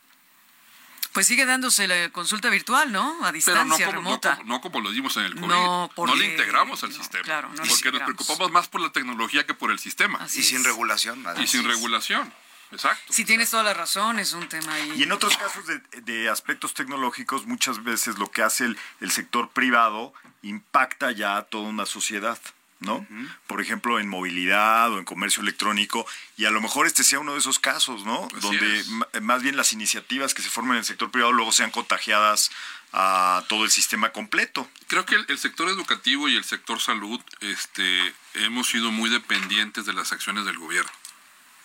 Pues 1.14 1.26
sigue 1.28 1.46
dándose 1.46 1.86
la 1.86 2.10
consulta 2.10 2.50
virtual, 2.50 2.92
¿no? 2.92 3.12
A 3.12 3.12
Pero 3.12 3.24
no 3.28 3.32
distancia, 3.32 3.86
como, 3.86 4.00
no, 4.02 4.04
remota. 4.08 4.36
como, 4.36 4.48
no 4.48 4.60
como 4.60 4.80
lo 4.80 4.90
dimos 4.90 5.16
en 5.16 5.24
el 5.24 5.34
COVID. 5.36 5.46
No, 5.46 5.90
porque- 5.94 6.16
le 6.16 6.26
integramos 6.26 6.82
al 6.82 6.90
no, 6.90 6.96
sistema. 6.96 7.22
claro, 7.24 7.48
no 7.50 7.62
porque 7.62 7.92
nos 7.92 8.02
preocupamos 8.02 8.50
más 8.50 8.68
por 8.68 8.80
la 8.82 8.90
tecnología 8.92 9.46
que 9.46 9.54
por 9.54 9.70
el 9.70 9.78
sistema. 9.78 10.18
Así 10.18 10.40
Y 10.40 10.42
sin 10.42 10.62
regulación. 10.64 11.22
y 11.22 11.26
además. 11.26 11.48
sin 11.50 11.64
regulación. 11.64 12.34
Exacto. 12.72 13.12
Si 13.12 13.24
tienes 13.24 13.48
toda 13.50 13.62
la 13.62 13.72
razón, 13.74 14.18
es 14.18 14.32
un 14.32 14.48
tema 14.48 14.72
ahí. 14.74 14.92
Y 14.96 15.04
en 15.04 15.12
otros 15.12 15.36
casos 15.36 15.64
de, 15.68 15.78
de 16.02 16.28
aspectos 16.28 16.74
tecnológicos, 16.74 17.46
muchas 17.46 17.84
veces 17.84 18.18
lo 18.18 18.28
que 18.32 18.42
hace 18.42 18.64
el, 18.64 18.76
el 19.00 19.12
sector 19.12 19.50
privado 19.50 20.12
impacta 20.42 21.12
ya 21.12 21.36
a 21.36 21.42
toda 21.44 21.68
una 21.68 21.86
sociedad, 21.86 22.38
¿no? 22.84 23.06
Por 23.46 23.60
ejemplo, 23.60 23.98
en 23.98 24.08
movilidad 24.08 24.92
o 24.92 24.98
en 24.98 25.04
comercio 25.04 25.42
electrónico, 25.42 26.06
y 26.36 26.44
a 26.44 26.50
lo 26.50 26.60
mejor 26.60 26.86
este 26.86 27.04
sea 27.04 27.18
uno 27.20 27.32
de 27.32 27.38
esos 27.38 27.58
casos, 27.58 28.04
¿no? 28.04 28.26
Así 28.36 28.40
Donde 28.40 28.80
es. 28.80 28.88
ma- 28.88 29.08
más 29.22 29.42
bien 29.42 29.56
las 29.56 29.72
iniciativas 29.72 30.34
que 30.34 30.42
se 30.42 30.50
forman 30.50 30.72
en 30.76 30.78
el 30.80 30.84
sector 30.84 31.10
privado 31.10 31.32
luego 31.32 31.52
sean 31.52 31.70
contagiadas 31.70 32.50
a 32.92 33.42
todo 33.48 33.64
el 33.64 33.70
sistema 33.70 34.10
completo. 34.10 34.68
Creo 34.86 35.04
que 35.04 35.16
el, 35.16 35.24
el 35.28 35.38
sector 35.38 35.68
educativo 35.68 36.28
y 36.28 36.36
el 36.36 36.44
sector 36.44 36.80
salud 36.80 37.20
este, 37.40 38.14
hemos 38.34 38.68
sido 38.68 38.92
muy 38.92 39.10
dependientes 39.10 39.84
de 39.86 39.92
las 39.92 40.12
acciones 40.12 40.44
del 40.44 40.58
gobierno. 40.58 40.90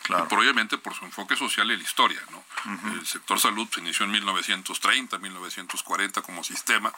Claro. 0.10 0.28
Por, 0.28 0.40
obviamente 0.40 0.78
por 0.80 0.96
su 0.96 1.06
enfoque 1.06 1.36
social 1.36 1.70
y 1.72 1.78
la 1.78 1.84
historia. 1.84 2.20
¿no? 2.32 2.44
El 2.94 3.06
sector 3.06 3.40
salud 3.40 3.68
se 3.72 3.80
inició 3.80 4.06
en 4.06 4.12
1930, 4.12 5.20
1940 5.20 6.22
como 6.24 6.44
sistema 6.44 6.92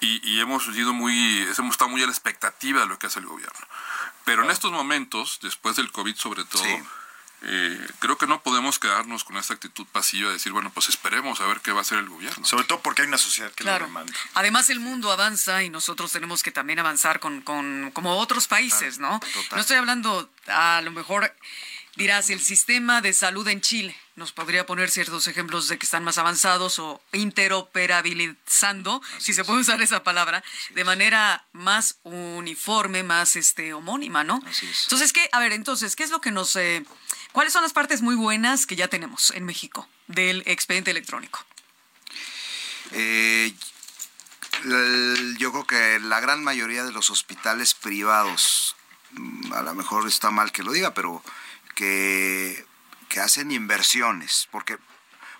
y, 0.00 0.20
y 0.28 0.40
hemos 0.40 0.64
sido 0.64 0.92
muy, 0.92 1.38
hemos 1.56 1.72
estado 1.72 1.88
muy 1.90 2.02
a 2.02 2.06
la 2.06 2.12
expectativa 2.12 2.80
de 2.80 2.86
lo 2.86 2.98
que 2.98 3.06
hace 3.06 3.20
el 3.20 3.26
gobierno. 3.26 3.66
Pero 4.24 4.42
en 4.44 4.50
estos 4.50 4.72
momentos, 4.72 5.38
después 5.42 5.76
del 5.76 5.90
COVID 5.92 6.16
sobre 6.16 6.44
todo, 6.44 6.62
Sí. 6.64 6.78
eh, 7.44 7.88
creo 7.98 8.16
que 8.18 8.26
no 8.26 8.40
podemos 8.42 8.78
quedarnos 8.78 9.24
con 9.24 9.36
esta 9.36 9.54
actitud 9.54 9.84
pasiva 9.90 10.28
de 10.28 10.34
decir, 10.34 10.52
bueno, 10.52 10.70
pues 10.70 10.88
esperemos 10.88 11.40
a 11.40 11.46
ver 11.46 11.60
qué 11.60 11.72
va 11.72 11.78
a 11.78 11.82
hacer 11.82 11.98
el 11.98 12.08
gobierno. 12.08 12.44
Sobre 12.44 12.64
todo 12.64 12.80
porque 12.82 13.02
hay 13.02 13.08
una 13.08 13.18
sociedad 13.18 13.50
que 13.52 13.64
Claro. 13.64 13.80
lo 13.80 13.86
demanda. 13.86 14.12
Además, 14.34 14.70
el 14.70 14.78
mundo 14.80 15.10
avanza 15.10 15.62
y 15.64 15.68
nosotros 15.70 16.12
tenemos 16.12 16.42
que 16.42 16.52
también 16.52 16.78
avanzar 16.78 17.18
con, 17.20 17.40
con 17.42 17.90
como 17.92 18.16
otros 18.16 18.46
países, 18.48 18.98
¿no? 19.00 19.18
total. 19.20 19.48
No 19.56 19.60
estoy 19.60 19.76
hablando, 19.76 20.30
a 20.46 20.80
lo 20.82 20.90
mejor 20.92 21.34
dirás, 21.96 22.30
el 22.30 22.40
sistema 22.40 23.00
de 23.00 23.12
salud 23.12 23.46
en 23.48 23.60
Chile. 23.60 23.96
Nos 24.14 24.32
podría 24.32 24.66
poner 24.66 24.90
ciertos 24.90 25.26
ejemplos 25.26 25.68
de 25.68 25.78
que 25.78 25.86
están 25.86 26.04
más 26.04 26.18
avanzados 26.18 26.78
o 26.78 27.02
interoperabilizando, 27.12 29.02
si 29.18 29.32
se 29.32 29.44
puede 29.44 29.60
usar 29.60 29.80
esa 29.80 30.04
palabra, 30.04 30.44
de 30.70 30.84
manera 30.84 31.46
más 31.52 31.98
uniforme, 32.02 33.02
más 33.02 33.36
este 33.36 33.72
homónima, 33.72 34.22
¿no? 34.22 34.42
Así 34.46 34.66
es. 34.66 34.82
Entonces, 34.84 35.12
¿qué? 35.12 35.28
A 35.32 35.40
ver, 35.40 35.52
entonces, 35.52 35.96
¿qué 35.96 36.04
es 36.04 36.10
lo 36.10 36.20
que 36.20 36.30
nos... 36.30 36.56
eh, 36.56 36.84
¿Cuáles 37.32 37.54
son 37.54 37.62
las 37.62 37.72
partes 37.72 38.02
muy 38.02 38.14
buenas 38.14 38.66
que 38.66 38.76
ya 38.76 38.88
tenemos 38.88 39.30
en 39.30 39.46
México 39.46 39.88
del 40.06 40.42
expediente 40.44 40.90
electrónico? 40.90 41.42
Eh, 42.92 43.54
yo 45.38 45.50
creo 45.52 45.66
que 45.66 45.98
la 46.00 46.20
gran 46.20 46.44
mayoría 46.44 46.84
de 46.84 46.92
los 46.92 47.08
hospitales 47.08 47.72
privados, 47.72 48.76
mm, 49.12 49.54
a 49.54 49.62
lo 49.62 49.74
mejor 49.74 50.06
está 50.06 50.30
mal 50.30 50.52
que 50.52 50.62
lo 50.62 50.72
diga, 50.72 50.92
pero 50.92 51.22
que, 51.74 52.64
que 53.08 53.20
hacen 53.20 53.50
inversiones, 53.52 54.48
porque 54.50 54.78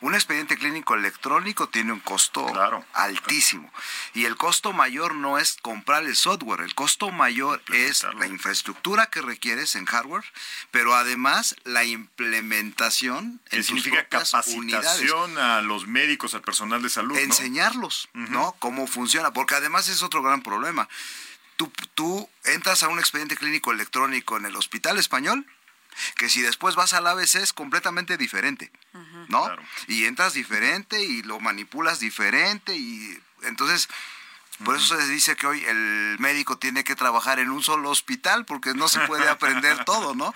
un 0.00 0.14
expediente 0.16 0.56
clínico 0.58 0.94
electrónico 0.96 1.68
tiene 1.68 1.92
un 1.92 2.00
costo 2.00 2.44
Claro. 2.46 2.84
altísimo. 2.92 3.72
Y 4.14 4.24
el 4.24 4.36
costo 4.36 4.72
mayor 4.72 5.14
no 5.14 5.38
es 5.38 5.56
comprar 5.62 6.02
el 6.02 6.16
software, 6.16 6.62
el 6.62 6.74
costo 6.74 7.12
mayor 7.12 7.62
es 7.72 8.02
la 8.18 8.26
infraestructura 8.26 9.06
que 9.06 9.22
requieres 9.22 9.76
en 9.76 9.84
hardware, 9.86 10.24
pero 10.72 10.96
además 10.96 11.54
la 11.62 11.84
implementación 11.84 13.40
Que 13.48 13.56
en 13.56 13.62
tus 13.62 13.66
significa 13.82 13.98
unidades 14.00 14.30
capacitación 14.32 15.38
a 15.38 15.62
los 15.62 15.86
médicos, 15.86 16.34
al 16.34 16.42
personal 16.42 16.82
de 16.82 16.88
salud. 16.90 17.14
¿no? 17.14 17.20
enseñarlos, 17.20 18.08
¿no? 18.12 18.56
Cómo 18.58 18.88
funciona, 18.88 19.32
porque 19.32 19.54
además 19.54 19.88
es 19.88 20.02
otro 20.02 20.20
gran 20.20 20.42
problema. 20.42 20.88
Tú, 21.56 21.70
tú 21.94 22.28
entras 22.42 22.82
a 22.82 22.88
un 22.88 22.98
expediente 22.98 23.36
clínico 23.36 23.70
electrónico 23.70 24.36
en 24.36 24.46
el 24.46 24.56
hospital 24.56 24.98
español, 24.98 25.46
que 26.16 26.28
si 26.28 26.40
después 26.40 26.74
vas 26.74 26.92
al 26.92 27.06
ABC 27.06 27.36
es 27.36 27.52
completamente 27.52 28.16
diferente, 28.16 28.72
¿no? 29.28 29.44
Claro. 29.44 29.62
Y 29.88 30.04
entras 30.04 30.34
diferente 30.34 31.02
y 31.02 31.22
lo 31.22 31.40
manipulas 31.40 32.00
diferente 32.00 32.76
y 32.76 33.18
entonces... 33.42 33.88
Por 34.64 34.76
eso 34.76 34.96
se 34.96 35.08
dice 35.08 35.34
que 35.34 35.46
hoy 35.46 35.64
el 35.64 36.16
médico 36.20 36.56
tiene 36.56 36.84
que 36.84 36.94
trabajar 36.94 37.40
en 37.40 37.50
un 37.50 37.64
solo 37.64 37.90
hospital 37.90 38.44
porque 38.44 38.74
no 38.74 38.86
se 38.86 39.00
puede 39.08 39.28
aprender 39.28 39.84
todo, 39.86 40.14
¿no? 40.14 40.32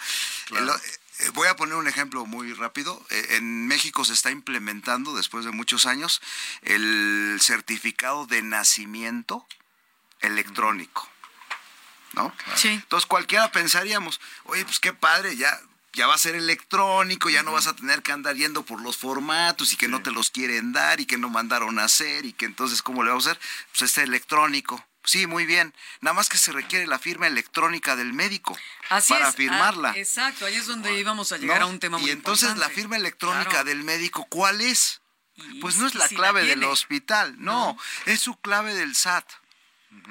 Eh, 1.18 1.30
voy 1.34 1.48
a 1.48 1.56
poner 1.56 1.76
un 1.76 1.86
ejemplo 1.86 2.26
muy 2.26 2.52
rápido. 2.52 3.04
Eh, 3.10 3.36
En 3.36 3.66
México 3.66 4.04
se 4.04 4.12
está 4.12 4.30
implementando, 4.30 5.14
después 5.14 5.44
de 5.44 5.52
muchos 5.52 5.86
años, 5.86 6.20
el 6.62 7.38
certificado 7.40 8.26
de 8.26 8.42
nacimiento 8.42 9.46
electrónico. 10.20 11.08
¿No? 12.16 12.34
Sí. 12.54 12.68
Entonces 12.68 13.06
cualquiera 13.06 13.52
pensaríamos, 13.52 14.20
oye, 14.44 14.64
pues 14.64 14.80
qué 14.80 14.92
padre, 14.94 15.36
ya, 15.36 15.60
ya 15.92 16.06
va 16.06 16.14
a 16.14 16.18
ser 16.18 16.34
electrónico, 16.34 17.28
ya 17.30 17.42
no 17.42 17.52
vas 17.52 17.66
a 17.66 17.76
tener 17.76 18.02
que 18.02 18.12
andar 18.12 18.34
yendo 18.36 18.64
por 18.64 18.80
los 18.80 18.96
formatos 18.96 19.72
y 19.72 19.76
que 19.76 19.86
no 19.88 20.02
te 20.02 20.10
los 20.10 20.30
quieren 20.30 20.72
dar 20.72 21.00
y 21.00 21.06
que 21.06 21.18
no 21.18 21.28
mandaron 21.28 21.78
a 21.78 21.84
hacer 21.84 22.24
y 22.26 22.32
que 22.32 22.46
entonces, 22.46 22.82
¿cómo 22.82 23.04
le 23.04 23.10
vamos 23.10 23.26
a 23.26 23.32
hacer? 23.32 23.42
Pues 23.70 23.82
está 23.82 24.02
electrónico. 24.02 24.84
Sí, 25.04 25.26
muy 25.28 25.46
bien. 25.46 25.72
Nada 26.00 26.14
más 26.14 26.28
que 26.28 26.36
se 26.36 26.50
requiere 26.50 26.86
la 26.88 26.98
firma 26.98 27.28
electrónica 27.28 27.94
del 27.94 28.12
médico 28.12 28.58
Así 28.88 29.12
para 29.12 29.28
es. 29.28 29.34
Ah, 29.34 29.36
firmarla. 29.36 29.92
exacto, 29.96 30.46
ahí 30.46 30.54
es 30.56 30.66
donde 30.66 30.98
íbamos 30.98 31.30
a 31.30 31.36
llegar 31.38 31.60
¿no? 31.60 31.66
a 31.66 31.68
un 31.68 31.78
tema 31.78 31.98
muy 31.98 32.08
Y 32.08 32.12
entonces 32.12 32.48
la 32.48 32.54
importante. 32.54 32.74
firma 32.74 32.96
electrónica 32.96 33.50
Claro. 33.50 33.64
del 33.66 33.84
médico, 33.84 34.26
¿cuál 34.28 34.60
es? 34.62 35.00
Y- 35.36 35.60
Pues 35.60 35.76
no 35.76 35.86
es 35.86 35.94
la 35.94 36.08
si 36.08 36.16
clave 36.16 36.44
del 36.44 36.64
hospital, 36.64 37.36
no, 37.38 37.74
No. 37.74 37.78
es 38.06 38.20
su 38.20 38.34
clave 38.40 38.74
del 38.74 38.96
SAT. 38.96 39.30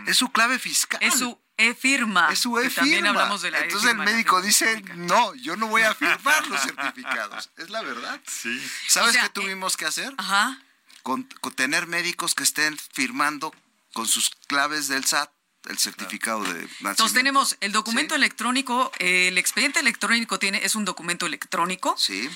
Es 0.08 0.18
su 0.18 0.32
clave 0.32 0.60
fiscal. 0.60 1.00
Es 1.04 1.16
su 1.16 1.38
e-firma. 1.58 2.30
Es 2.32 2.40
su 2.40 2.58
e-firma. 2.58 2.76
También 2.76 3.08
hablamos 3.08 3.42
de 3.42 3.52
la 3.52 3.60
Entonces 3.60 3.92
el 3.92 3.98
médico 3.98 4.42
dice, 4.42 4.82
no, 4.96 5.34
yo 5.36 5.56
no 5.56 5.68
voy 5.68 5.84
a 5.84 5.94
firmar 5.96 6.48
los 6.48 6.62
certificados. 6.62 7.50
Es 7.58 7.70
la 7.70 7.82
verdad. 7.82 8.20
Sí. 8.28 8.62
¿Sabes 8.88 9.10
O 9.10 9.14
sea, 9.14 9.24
qué 9.24 9.30
tuvimos 9.30 9.78
que 9.78 9.86
hacer? 9.86 10.14
Ajá. 10.18 10.62
Con, 11.04 11.24
con 11.42 11.54
tener 11.54 11.88
médicos 11.88 12.34
que 12.36 12.44
estén 12.44 12.78
firmando 12.94 13.54
con 13.94 14.08
sus 14.08 14.30
claves 14.48 14.88
del 14.88 15.06
SAT 15.06 15.32
el 15.70 15.78
certificado 15.80 16.44
de 16.44 16.54
nacimiento. 16.54 16.90
Entonces 16.90 17.14
tenemos 17.14 17.58
el 17.60 17.72
documento 17.72 18.14
Sí. 18.14 18.20
electrónico, 18.20 18.92
eh, 19.00 19.30
el 19.30 19.38
expediente 19.38 19.80
electrónico 19.80 20.38
tiene, 20.38 20.64
es 20.64 20.76
un 20.76 20.86
documento 20.86 21.26
electrónico, 21.26 21.96
Sí, 21.98 22.30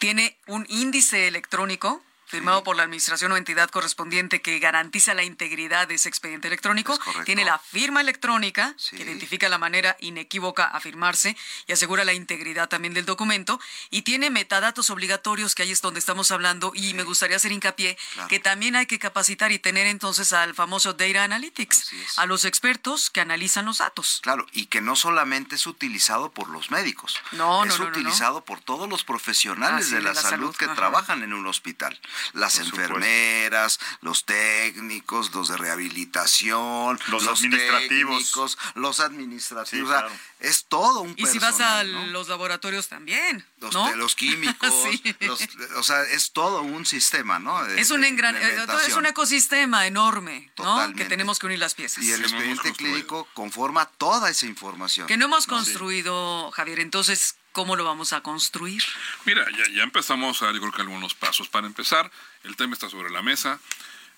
tiene 0.00 0.36
un 0.46 0.66
índice 0.68 1.28
electrónico 1.28 2.02
firmado 2.26 2.62
por 2.64 2.76
la 2.76 2.82
administración 2.82 3.32
o 3.32 3.36
entidad 3.36 3.70
correspondiente 3.70 4.42
que 4.42 4.58
garantiza 4.58 5.14
la 5.14 5.22
integridad 5.22 5.88
de 5.88 5.94
ese 5.94 6.08
expediente 6.08 6.48
electrónico. 6.48 6.98
Tiene 7.24 7.44
la 7.44 7.58
firma 7.58 8.00
electrónica 8.00 8.74
Sí. 8.76 8.96
que 8.96 9.02
identifica 9.04 9.48
la 9.48 9.58
manera 9.58 9.96
inequívoca 10.00 10.64
a 10.66 10.80
firmarse 10.80 11.36
y 11.66 11.72
asegura 11.72 12.04
la 12.04 12.12
integridad 12.12 12.68
también 12.68 12.94
del 12.94 13.04
documento. 13.06 13.60
Y 13.90 14.02
tiene 14.02 14.30
metadatos 14.30 14.90
obligatorios, 14.90 15.54
que 15.54 15.62
ahí 15.62 15.70
es 15.72 15.80
donde 15.82 16.00
estamos 16.00 16.30
hablando. 16.30 16.72
Y 16.74 16.94
me 16.94 17.04
gustaría 17.04 17.36
hacer 17.36 17.52
hincapié 17.52 17.96
Claro. 18.14 18.28
que 18.28 18.40
también 18.40 18.76
hay 18.76 18.86
que 18.86 18.98
capacitar 18.98 19.52
y 19.52 19.58
tener 19.58 19.86
entonces 19.86 20.32
al 20.32 20.54
famoso 20.54 20.92
Data 20.94 21.24
Analytics, 21.24 21.90
a 22.16 22.26
los 22.26 22.44
expertos 22.44 23.10
que 23.10 23.20
analizan 23.20 23.64
los 23.66 23.78
datos. 23.78 24.20
claro, 24.22 24.46
y 24.52 24.66
que 24.66 24.80
no 24.80 24.96
solamente 24.96 25.54
es 25.54 25.66
utilizado 25.66 26.30
por 26.32 26.48
los 26.48 26.70
médicos, 26.70 27.20
No, 27.32 27.64
no, 27.64 27.72
es 27.72 27.78
no, 27.78 27.84
no, 27.84 27.90
no. 27.90 27.96
utilizado 27.98 28.44
por 28.44 28.60
todos 28.60 28.88
los 28.88 29.04
profesionales 29.04 29.86
Ah, 29.86 29.88
sí, 29.88 29.94
de 29.94 30.00
la, 30.02 30.14
salud, 30.14 30.30
salud, 30.30 30.56
que 30.56 30.64
ajá. 30.66 30.74
trabajan 30.74 31.22
en 31.22 31.32
un 31.32 31.46
hospital. 31.46 31.98
Las 32.32 32.58
enfermeras, 32.58 33.78
los 34.00 34.24
técnicos, 34.24 35.34
los 35.34 35.48
de 35.48 35.56
rehabilitación, 35.56 36.98
Los 37.08 37.26
administrativos. 37.26 38.16
técnicos, 38.18 38.58
los 38.74 39.00
administrativos. 39.00 39.68
Sí, 39.70 39.80
o 39.80 39.86
sea, 39.88 40.00
claro. 40.08 40.14
es 40.40 40.64
todo 40.66 41.00
un 41.00 41.14
Y 41.16 41.26
si 41.26 41.38
vas 41.38 41.60
a 41.60 41.84
los 41.84 42.28
laboratorios 42.28 42.88
también, 42.88 43.44
los, 43.60 43.72
¿no? 43.74 43.88
de 43.90 43.96
los 43.96 44.14
químicos, 44.16 44.72
Sí. 44.82 45.02
los- 45.20 45.40
o 45.76 45.82
sea, 45.82 46.02
es 46.02 46.32
todo 46.32 46.62
un 46.62 46.86
sistema, 46.86 47.38
¿no? 47.38 47.62
De- 47.64 47.80
Es 47.80 47.90
un 47.90 48.04
engran, 48.04 48.36
es 48.36 48.94
un 48.94 49.06
ecosistema 49.06 49.86
enorme, 49.86 50.50
¿no? 50.58 50.64
Totalmente. 50.64 51.02
Que 51.02 51.08
tenemos 51.08 51.38
que 51.38 51.46
unir 51.46 51.58
las 51.58 51.74
piezas. 51.74 52.02
Y 52.04 52.12
el 52.12 52.22
expediente 52.22 52.72
clínico 52.72 53.28
conforma 53.34 53.86
toda 53.86 54.30
esa 54.30 54.46
información. 54.46 55.06
Que 55.06 55.16
no 55.16 55.26
hemos 55.26 55.46
construido, 55.46 56.50
Javier. 56.52 56.80
Entonces, 56.80 57.36
¿cómo 57.56 57.74
lo 57.74 57.84
vamos 57.84 58.12
a 58.12 58.20
construir? 58.20 58.82
Mira, 59.24 59.42
ya, 59.56 59.64
ya 59.74 59.82
empezamos 59.82 60.42
a 60.42 60.46
dar, 60.46 60.54
yo 60.54 60.60
creo 60.60 60.72
que 60.74 60.82
algunos 60.82 61.14
pasos. 61.14 61.48
Para 61.48 61.66
empezar, 61.66 62.10
el 62.44 62.54
tema 62.54 62.74
está 62.74 62.90
sobre 62.90 63.08
la 63.10 63.22
mesa. 63.22 63.58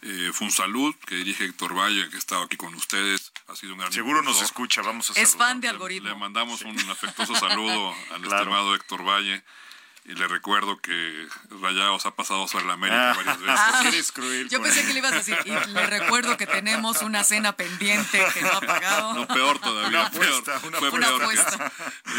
Eh, 0.03 0.31
Funsalud, 0.35 0.93
que 1.07 1.15
dirige 1.15 1.45
Héctor 1.45 1.73
Valle, 1.79 2.09
que 2.11 2.17
ha 2.17 2.19
estado 2.19 2.43
aquí 2.43 2.57
con 2.57 2.75
ustedes, 2.75 3.33
ha 3.47 3.55
sido 3.55 3.75
un 3.75 3.79
gran 3.79 3.93
Seguro 3.93 4.23
nos 4.23 4.43
escucha, 4.43 4.83
vamos 4.83 5.11
a 5.11 5.13
Es 5.21 5.31
saludar. 5.31 5.49
fan 5.49 5.61
de 5.61 5.69
Le 5.69 5.71
algoritmo. 5.71 6.17
mandamos 6.17 6.63
un 6.63 6.77
afectuoso 6.91 7.35
saludo 7.37 7.95
al 8.13 8.23
Claro. 8.23 8.39
estimado 8.43 8.75
Héctor 8.75 9.05
Valle. 9.05 9.43
Y 10.09 10.15
le 10.15 10.27
recuerdo 10.27 10.79
que 10.81 11.29
Rayados 11.61 12.07
ha 12.07 12.15
pasado 12.17 12.49
sobre 12.49 12.65
la 12.65 12.73
América 12.73 13.11
Ah. 13.11 13.15
varias 13.15 13.39
veces. 13.41 13.61
Ah, 13.61 13.83
eres 13.87 14.11
cruel 14.13 14.49
Yo 14.49 14.63
pensé 14.63 14.81
él. 14.81 14.87
que 14.87 14.93
le 14.95 14.99
ibas 15.01 15.13
a 15.13 15.17
decir, 15.17 15.37
y 15.45 15.51
le 15.71 15.87
recuerdo 15.87 16.37
que 16.39 16.47
tenemos 16.47 17.03
una 17.03 17.23
cena 17.25 17.53
pendiente 17.53 18.25
que 18.33 18.41
no 18.41 18.49
ha 18.49 18.61
pagado. 18.63 19.13
No, 19.15 19.29
peor 19.29 19.59
todavía. 19.59 19.89
Una 20.01 20.07
apuesta, 20.07 20.59
peor. 20.61 20.67
una 20.69 20.79
Fue 20.79 20.91
peor 20.91 21.05
apuesta. 21.23 21.73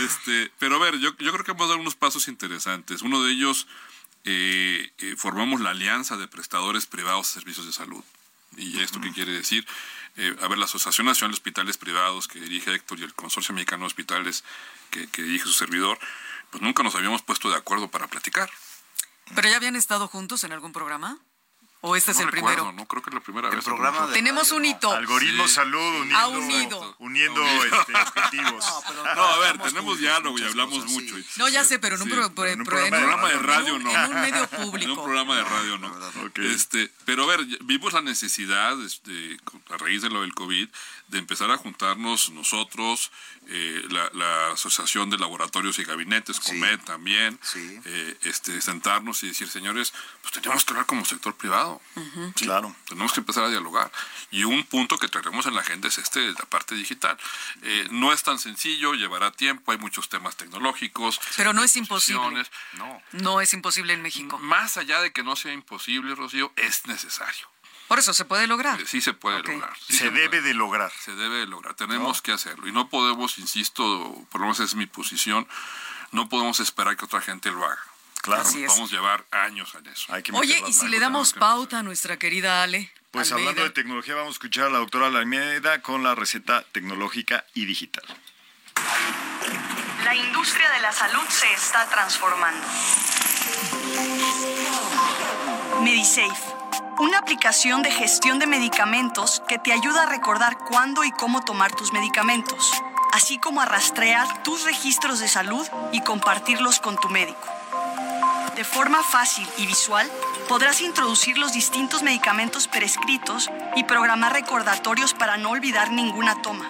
Este, 0.05 0.51
pero 0.59 0.75
a 0.75 0.79
ver, 0.79 0.99
yo, 0.99 1.17
yo 1.17 1.31
creo 1.33 1.43
que 1.43 1.51
hemos 1.51 1.67
dado 1.67 1.79
unos 1.81 1.95
pasos 1.95 2.27
interesantes. 2.27 3.01
Uno 3.01 3.23
de 3.23 3.31
ellos, 3.31 3.65
eh, 4.23 4.91
eh, 4.99 5.15
formamos 5.17 5.59
la 5.59 5.71
Alianza 5.71 6.15
de 6.15 6.27
Prestadores 6.27 6.85
Privados 6.85 7.27
de 7.33 7.39
Servicios 7.39 7.65
de 7.65 7.73
Salud. 7.73 8.03
¿Y 8.55 8.79
esto 8.81 9.01
qué 9.01 9.11
quiere 9.11 9.31
decir? 9.31 9.65
Eh, 10.17 10.35
a 10.41 10.47
ver, 10.47 10.57
la 10.59 10.65
Asociación 10.65 11.07
Nacional 11.07 11.31
de 11.31 11.35
Hospitales 11.35 11.77
Privados 11.77 12.27
que 12.27 12.39
dirige 12.39 12.73
Héctor 12.73 12.99
y 12.99 13.03
el 13.03 13.13
Consorcio 13.13 13.53
Mexicano 13.55 13.81
de 13.83 13.87
Hospitales 13.87 14.43
que, 14.91 15.07
que 15.07 15.21
dirige 15.23 15.45
su 15.45 15.53
servidor, 15.53 15.97
pues 16.51 16.61
nunca 16.61 16.83
nos 16.83 16.95
habíamos 16.95 17.21
puesto 17.21 17.49
de 17.49 17.55
acuerdo 17.57 17.89
para 17.89 18.07
platicar. 18.07 18.49
¿Pero 19.35 19.47
ya 19.49 19.57
habían 19.57 19.75
estado 19.75 20.07
juntos 20.07 20.43
en 20.43 20.51
algún 20.53 20.71
programa? 20.73 21.17
¿O 21.81 21.95
este 21.95 22.11
es 22.11 22.17
no 22.17 22.23
el 22.23 22.31
recuerdo, 22.33 22.57
primero? 22.63 22.73
no 22.77 22.85
creo 22.89 23.01
que 23.01 23.09
es 23.09 23.13
la 23.13 23.21
primera 23.21 23.47
El 23.47 23.55
vez. 23.55 23.63
programa 23.63 24.07
de- 24.07 24.13
Tenemos 24.13 24.51
un 24.51 24.65
hito. 24.65 24.91
Algoritmo 24.91 25.47
Sí. 25.47 25.53
salud 25.53 25.79
uniendo, 26.01 26.17
Ha 26.17 26.27
unido. 26.27 26.95
uniendo 26.99 27.41
Unido. 27.41 27.63
este, 27.63 27.93
objetivos. 27.95 28.65
No, 29.15 29.23
a 29.23 29.37
ver, 29.39 29.57
tenemos 29.59 29.97
diálogo 29.97 30.37
y 30.37 30.43
hablamos 30.43 30.75
cosas, 30.79 30.91
mucho. 30.91 31.15
sí. 31.15 31.25
No, 31.37 31.47
ya 31.47 31.63
sé, 31.63 31.79
pero 31.79 31.95
en 31.95 32.01
un, 32.01 32.09
Sí, 32.09 32.13
pro- 32.15 32.35
pero 32.35 32.49
en 32.49 32.59
un 32.59 32.65
pro- 32.65 32.79
en 32.83 32.89
programa 32.89 33.29
de 33.29 33.39
radio, 33.39 33.67
en 33.67 33.73
un- 33.75 33.83
no. 33.83 33.91
En 34.05 34.11
un 34.13 34.21
medio 34.21 34.35
En 34.51 34.59
un 34.63 34.71
público. 34.71 35.03
programa 35.03 35.35
de 35.37 35.43
radio, 35.45 35.77
¿no? 35.77 35.95
Este, 36.43 36.91
pero 37.05 37.23
a 37.23 37.27
ver, 37.27 37.45
vimos 37.61 37.93
la 37.93 38.01
necesidad, 38.01 38.81
este, 38.83 39.37
a 39.69 39.77
raíz 39.77 40.01
de 40.01 40.09
lo 40.09 40.21
del 40.21 40.33
COVID, 40.35 40.67
de 41.09 41.17
empezar 41.19 41.49
a 41.51 41.57
juntarnos 41.57 42.29
nosotros, 42.31 43.11
eh, 43.47 43.83
la, 43.89 44.09
la 44.13 44.51
Asociación 44.53 45.09
de 45.09 45.17
Laboratorios 45.17 45.79
y 45.79 45.83
Gabinetes, 45.83 46.37
Sí. 46.37 46.51
COMET 46.51 46.83
también, 46.85 47.39
Sí. 47.41 47.79
eh, 47.85 48.17
este, 48.23 48.61
sentarnos 48.61 49.23
y 49.23 49.27
decir, 49.27 49.49
señores, 49.49 49.91
pues 50.21 50.33
tenemos 50.33 50.63
que 50.63 50.71
hablar 50.73 50.85
como 50.85 51.03
sector 51.05 51.35
privado. 51.35 51.81
Sí, 52.35 52.45
Claro. 52.45 52.75
Tenemos 52.87 53.11
que 53.11 53.19
empezar 53.21 53.43
a 53.43 53.49
dialogar. 53.49 53.91
Y 54.31 54.43
un 54.43 54.63
punto 54.65 54.97
que 54.99 55.07
traeremos 55.07 55.45
en 55.47 55.55
la 55.55 55.61
agenda 55.61 55.87
es 55.87 55.97
este, 55.97 56.31
la 56.31 56.45
parte 56.47 56.75
digital. 56.75 57.17
Eh, 57.63 57.87
no 57.91 58.13
es 58.13 58.21
tan 58.23 58.37
sencillo, 58.39 58.93
llevará 58.93 59.31
tiempo, 59.31 59.71
hay 59.71 59.77
muchos 59.79 60.09
temas 60.09 60.35
tecnológicos. 60.37 61.19
Pero 61.37 61.53
no 61.53 61.63
es 61.63 61.75
imposible. 61.75 62.43
No. 62.73 63.01
No 63.13 63.41
es 63.41 63.53
imposible 63.53 63.93
en 63.93 64.01
México. 64.03 64.37
Más 64.39 64.77
allá 64.77 65.01
de 65.01 65.11
que 65.11 65.23
no 65.23 65.35
sea 65.35 65.53
imposible, 65.53 66.13
Rocío, 66.15 66.53
es 66.55 66.85
necesario. 66.85 67.47
Por 67.89 67.99
eso 67.99 68.13
se 68.13 68.23
puede 68.23 68.47
lograr. 68.47 68.79
Eh, 68.79 68.85
Sí 68.87 69.01
se 69.01 69.13
puede 69.13 69.41
lograr. 69.43 69.73
sí 69.85 69.97
Se 69.97 70.05
debe 70.11 70.29
puede. 70.29 70.41
de 70.43 70.53
lograr. 70.53 70.91
Se 71.03 71.13
debe 71.15 71.37
de 71.39 71.47
lograr. 71.47 71.73
Tenemos 71.73 72.21
que 72.21 72.31
hacerlo. 72.31 72.67
Y 72.67 72.71
no 72.71 72.87
podemos, 72.87 73.37
insisto, 73.39 73.83
por 74.31 74.39
lo 74.39 74.45
menos 74.47 74.61
es 74.61 74.75
mi 74.75 74.85
posición, 74.85 75.45
no 76.11 76.29
podemos 76.29 76.59
esperar 76.61 76.95
que 76.95 77.03
otra 77.05 77.19
gente 77.19 77.51
lo 77.51 77.65
haga. 77.65 77.83
Claro. 78.21 78.43
Vamos 78.67 78.91
a 78.91 78.95
llevar 78.95 79.25
años 79.31 79.73
en 79.75 79.87
eso. 79.87 80.13
Hay 80.13 80.21
que 80.23 80.31
meter 80.31 80.47
Oye, 80.47 80.63
y 80.69 80.73
si 80.73 80.87
le 80.87 80.99
damos 80.99 81.33
pauta 81.33 81.79
a 81.79 81.83
nuestra 81.83 82.17
querida 82.17 82.63
Ale. 82.63 82.91
Pues 83.11 83.31
Almeida. 83.31 83.49
hablando 83.49 83.63
de 83.63 83.73
tecnología, 83.73 84.13
vamos 84.13 84.29
a 84.29 84.33
escuchar 84.33 84.65
a 84.65 84.69
la 84.69 84.77
doctora 84.77 85.07
Almeida 85.07 85.81
con 85.81 86.03
la 86.03 86.13
receta 86.15 86.63
tecnológica 86.71 87.43
y 87.55 87.65
digital. 87.65 88.03
La 90.03 90.15
industria 90.15 90.69
de 90.71 90.79
la 90.81 90.91
salud 90.91 91.23
se 91.27 91.51
está 91.53 91.89
transformando. 91.89 92.67
MediSafe, 95.81 96.48
una 96.99 97.19
aplicación 97.19 97.81
de 97.81 97.91
gestión 97.91 98.39
de 98.39 98.45
medicamentos 98.45 99.41
que 99.47 99.57
te 99.57 99.71
ayuda 99.71 100.03
a 100.03 100.05
recordar 100.05 100.57
cuándo 100.57 101.05
y 101.05 101.11
cómo 101.11 101.41
tomar 101.41 101.71
tus 101.71 101.93
medicamentos, 101.93 102.73
así 103.13 103.37
como 103.37 103.61
a 103.61 103.65
rastrear 103.65 104.43
tus 104.43 104.65
registros 104.65 105.19
de 105.19 105.29
salud 105.29 105.65
y 105.93 106.01
compartirlos 106.01 106.81
con 106.81 106.97
tu 106.97 107.07
médico. 107.07 107.47
De 108.57 108.65
forma 108.65 109.01
fácil 109.01 109.47
y 109.57 109.65
visual, 109.65 110.11
podrás 110.49 110.81
introducir 110.81 111.37
los 111.37 111.53
distintos 111.53 112.03
medicamentos 112.03 112.67
prescritos 112.67 113.49
y 113.77 113.85
programar 113.85 114.33
recordatorios 114.33 115.13
para 115.13 115.37
no 115.37 115.51
olvidar 115.51 115.91
ninguna 115.91 116.41
toma. 116.41 116.69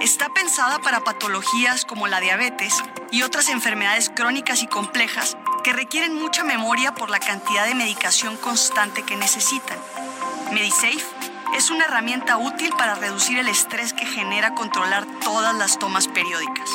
Está 0.00 0.28
pensada 0.28 0.78
para 0.78 1.02
patologías 1.02 1.84
como 1.84 2.06
la 2.06 2.20
diabetes 2.20 2.72
y 3.10 3.22
otras 3.22 3.48
enfermedades 3.48 4.10
crónicas 4.14 4.62
y 4.62 4.68
complejas 4.68 5.36
que 5.64 5.72
requieren 5.72 6.14
mucha 6.14 6.44
memoria 6.44 6.94
por 6.94 7.10
la 7.10 7.18
cantidad 7.18 7.66
de 7.66 7.74
medicación 7.74 8.36
constante 8.36 9.02
que 9.02 9.16
necesitan. 9.16 9.76
MediSafe 10.52 11.04
es 11.56 11.70
una 11.70 11.86
herramienta 11.86 12.36
útil 12.36 12.70
para 12.78 12.94
reducir 12.94 13.38
el 13.38 13.48
estrés 13.48 13.92
que 13.92 14.06
genera 14.06 14.54
controlar 14.54 15.04
todas 15.20 15.54
las 15.56 15.80
tomas 15.80 16.06
periódicas. 16.06 16.70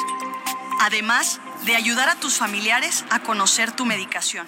Además 0.82 1.40
de 1.64 1.78
ayudar 1.78 2.10
a 2.10 2.16
tus 2.16 2.38
familiares 2.38 3.06
a 3.10 3.20
conocer 3.20 3.72
tu 3.72 3.86
medicación. 3.86 4.46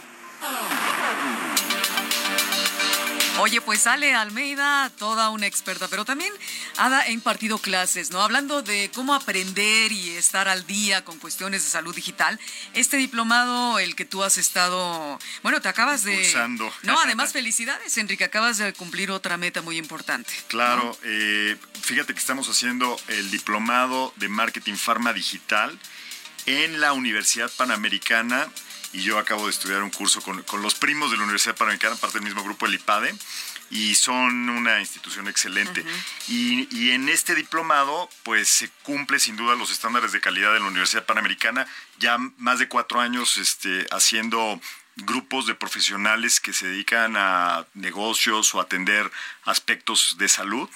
Oye, 3.39 3.59
pues 3.59 3.86
Ale 3.86 4.15
Almeida, 4.15 4.89
toda 4.97 5.29
una 5.29 5.45
experta, 5.45 5.89
pero 5.89 6.05
también 6.05 6.31
ha 6.77 7.09
impartido 7.11 7.57
clases, 7.57 8.09
¿no? 8.11 8.21
Hablando 8.21 8.61
de 8.61 8.89
cómo 8.93 9.13
aprender 9.13 9.91
y 9.91 10.11
estar 10.11 10.47
al 10.47 10.65
día 10.65 11.03
con 11.03 11.19
cuestiones 11.19 11.63
de 11.63 11.69
salud 11.69 11.93
digital. 11.93 12.39
Este 12.73 12.95
diplomado, 12.95 13.77
el 13.77 13.95
que 13.95 14.05
tú 14.05 14.23
has 14.23 14.38
estado, 14.38 15.19
bueno, 15.43 15.59
te 15.59 15.67
acabas 15.67 16.03
de... 16.03 16.13
Impulsando. 16.13 16.71
No, 16.83 16.99
además 16.99 17.33
felicidades, 17.33 17.97
Enrique, 17.97 18.23
acabas 18.23 18.57
de 18.57 18.71
cumplir 18.73 19.11
otra 19.11 19.36
meta 19.36 19.61
muy 19.61 19.77
importante. 19.77 20.31
Claro, 20.47 20.97
eh, 21.03 21.57
fíjate 21.81 22.13
que 22.13 22.19
estamos 22.19 22.47
haciendo 22.47 22.97
el 23.09 23.31
diplomado 23.31 24.13
de 24.15 24.29
marketing 24.29 24.75
farma 24.75 25.11
digital 25.11 25.77
en 26.45 26.79
la 26.79 26.93
Universidad 26.93 27.51
Panamericana 27.57 28.47
y 28.96 29.02
yo 29.02 29.20
acabo 29.20 29.46
de 29.46 29.52
estudiar 29.52 29.84
un 29.84 29.89
curso 29.89 30.22
con, 30.22 30.41
con 30.43 30.62
los 30.62 30.76
primos 30.76 31.12
de 31.12 31.18
la 31.18 31.24
Universidad 31.24 31.56
Panamericana, 31.56 31.98
parte 31.98 32.18
del 32.18 32.26
mismo 32.26 32.43
grupo, 32.43 32.66
el 32.66 32.76
IPADE, 32.76 33.14
y 33.70 33.93
son 33.96 34.50
una 34.50 34.80
institución 34.80 35.28
excelente. 35.28 35.84
y, 36.30 36.74
y 36.74 36.91
en 36.91 37.10
este 37.10 37.36
diplomado, 37.36 38.10
pues 38.24 38.48
se 38.48 38.70
cumple 38.84 39.20
sin 39.20 39.36
duda 39.36 39.56
los 39.56 39.70
estándares 39.70 40.14
de 40.14 40.22
calidad 40.22 40.54
de 40.54 40.62
la 40.62 40.68
Universidad 40.68 41.06
Panamericana, 41.06 41.68
ya 42.00 42.18
más 42.38 42.60
de 42.60 42.70
cuatro 42.70 43.02
años 43.02 43.38
este, 43.38 43.86
haciendo 43.91 44.62
grupos 44.96 45.46
de 45.46 45.56
profesionales 45.56 46.39
que 46.39 46.54
se 46.54 46.68
dedican 46.68 47.16
a 47.18 47.66
negocios 47.74 48.56
o 48.56 48.62
atender 48.62 49.12
aspectos 49.43 50.16
de 50.18 50.30
salud 50.30 50.70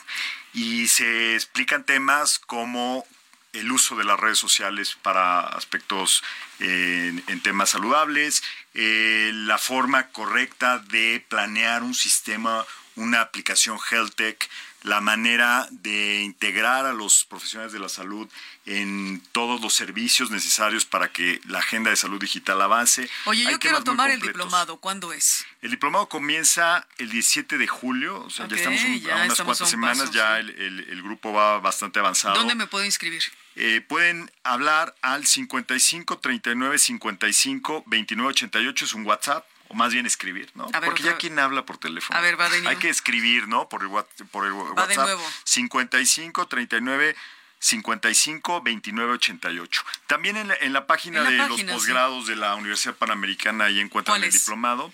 y 0.54 0.90
se 0.90 1.36
explican 1.36 1.86
temas 1.86 2.38
como 2.38 3.06
el 3.54 3.72
uso 3.72 3.96
de 3.96 4.04
las 4.04 4.20
redes 4.20 4.38
sociales 4.38 4.98
para 5.02 5.42
aspectos 5.42 6.24
en, 6.60 7.24
temas 7.42 7.72
saludables, 7.72 8.44
eh, 8.74 9.32
la 9.34 9.58
forma 9.58 10.10
correcta 10.10 10.80
de 10.80 11.26
planear 11.28 11.84
un 11.84 11.96
sistema, 11.96 12.66
una 12.96 13.22
aplicación 13.22 13.80
Health 13.90 14.16
Tech, 14.16 14.50
la 14.84 15.02
manera 15.02 15.68
de 15.72 16.22
integrar 16.22 16.86
a 16.86 16.94
los 16.94 17.26
profesionales 17.26 17.74
de 17.74 17.80
la 17.80 17.90
salud 17.90 18.30
en 18.66 19.22
todos 19.32 19.62
los 19.62 19.74
servicios 19.74 20.32
necesarios 20.32 20.86
para 20.86 21.12
que 21.12 21.42
la 21.48 21.60
agenda 21.60 21.90
de 21.90 21.96
salud 21.96 22.20
digital 22.20 22.62
avance. 22.62 23.10
Oye, 23.26 23.44
yo 23.44 23.60
quiero 23.60 23.84
tomar 23.84 24.12
el 24.12 24.22
diplomado. 24.22 24.78
¿Cuándo 24.78 25.12
es? 25.12 25.46
El 25.62 25.72
diplomado 25.72 26.08
comienza 26.08 26.88
el 26.98 27.10
17 27.10 27.58
de 27.58 27.68
julio, 27.68 28.24
o 28.24 28.30
sea, 28.30 28.48
ya 28.48 28.56
estamos 28.56 28.82
a 28.82 29.26
unas 29.26 29.42
cuantas 29.42 29.70
semanas, 29.70 30.12
ya 30.12 30.40
el, 30.40 30.50
el, 30.50 31.02
grupo 31.02 31.34
va 31.34 31.60
bastante 31.60 32.00
avanzado. 32.00 32.36
¿Dónde 32.36 32.56
me 32.56 32.68
puedo 32.68 32.86
inscribir? 32.86 33.24
Eh, 33.56 33.82
pueden 33.86 34.32
hablar 34.44 34.96
al 35.02 35.26
55 35.26 36.20
39 36.20 36.78
55 36.78 37.84
29 37.88 38.30
88, 38.30 38.86
es 38.86 38.94
un 38.94 39.06
WhatsApp 39.06 39.46
o 39.70 39.76
más 39.76 39.94
bien 39.94 40.06
escribir, 40.06 40.52
¿no? 40.56 40.68
Porque 40.68 41.04
ya 41.04 41.18
quien 41.18 41.40
habla 41.40 41.66
por 41.66 41.78
teléfono. 41.78 42.18
A 42.18 42.22
ver, 42.22 42.40
va 42.40 42.50
de 42.50 42.68
Hay 42.68 42.76
que 42.76 42.90
escribir, 42.90 43.48
¿no? 43.48 43.70
Por 43.70 43.84
el, 43.84 43.90
por 44.32 44.46
el 44.46 44.52
WhatsApp. 44.52 44.90
De 44.90 44.96
nuevo. 44.98 45.24
55 45.46 46.48
39 46.48 47.16
55 47.60 48.62
29 48.62 49.14
88. 49.14 49.84
También 50.08 50.38
en 50.38 50.48
la, 50.48 50.56
en 50.56 50.74
la 50.74 50.88
página 50.88 51.24
de 51.24 51.38
los 51.38 51.62
posgrados 51.64 52.26
de 52.26 52.36
la 52.36 52.56
Universidad 52.56 52.96
Panamericana 52.96 53.66
ahí 53.66 53.80
encuentran 53.80 54.24
el 54.24 54.32
diplomado. 54.32 54.92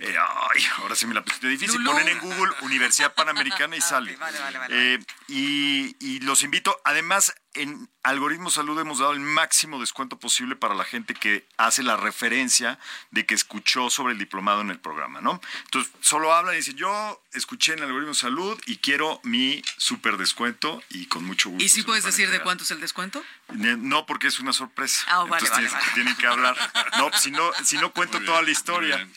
Eh, 0.00 0.14
ay, 0.16 0.64
ahora 0.78 0.94
sí 0.94 1.06
me 1.06 1.14
la 1.14 1.24
pusiste 1.24 1.48
difícil. 1.48 1.82
Ponen 1.84 2.08
en 2.08 2.18
Google 2.18 2.52
Universidad 2.62 3.14
Panamericana 3.14 3.76
y 3.76 3.78
ah, 3.82 3.82
sale. 3.82 4.16
vale, 4.16 4.38
vale, 4.38 4.58
vale. 4.58 4.94
Eh, 4.94 4.98
y, 5.28 5.96
y 6.00 6.20
los 6.20 6.42
invito, 6.42 6.80
además, 6.84 7.34
en 7.58 7.88
Algoritmo 8.02 8.50
Salud 8.50 8.78
hemos 8.78 9.00
dado 9.00 9.12
el 9.12 9.20
máximo 9.20 9.80
descuento 9.80 10.18
posible 10.18 10.56
para 10.56 10.74
la 10.74 10.84
gente 10.84 11.14
que 11.14 11.46
hace 11.56 11.82
la 11.82 11.96
referencia 11.96 12.78
de 13.10 13.26
que 13.26 13.34
escuchó 13.34 13.90
sobre 13.90 14.12
el 14.12 14.18
diplomado 14.18 14.60
en 14.60 14.70
el 14.70 14.78
programa, 14.78 15.20
¿no? 15.20 15.40
Entonces, 15.64 15.92
solo 16.00 16.32
habla 16.32 16.54
y 16.54 16.56
dice, 16.56 16.74
yo 16.74 17.22
escuché 17.32 17.74
en 17.74 17.82
Algoritmo 17.82 18.14
Salud 18.14 18.58
y 18.66 18.76
quiero 18.76 19.20
mi 19.24 19.62
súper 19.76 20.16
descuento 20.16 20.82
y 20.90 21.06
con 21.06 21.24
mucho 21.24 21.50
gusto. 21.50 21.64
¿Y 21.64 21.68
si 21.68 21.82
puedes 21.82 22.04
decir 22.04 22.30
de 22.30 22.40
cuánto 22.40 22.64
es 22.64 22.70
el 22.70 22.80
descuento? 22.80 23.22
No, 23.48 24.06
porque 24.06 24.28
es 24.28 24.40
una 24.40 24.52
sorpresa. 24.52 25.04
Ah, 25.08 25.24
vale, 25.24 25.46
Entonces 25.46 25.72
tienen 25.94 26.16
que 26.16 26.26
hablar. 26.26 26.56
No, 26.96 27.10
si 27.12 27.30
no, 27.30 27.50
si 27.64 27.76
no 27.78 27.92
cuento 27.92 28.20
toda 28.22 28.42
la 28.42 28.50
historia. 28.50 29.08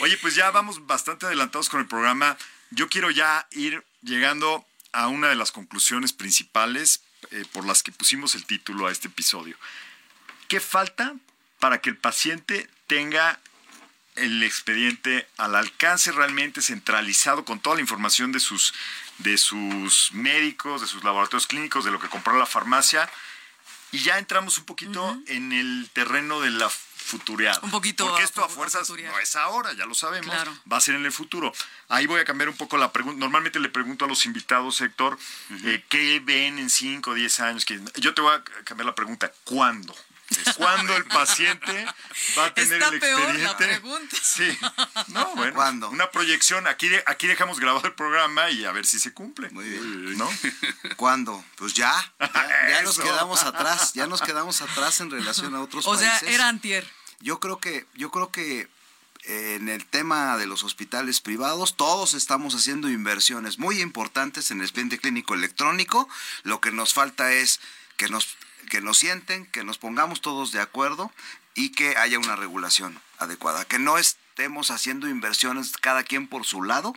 Oye, 0.00 0.16
pues 0.18 0.34
ya 0.34 0.50
vamos 0.50 0.86
bastante 0.86 1.26
adelantados 1.26 1.68
con 1.68 1.80
el 1.80 1.86
programa. 1.86 2.36
Yo 2.70 2.88
quiero 2.88 3.10
ya 3.10 3.46
ir 3.50 3.84
llegando 4.02 4.66
a 4.92 5.08
una 5.08 5.28
de 5.28 5.34
las 5.34 5.52
conclusiones 5.52 6.12
principales 6.12 7.02
eh, 7.30 7.44
por 7.52 7.64
las 7.66 7.82
que 7.82 7.92
pusimos 7.92 8.34
el 8.34 8.44
título 8.44 8.86
a 8.86 8.92
este 8.92 9.08
episodio. 9.08 9.56
¿Qué 10.48 10.60
falta 10.60 11.14
para 11.58 11.80
que 11.80 11.90
el 11.90 11.96
paciente 11.96 12.68
tenga 12.86 13.40
el 14.16 14.42
expediente 14.42 15.28
al 15.36 15.54
alcance 15.54 16.10
realmente 16.12 16.62
centralizado 16.62 17.44
con 17.44 17.60
toda 17.60 17.76
la 17.76 17.82
información 17.82 18.32
de 18.32 18.40
sus, 18.40 18.74
de 19.18 19.38
sus 19.38 20.12
médicos, 20.12 20.80
de 20.80 20.86
sus 20.86 21.04
laboratorios 21.04 21.46
clínicos, 21.46 21.84
de 21.84 21.90
lo 21.90 22.00
que 22.00 22.08
compró 22.08 22.36
la 22.38 22.46
farmacia? 22.46 23.08
Y 23.92 23.98
ya 23.98 24.18
entramos 24.18 24.58
un 24.58 24.64
poquito 24.64 25.18
en 25.26 25.52
el 25.52 25.88
terreno 25.92 26.40
de 26.40 26.50
la 26.50 26.70
futureado. 27.08 27.60
Un 27.62 27.70
poquito. 27.70 28.06
Porque 28.06 28.22
esto 28.22 28.44
a 28.44 28.48
fuerzas 28.48 28.88
no 28.90 29.18
es 29.18 29.34
ahora, 29.36 29.72
ya 29.72 29.86
lo 29.86 29.94
sabemos. 29.94 30.34
Va 30.70 30.76
a 30.76 30.80
ser 30.80 30.94
en 30.94 31.04
el 31.04 31.12
futuro. 31.12 31.52
Ahí 31.88 32.06
voy 32.06 32.20
a 32.20 32.24
cambiar 32.24 32.48
un 32.48 32.56
poco 32.56 32.76
la 32.76 32.92
pregunta. 32.92 33.18
Normalmente 33.18 33.58
le 33.58 33.70
pregunto 33.70 34.04
a 34.04 34.08
los 34.08 34.26
invitados, 34.26 34.80
Héctor, 34.80 35.18
eh, 35.64 35.84
¿qué 35.88 36.20
ven 36.20 36.58
en 36.58 36.70
5 36.70 37.10
o 37.10 37.14
10 37.14 37.40
años? 37.40 37.66
Yo 37.96 38.14
te 38.14 38.20
voy 38.20 38.34
a 38.34 38.44
cambiar 38.64 38.86
la 38.86 38.94
pregunta. 38.94 39.32
¿Cuándo? 39.44 39.94
¿Cuándo 40.56 40.96
el 40.96 41.04
paciente 41.04 41.86
va 42.36 42.46
a 42.46 42.54
tener 42.54 42.82
el 42.82 42.94
expediente? 42.94 43.42
la 43.42 43.56
pregunta. 43.56 44.16
Sí. 44.22 44.56
No, 45.08 45.26
bueno. 45.36 45.54
¿Cuándo? 45.54 45.90
Una 45.90 46.10
proyección. 46.10 46.66
Aquí, 46.66 46.90
aquí 47.06 47.26
dejamos 47.26 47.58
grabado 47.60 47.86
el 47.86 47.94
programa 47.94 48.50
y 48.50 48.64
a 48.64 48.72
ver 48.72 48.86
si 48.86 48.98
se 48.98 49.12
cumple. 49.12 49.50
Muy 49.50 49.64
bien. 49.68 50.18
¿No? 50.18 50.30
¿Cuándo? 50.96 51.44
Pues 51.56 51.74
ya. 51.74 51.92
Ya, 52.68 52.82
nos 52.82 52.98
quedamos 52.98 53.42
atrás. 53.42 53.92
Ya 53.94 54.06
nos 54.06 54.22
quedamos 54.22 54.60
atrás 54.62 55.00
en 55.00 55.10
relación 55.10 55.54
a 55.54 55.60
otros 55.62 55.84
países. 55.84 56.06
O 56.06 56.18
sea, 56.20 56.28
era 56.28 56.48
antier. 56.48 56.88
Yo 57.20 57.40
creo 57.40 57.58
que, 57.58 57.86
yo 57.94 58.10
creo 58.10 58.30
que 58.30 58.68
eh, 59.24 59.56
en 59.56 59.68
el 59.68 59.84
tema 59.84 60.36
de 60.36 60.46
los 60.46 60.62
hospitales 60.62 61.20
privados, 61.20 61.76
todos 61.76 62.14
estamos 62.14 62.54
haciendo 62.54 62.88
inversiones 62.88 63.58
muy 63.58 63.80
importantes 63.80 64.50
en 64.50 64.58
el 64.58 64.64
expediente 64.64 64.98
clínico 64.98 65.34
electrónico. 65.34 66.08
Lo 66.44 66.60
que 66.60 66.70
nos 66.70 66.94
falta 66.94 67.32
es 67.32 67.60
que 67.96 68.08
nos, 68.08 68.36
que 68.70 68.80
nos 68.80 68.98
sienten, 68.98 69.46
que 69.46 69.64
nos 69.64 69.78
pongamos 69.78 70.20
todos 70.20 70.52
de 70.52 70.60
acuerdo 70.60 71.12
y 71.54 71.70
que 71.70 71.96
haya 71.96 72.18
una 72.18 72.36
regulación 72.36 73.00
adecuada. 73.18 73.64
Que 73.64 73.78
no 73.78 73.98
estemos 73.98 74.70
haciendo 74.70 75.08
inversiones 75.08 75.72
cada 75.78 76.02
quien 76.02 76.28
por 76.28 76.44
su 76.44 76.62
lado 76.62 76.94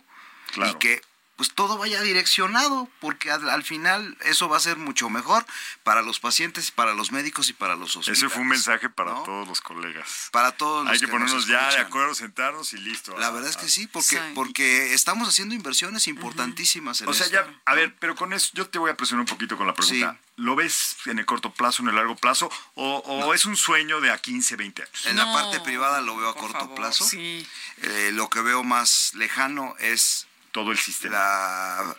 y 0.56 0.74
que 0.74 1.02
pues 1.36 1.54
todo 1.54 1.78
vaya 1.78 2.00
direccionado, 2.02 2.88
porque 3.00 3.30
al, 3.30 3.64
final 3.64 4.16
eso 4.20 4.48
va 4.48 4.58
a 4.58 4.60
ser 4.60 4.76
mucho 4.76 5.08
mejor 5.08 5.44
para 5.82 6.02
los 6.02 6.20
pacientes, 6.20 6.70
para 6.70 6.94
los 6.94 7.10
médicos 7.10 7.48
y 7.48 7.52
para 7.52 7.74
los 7.74 7.96
hospitales. 7.96 8.18
Ese 8.18 8.28
fue 8.28 8.42
un 8.42 8.48
mensaje 8.48 8.90
para 8.90 9.24
todos 9.24 9.48
los 9.48 9.60
colegas. 9.60 10.28
Para 10.30 10.52
todos 10.52 10.86
Hay 10.88 10.98
que, 10.98 11.08
ponernos 11.08 11.46
ya 11.46 11.70
de 11.70 11.78
acuerdo, 11.78 12.14
sentarnos 12.14 12.72
y 12.74 12.78
listo. 12.78 13.16
La 13.18 13.30
verdad 13.30 13.50
es 13.50 13.56
que 13.56 13.68
sí, 13.68 13.86
porque, 13.86 14.20
porque 14.34 14.92
estamos 14.92 15.26
haciendo 15.28 15.54
inversiones 15.54 16.06
importantísimas 16.06 17.00
en 17.00 17.08
O 17.08 17.14
sea, 17.14 17.26
ya, 17.28 17.46
a 17.64 17.74
ver, 17.74 17.94
pero 17.98 18.14
con 18.14 18.32
eso 18.32 18.50
yo 18.54 18.68
te 18.68 18.78
voy 18.78 18.90
a 18.90 18.96
presionar 18.96 19.22
un 19.22 19.28
poquito 19.28 19.56
con 19.56 19.66
la 19.66 19.74
pregunta. 19.74 20.18
¿Lo 20.36 20.56
ves 20.56 20.96
en 21.06 21.18
el 21.18 21.26
corto 21.26 21.52
plazo, 21.52 21.82
en 21.82 21.88
el 21.88 21.94
largo 21.94 22.16
plazo, 22.16 22.50
o, 22.74 23.34
es 23.34 23.46
un 23.46 23.56
sueño 23.56 24.00
de 24.00 24.10
a 24.10 24.18
15, 24.18 24.56
20 24.56 24.82
años? 24.82 25.06
En 25.06 25.16
la 25.16 25.32
parte 25.32 25.60
privada 25.60 26.00
lo 26.02 26.16
veo 26.16 26.28
a 26.28 26.34
corto 26.34 26.74
plazo. 26.74 27.04
Sí. 27.04 27.46
Eh, 27.78 28.10
lo 28.12 28.28
que 28.28 28.40
veo 28.40 28.62
más 28.62 29.12
lejano 29.14 29.74
es 29.78 30.26
todo 30.52 30.70
el 30.70 30.78
sistema. 30.78 31.16
La 31.16 31.96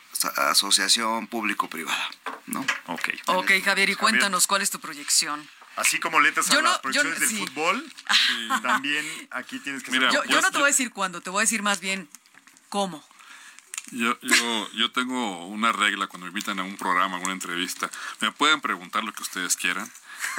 asociación 0.52 1.28
público-privada, 1.28 2.10
¿no? 2.48 2.66
Ok. 2.86 3.10
Ok, 3.26 3.52
Javier, 3.64 3.90
y 3.90 3.96
cuéntanos, 3.96 4.48
¿cuál 4.48 4.62
es 4.62 4.70
tu 4.70 4.80
proyección? 4.80 5.46
Así 5.76 6.00
como 6.00 6.20
letras 6.20 6.50
a 6.52 6.62
las 6.62 6.80
proyecciones 6.80 7.20
del 7.20 7.30
fútbol, 7.30 7.92
también 8.62 9.06
aquí 9.32 9.60
tienes 9.60 9.84
que 9.84 9.92
Mira, 9.92 10.12
yo, 10.12 10.42
no 10.42 10.52
te 10.52 10.58
voy 10.58 10.66
a 10.66 10.68
decir 10.68 10.92
cuándo, 10.92 11.20
te 11.20 11.32
voy 11.32 11.40
a 11.40 11.42
decir 11.42 11.64
más 11.64 11.80
bien 11.80 12.08
cómo. 12.70 13.04
Yo, 13.92 14.18
yo, 14.22 14.72
yo 14.74 14.92
tengo 14.92 15.46
una 15.48 15.72
regla 15.72 16.08
cuando 16.08 16.26
me 16.26 16.30
invitan 16.30 16.60
a 16.60 16.64
un 16.64 16.78
programa, 16.78 17.18
a 17.18 17.20
una 17.20 17.34
entrevista. 17.34 17.90
Me 18.22 18.32
pueden 18.32 18.62
preguntar 18.62 19.04
lo 19.04 19.14
que 19.14 19.24
ustedes 19.24 19.56
quieran 19.56 19.92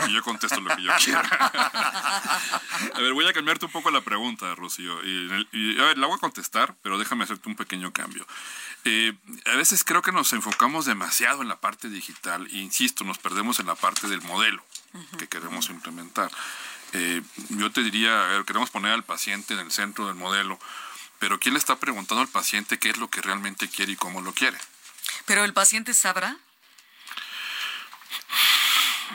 y 0.08 0.12
yo 0.12 0.22
contesto 0.22 0.60
lo 0.60 0.74
que 0.76 0.82
yo 0.82 0.92
quiero. 1.02 1.20
a 1.20 3.00
ver, 3.00 3.12
voy 3.12 3.26
a 3.26 3.32
cambiarte 3.32 3.66
un 3.66 3.72
poco 3.72 3.90
la 3.90 4.00
pregunta, 4.00 4.54
Rocío. 4.54 5.02
Y, 5.04 5.78
a 5.80 5.84
ver, 5.84 5.98
la 5.98 6.06
voy 6.06 6.16
a 6.16 6.20
contestar, 6.20 6.74
pero 6.82 6.98
déjame 6.98 7.24
hacerte 7.24 7.48
un 7.48 7.56
pequeño 7.56 7.92
cambio. 7.92 8.26
Eh, 8.84 9.14
a 9.46 9.56
veces 9.56 9.84
creo 9.84 10.02
que 10.02 10.12
nos 10.12 10.32
enfocamos 10.32 10.84
demasiado 10.84 11.42
en 11.42 11.48
la 11.48 11.60
parte 11.60 11.88
digital 11.88 12.46
e 12.52 12.58
insisto, 12.58 13.04
nos 13.04 13.18
perdemos 13.18 13.60
en 13.60 13.66
la 13.66 13.74
parte 13.74 14.08
del 14.08 14.20
modelo 14.22 14.64
que 15.18 15.28
queremos 15.28 15.70
implementar. 15.70 16.30
Eh, 16.92 17.22
yo 17.48 17.72
te 17.72 17.82
diría, 17.82 18.24
a 18.24 18.28
ver, 18.28 18.44
queremos 18.44 18.70
poner 18.70 18.92
al 18.92 19.02
paciente 19.02 19.54
en 19.54 19.60
el 19.60 19.72
centro 19.72 20.06
del 20.06 20.14
modelo, 20.14 20.58
pero 21.18 21.40
¿quién 21.40 21.54
le 21.54 21.58
está 21.58 21.76
preguntando 21.76 22.22
al 22.22 22.28
paciente 22.28 22.78
qué 22.78 22.90
es 22.90 22.98
lo 22.98 23.08
que 23.08 23.20
realmente 23.20 23.68
quiere 23.68 23.92
y 23.92 23.96
cómo 23.96 24.20
lo 24.20 24.32
quiere? 24.32 24.58
Pero 25.26 25.44
el 25.44 25.52
paciente 25.52 25.94
sabrá 25.94 26.36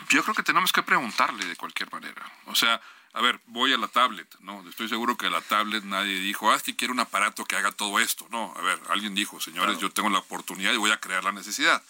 yo 0.10 0.24
creo 0.24 0.36
que 0.36 0.44
tenemos 0.44 0.72
que 0.72 0.84
preguntarle 0.84 1.46
de 1.46 1.56
cualquier 1.56 1.92
manera. 1.92 2.32
O 2.46 2.56
sea, 2.56 2.82
a 3.14 3.22
ver, 3.22 3.40
voy 3.48 3.74
a 3.74 3.78
la 3.78 3.88
tablet, 3.88 4.28
¿no? 4.42 4.68
Estoy 4.70 4.88
seguro 4.88 5.18
que 5.18 5.30
la 5.30 5.42
tablet 5.42 5.84
nadie 5.84 6.20
dijo, 6.20 6.52
ah, 6.52 6.56
es 6.56 6.64
que 6.64 6.76
quiero 6.76 6.94
un 6.94 7.00
aparato 7.00 7.44
que 7.46 7.56
haga 7.56 7.72
todo 7.72 8.00
esto. 8.00 8.28
No, 8.30 8.54
a 8.56 8.62
ver, 8.62 8.80
alguien 8.90 9.16
dijo, 9.16 9.40
señores, 9.40 9.80
yo 9.80 9.90
tengo 9.90 10.10
la 10.10 10.20
oportunidad 10.20 10.74
y 10.74 10.78
voy 10.78 10.92
a 10.92 11.00
crear 11.00 11.24
la 11.24 11.32
necesidad. 11.32 11.82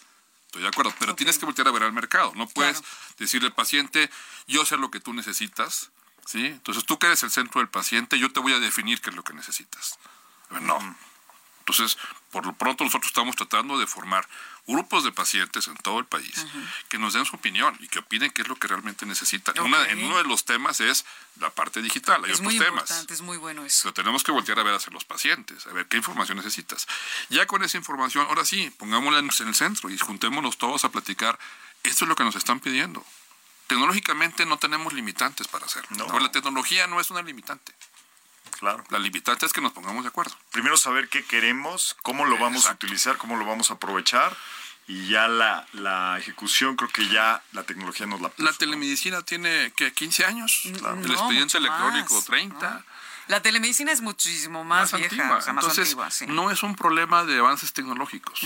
Estoy 0.46 0.62
de 0.62 0.68
acuerdo, 0.68 0.92
pero 0.98 1.14
tienes 1.14 1.38
que 1.38 1.44
voltear 1.44 1.68
a 1.68 1.70
ver 1.70 1.84
al 1.84 1.92
mercado. 1.92 2.32
No 2.34 2.48
puedes 2.48 2.82
decirle 3.18 3.48
al 3.48 3.54
paciente, 3.54 4.10
yo 4.48 4.64
sé 4.64 4.76
lo 4.78 4.90
que 4.90 4.98
tú 4.98 5.12
necesitas, 5.12 5.90
¿sí? 6.26 6.46
Entonces 6.46 6.84
tú 6.84 6.98
que 6.98 7.06
eres 7.06 7.22
el 7.22 7.30
centro 7.30 7.60
del 7.60 7.68
paciente, 7.68 8.18
yo 8.18 8.32
te 8.32 8.40
voy 8.40 8.52
a 8.54 8.58
definir 8.58 9.00
qué 9.00 9.10
es 9.10 9.16
lo 9.16 9.22
que 9.22 9.34
necesitas. 9.34 9.98
no. 10.50 10.96
Entonces, 11.70 11.98
por 12.30 12.46
lo 12.46 12.52
pronto 12.52 12.84
nosotros 12.84 13.10
estamos 13.10 13.36
tratando 13.36 13.78
de 13.78 13.86
formar 13.86 14.28
grupos 14.66 15.04
de 15.04 15.12
pacientes 15.12 15.68
en 15.68 15.76
todo 15.76 15.98
el 15.98 16.04
país 16.04 16.44
que 16.88 16.98
nos 16.98 17.12
den 17.12 17.24
su 17.24 17.36
opinión 17.36 17.76
y 17.80 17.88
que 17.88 18.00
opinen 18.00 18.30
qué 18.30 18.42
es 18.42 18.48
lo 18.48 18.56
que 18.56 18.66
realmente 18.68 19.06
necesitan. 19.06 19.54
en 19.56 20.04
uno 20.04 20.18
de 20.18 20.24
los 20.24 20.44
temas 20.44 20.80
es 20.80 21.04
la 21.36 21.50
parte 21.50 21.80
digital, 21.80 22.24
hay 22.24 22.32
es 22.32 22.40
otros 22.40 22.52
muy 22.52 22.58
temas. 22.58 23.06
Es 23.08 23.20
muy 23.20 23.36
bueno 23.36 23.64
eso. 23.64 23.82
Pero 23.84 23.94
tenemos 23.94 24.22
que 24.24 24.32
voltear 24.32 24.58
a 24.58 24.62
ver 24.62 24.74
hacia 24.74 24.92
los 24.92 25.04
pacientes, 25.04 25.66
a 25.66 25.72
ver 25.72 25.86
qué 25.86 25.96
información 25.96 26.38
necesitas. 26.38 26.86
Ya 27.28 27.46
con 27.46 27.62
esa 27.62 27.76
información, 27.76 28.26
ahora 28.28 28.44
sí, 28.44 28.70
pongámosla 28.78 29.20
en 29.20 29.30
el 29.48 29.54
centro 29.54 29.90
y 29.90 29.98
juntémonos 29.98 30.58
todos 30.58 30.84
a 30.84 30.90
platicar. 30.90 31.38
Esto 31.82 32.04
es 32.04 32.08
lo 32.08 32.16
que 32.16 32.24
nos 32.24 32.36
están 32.36 32.60
pidiendo. 32.60 33.04
Tecnológicamente 33.68 34.44
no 34.44 34.58
tenemos 34.58 34.92
limitantes 34.92 35.46
para 35.46 35.66
hacerlo. 35.66 36.18
la 36.18 36.32
tecnología 36.32 36.88
no 36.88 37.00
es 37.00 37.10
una 37.10 37.22
limitante. 37.22 37.72
Claro. 38.58 38.84
La 38.90 38.98
limitante 38.98 39.46
es 39.46 39.52
que 39.52 39.60
nos 39.60 39.72
pongamos 39.72 40.02
de 40.04 40.08
acuerdo. 40.08 40.34
Primero 40.50 40.76
saber 40.76 41.08
qué 41.08 41.24
queremos, 41.24 41.96
cómo 42.02 42.26
lo 42.26 42.36
vamos 42.38 42.66
a 42.66 42.72
utilizar, 42.72 43.16
cómo 43.16 43.36
lo 43.36 43.44
vamos 43.46 43.70
a 43.70 43.74
aprovechar 43.74 44.36
y 44.86 45.08
ya 45.08 45.28
la, 45.28 45.66
la 45.72 46.18
ejecución 46.18 46.76
creo 46.76 46.90
que 46.90 47.08
ya 47.08 47.42
la 47.52 47.62
tecnología 47.62 48.06
nos 48.06 48.20
la 48.20 48.28
puso, 48.28 48.42
La 48.42 48.50
¿no? 48.50 48.56
telemedicina 48.56 49.22
tiene, 49.22 49.72
¿qué? 49.76 49.92
15 49.92 50.24
años. 50.26 50.60
Claro. 50.78 51.00
El 51.00 51.06
No, 51.08 51.14
expediente 51.14 51.58
electrónico, 51.58 52.14
más, 52.14 52.24
30. 52.24 52.84
La 53.28 53.40
telemedicina 53.40 53.92
es 53.92 54.00
muchísimo 54.00 54.64
más, 54.64 54.92
más 54.92 55.00
vieja, 55.00 55.14
antigua. 55.14 55.36
o 55.38 55.40
sea, 55.40 55.52
más 55.52 55.64
Entonces, 55.64 55.84
antigua, 55.88 56.10
sí. 56.10 56.26
no 56.26 56.50
es 56.50 56.62
un 56.64 56.74
problema 56.74 57.24
de 57.24 57.38
avances 57.38 57.72
tecnológicos. 57.72 58.40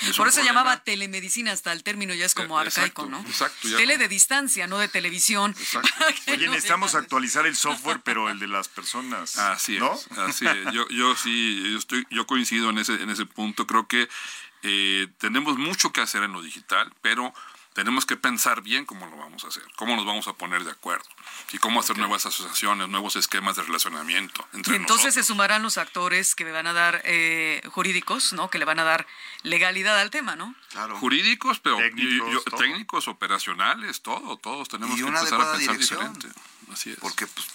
Es 0.00 0.16
Por 0.16 0.26
eso 0.26 0.38
problema- 0.40 0.44
llamaba 0.44 0.82
telemedicina, 0.84 1.52
hasta 1.52 1.70
el 1.72 1.82
término 1.82 2.14
ya 2.14 2.24
es 2.24 2.34
como 2.34 2.58
Eh, 2.60 2.64
exacto, 2.64 3.02
arcaico, 3.02 3.06
¿no? 3.10 3.20
exacto, 3.28 3.68
ya 3.68 3.76
Tele 3.76 3.98
de 3.98 4.08
distancia, 4.08 4.66
no 4.66 4.78
de 4.78 4.88
televisión. 4.88 5.54
Exacto. 5.58 5.88
Oye, 6.28 6.46
no 6.46 6.52
necesitamos 6.52 6.94
actualizar 6.94 7.46
el 7.46 7.54
software, 7.56 8.00
pero 8.02 8.28
el 8.30 8.38
de 8.38 8.46
las 8.48 8.68
personas. 8.68 9.38
Así 9.38 9.78
¿no? 9.78 9.92
es, 9.94 10.08
así 10.18 10.46
es. 10.46 10.72
Yo, 10.72 10.88
yo 10.88 11.14
sí, 11.14 11.72
yo, 11.72 11.78
estoy, 11.78 12.06
yo 12.10 12.26
coincido 12.26 12.70
en 12.70 12.78
ese, 12.78 12.94
en 12.94 13.10
ese 13.10 13.26
punto. 13.26 13.66
Creo 13.66 13.86
que 13.86 14.08
eh, 14.62 15.08
tenemos 15.18 15.58
mucho 15.58 15.92
que 15.92 16.00
hacer 16.00 16.22
en 16.22 16.32
lo 16.32 16.40
digital, 16.42 16.92
pero 17.02 17.34
tenemos 17.74 18.04
que 18.06 18.16
pensar 18.16 18.60
bien 18.62 18.84
cómo 18.84 19.06
lo 19.06 19.16
vamos 19.16 19.44
a 19.44 19.48
hacer, 19.48 19.62
cómo 19.76 19.96
nos 19.96 20.04
vamos 20.04 20.28
a 20.28 20.32
poner 20.34 20.64
de 20.64 20.70
acuerdo 20.70 21.04
y 21.52 21.58
cómo 21.58 21.80
hacer 21.80 21.96
nuevas 21.98 22.26
asociaciones, 22.26 22.88
nuevos 22.88 23.16
esquemas 23.16 23.56
de 23.56 23.62
relacionamiento 23.62 24.46
entre 24.52 24.74
Y 24.74 24.76
entonces 24.76 25.14
se 25.14 25.20
nosotros. 25.20 25.26
sumarán 25.26 25.62
los 25.62 25.78
actores 25.78 26.34
que 26.34 26.44
me 26.44 26.52
van 26.52 26.66
a 26.66 26.72
dar 26.72 27.00
eh, 27.04 27.62
jurídicos, 27.70 28.32
¿no? 28.34 28.50
Que 28.50 28.58
le 28.58 28.64
van 28.64 28.78
a 28.78 28.84
dar 28.84 29.06
legalidad 29.42 29.98
al 29.98 30.10
tema, 30.10 30.36
¿no? 30.36 30.54
Claro. 30.70 30.98
Jurídicos, 30.98 31.60
pero 31.60 31.76
Técnicos, 31.78 32.28
y- 32.28 32.36
y- 32.36 32.44
todo. 32.44 32.56
técnicos, 32.58 33.08
operacionales, 33.08 34.02
todo, 34.02 34.36
todos 34.36 34.68
tenemos 34.68 34.98
Y 34.98 35.02
que 35.02 35.08
empezar 35.08 35.40
a 35.40 35.52
pensar 35.52 35.58
dirección. 35.58 36.12
diferente. 36.14 36.40
Así 36.72 36.90
es. 36.90 36.96
Porque 36.98 37.26
pues, 37.26 37.46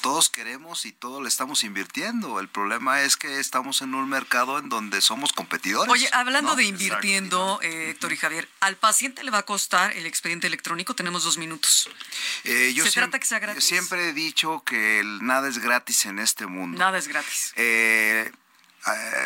todos 0.00 0.30
queremos 0.30 0.86
y 0.86 0.92
todos 0.92 1.22
le 1.22 1.28
estamos 1.28 1.64
invirtiendo. 1.64 2.40
El 2.40 2.48
problema 2.48 3.02
es 3.02 3.16
que 3.16 3.40
estamos 3.40 3.82
en 3.82 3.94
un 3.94 4.08
mercado 4.08 4.58
en 4.58 4.68
donde 4.68 5.00
somos 5.00 5.32
competidores. 5.32 5.92
Oye, 5.92 6.08
hablando 6.12 6.50
¿no? 6.50 6.56
de 6.56 6.64
invirtiendo, 6.64 7.60
eh, 7.62 7.90
Héctor 7.90 8.12
y 8.12 8.16
Javier, 8.16 8.48
al 8.60 8.76
paciente 8.76 9.24
le 9.24 9.30
va 9.30 9.38
a 9.38 9.44
costar 9.44 9.96
el 9.96 10.06
expediente 10.06 10.46
electrónico, 10.46 10.94
tenemos 10.94 11.24
dos 11.24 11.38
minutos. 11.38 11.88
Eh, 12.44 12.72
yo 12.74 12.84
¿Se 12.84 12.92
trata 12.92 13.18
que 13.18 13.26
sea 13.26 13.38
gratis? 13.38 13.62
yo 13.62 13.68
siempre 13.68 14.08
he 14.08 14.12
dicho 14.12 14.62
que 14.64 15.00
el 15.00 15.24
nada 15.24 15.48
es 15.48 15.58
gratis 15.58 16.06
en 16.06 16.18
este 16.18 16.46
mundo. 16.46 16.78
Nada 16.78 16.98
es 16.98 17.08
gratis. 17.08 17.52
Eh, 17.56 18.30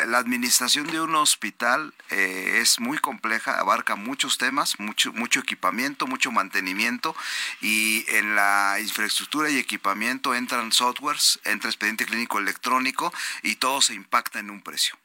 la 0.07 0.17
administración 0.17 0.87
de 0.87 0.99
un 1.01 1.15
hospital 1.15 1.93
eh, 2.09 2.59
es 2.61 2.79
muy 2.79 2.97
compleja, 2.97 3.59
abarca 3.59 3.95
muchos 3.95 4.37
temas, 4.37 4.79
mucho, 4.79 5.13
mucho 5.13 5.39
equipamiento, 5.39 6.07
mucho 6.07 6.31
mantenimiento 6.31 7.15
y 7.61 8.05
en 8.07 8.35
la 8.35 8.77
infraestructura 8.79 9.49
y 9.49 9.57
equipamiento 9.57 10.33
entran 10.33 10.71
softwares, 10.71 11.39
entra 11.43 11.69
expediente 11.69 12.05
clínico 12.05 12.39
electrónico 12.39 13.13
y 13.43 13.55
todo 13.55 13.81
se 13.81 13.93
impacta 13.93 14.39
en 14.39 14.49
un 14.49 14.61
precio. 14.61 14.97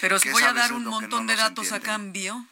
Pero 0.00 0.18
si 0.18 0.28
que 0.28 0.32
voy 0.32 0.42
a 0.42 0.52
dar 0.52 0.72
un 0.72 0.84
montón 0.84 1.26
no 1.26 1.32
de 1.32 1.36
datos 1.36 1.72
a 1.72 1.80
cambio, 1.80 2.46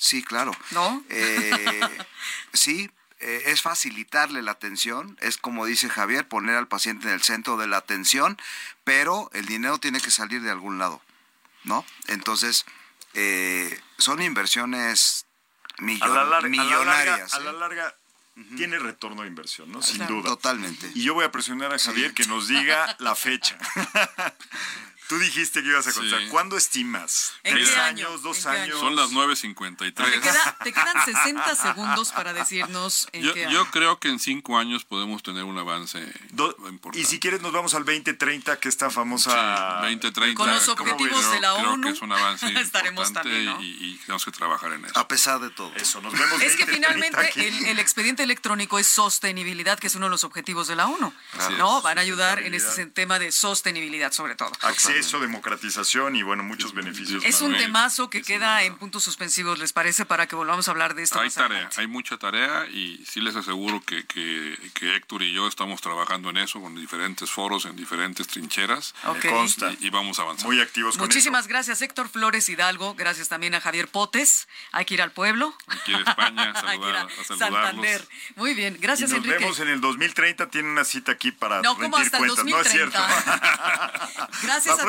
Sí, 0.00 0.22
claro. 0.22 0.56
¿no? 0.70 1.04
Eh, 1.10 1.80
sí, 2.54 2.90
eh, 3.20 3.42
es 3.46 3.62
facilitarle 3.62 4.42
la 4.42 4.52
atención, 4.52 5.16
es 5.20 5.36
como 5.36 5.66
dice 5.66 5.88
Javier, 5.88 6.26
poner 6.26 6.56
al 6.56 6.68
paciente 6.68 7.06
en 7.08 7.14
el 7.14 7.22
centro 7.22 7.56
de 7.56 7.66
la 7.66 7.76
atención, 7.78 8.38
pero 8.84 9.30
el 9.34 9.46
dinero 9.46 9.78
tiene 9.78 10.00
que 10.00 10.10
salir 10.10 10.42
de 10.42 10.50
algún 10.50 10.78
lado, 10.78 11.00
¿no? 11.64 11.84
Entonces, 12.08 12.64
eh, 13.14 13.78
son 13.98 14.22
inversiones 14.22 15.26
millo- 15.78 16.04
A 16.04 16.08
la, 16.08 16.24
larga, 16.24 16.36
a 16.38 16.40
la 16.42 16.48
millonarias. 16.48 17.34
a 17.34 17.40
la 17.40 17.50
¿eh? 17.50 17.54
larga 17.54 17.94
tiene 18.56 18.78
retorno 18.78 19.22
de 19.22 19.28
inversión, 19.28 19.70
¿no? 19.70 19.82
Sin 19.82 19.96
Claro. 19.98 20.14
duda. 20.14 20.30
Totalmente. 20.30 20.90
Y 20.94 21.02
yo 21.02 21.12
voy 21.14 21.24
a 21.26 21.30
presionar 21.32 21.74
a 21.74 21.78
Javier 21.78 22.14
que 22.14 22.24
nos 22.26 22.48
diga 22.48 22.96
la 23.00 23.14
fecha. 23.14 23.58
Tú 25.10 25.18
dijiste 25.18 25.60
que 25.62 25.68
ibas 25.70 25.86
a 25.88 25.92
contar. 25.92 26.20
Sí. 26.20 26.28
¿Cuándo 26.28 26.56
estimas? 26.56 27.32
¿En 27.42 27.54
¿Tres 27.56 27.68
qué 27.70 27.80
año? 27.80 28.06
años? 28.06 28.22
¿Dos 28.22 28.36
¿En 28.38 28.42
qué 28.44 28.48
años? 28.48 28.76
año? 28.76 28.78
Son 28.78 28.94
las 28.96 29.08
Te, 29.10 29.14
9.53. 29.16 30.20
queda- 30.20 30.56
te 30.62 30.72
quedan 30.72 31.04
60 31.04 31.56
segundos 31.56 32.12
para 32.12 32.32
decirnos 32.32 33.08
en 33.12 33.22
Yo, 33.24 33.34
qué 33.34 33.48
yo 33.50 33.68
creo 33.72 33.98
que 33.98 34.08
en 34.08 34.20
cinco 34.20 34.56
años 34.56 34.84
podemos 34.84 35.22
tener 35.24 35.42
un 35.42 35.58
avance 35.58 35.98
Do- 36.30 36.54
importante. 36.68 37.00
y 37.00 37.04
si 37.04 37.18
quieres 37.18 37.40
nos 37.42 37.50
vamos 37.52 37.74
al 37.74 37.84
2030, 37.84 38.60
que 38.60 38.68
esta 38.68 38.88
famosa... 38.88 39.80
2030. 39.82 40.36
Con 40.36 40.48
los 40.48 40.64
¿cómo 40.64 40.92
objetivos 40.92 41.30
de 41.32 41.40
la 41.40 41.54
creo 41.56 41.72
ONU, 41.72 41.86
que 41.88 41.92
es 41.92 42.02
un 42.02 42.12
avance 42.12 42.46
estaremos 42.60 43.12
también, 43.12 43.46
¿no? 43.46 43.60
y, 43.60 43.66
y 43.66 43.96
tenemos 44.06 44.24
que 44.24 44.30
trabajar 44.30 44.72
en 44.74 44.84
eso. 44.84 44.96
A 44.96 45.08
pesar 45.08 45.40
de 45.40 45.50
todo. 45.50 45.74
Eso, 45.74 46.00
nos 46.00 46.12
vemos 46.12 46.40
Es 46.40 46.54
que 46.56 46.66
2030 46.66 46.72
finalmente 46.72 47.48
el, 47.48 47.66
el 47.66 47.78
expediente 47.80 48.22
electrónico 48.22 48.78
es 48.78 48.86
sostenibilidad, 48.86 49.76
que 49.78 49.88
es 49.88 49.94
uno 49.96 50.06
de 50.06 50.10
los 50.10 50.22
objetivos 50.22 50.68
de 50.68 50.76
la 50.76 50.86
ONU. 50.86 51.12
Así 51.36 51.54
¿no? 51.54 51.78
es. 51.78 51.82
Van 51.84 51.98
a 51.98 52.02
ayudar 52.02 52.40
en 52.42 52.54
este 52.54 52.86
tema 52.86 53.18
de 53.18 53.32
sostenibilidad 53.32 54.12
sobre 54.12 54.36
todo. 54.36 54.52
Acceso, 55.00 55.18
democratización 55.20 56.14
y 56.16 56.22
bueno, 56.22 56.42
muchos 56.42 56.74
beneficios. 56.74 57.24
Es 57.24 57.40
un 57.40 57.56
temazo 57.56 58.10
que 58.10 58.18
es 58.18 58.26
queda 58.26 58.50
una- 58.52 58.62
en 58.64 58.76
puntos 58.76 59.02
suspensivos, 59.02 59.58
¿les 59.58 59.72
parece? 59.72 60.04
Para 60.04 60.26
que 60.26 60.36
volvamos 60.36 60.68
a 60.68 60.70
hablar 60.72 60.94
de 60.94 61.02
esto 61.04 61.18
Hay 61.18 61.26
más 61.26 61.34
tarea, 61.34 61.48
adelante. 61.56 61.80
hay 61.80 61.86
mucha 61.86 62.18
tarea 62.18 62.66
y 62.66 63.02
sí 63.08 63.20
les 63.20 63.34
aseguro 63.34 63.80
que, 63.82 64.04
que, 64.06 64.58
que 64.74 64.94
Héctor 64.96 65.22
y 65.22 65.32
yo 65.32 65.48
estamos 65.48 65.80
trabajando 65.80 66.28
en 66.30 66.36
eso 66.36 66.60
con 66.60 66.74
diferentes 66.76 67.30
foros, 67.30 67.64
en 67.64 67.76
diferentes 67.76 68.26
trincheras 68.28 68.94
Ok. 69.06 69.24
Me 69.24 69.30
consta. 69.30 69.72
y, 69.80 69.86
y 69.86 69.90
vamos 69.90 70.18
avanzando. 70.18 70.48
Muy 70.52 70.60
activos 70.60 70.96
con 70.96 71.06
Muchísimas 71.06 71.46
gracias, 71.48 71.80
Héctor 71.82 72.08
Flores 72.08 72.48
Hidalgo. 72.48 72.94
Gracias 72.94 73.28
también 73.28 73.54
a 73.54 73.60
Javier 73.60 73.88
Potes. 73.88 74.48
Hay 74.72 74.84
que 74.84 74.94
ir 74.94 75.02
al 75.02 75.12
pueblo. 75.12 75.54
España, 75.86 76.52
Hay 76.66 76.78
que 76.78 76.88
ir 76.88 76.94
a 76.94 77.02
a 77.02 77.08
saludarlos. 77.24 77.38
Santander. 77.38 78.08
Muy 78.36 78.54
bien, 78.54 78.74
eso. 78.74 78.78
Y 78.78 78.82
gracias, 78.82 79.10
nos 79.10 79.18
Enrique. 79.18 79.38
vemos 79.38 79.58
en 79.60 79.68
el 79.68 79.80
2030. 79.80 80.50
Tiene 80.50 80.68
una 80.70 80.84
cita 80.84 81.12
aquí 81.12 81.32
para 81.32 81.62
No, 81.62 81.74
rendir 81.76 82.00
hasta 82.02 82.18
el 82.18 82.26
cuentas. 82.26 82.44
No 82.44 82.60
es 82.60 82.68
cierto. 82.68 82.98
2030. 82.98 84.10
Gracias 84.42 84.76
La 84.76 84.82
a 84.82 84.86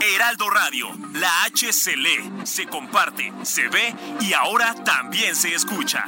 Heraldo 0.00 0.48
Radio, 0.50 0.86
la 1.14 1.44
H 1.46 1.72
se 1.72 1.92
se 2.44 2.66
comparte, 2.66 3.32
se 3.44 3.68
ve 3.68 3.94
y 4.20 4.32
ahora 4.32 4.74
también 4.84 5.34
se 5.34 5.52
escucha. 5.54 6.04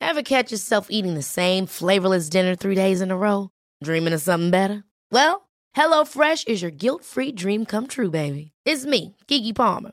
Ever 0.00 0.22
catch 0.22 0.52
yourself 0.52 0.88
eating 0.90 1.14
the 1.14 1.22
same 1.22 1.66
flavorless 1.66 2.28
dinner 2.28 2.54
three 2.54 2.74
days 2.74 3.00
in 3.00 3.10
a 3.10 3.16
row? 3.16 3.50
Dreaming 3.82 4.12
of 4.12 4.20
something 4.20 4.50
better? 4.50 4.84
Well, 5.10 5.48
HelloFresh 5.74 6.46
is 6.46 6.62
your 6.62 6.70
guilt 6.70 7.04
free 7.04 7.32
dream 7.32 7.64
come 7.64 7.86
true, 7.86 8.10
baby. 8.10 8.52
It's 8.64 8.84
me, 8.84 9.16
Kiki 9.26 9.52
Palmer. 9.52 9.92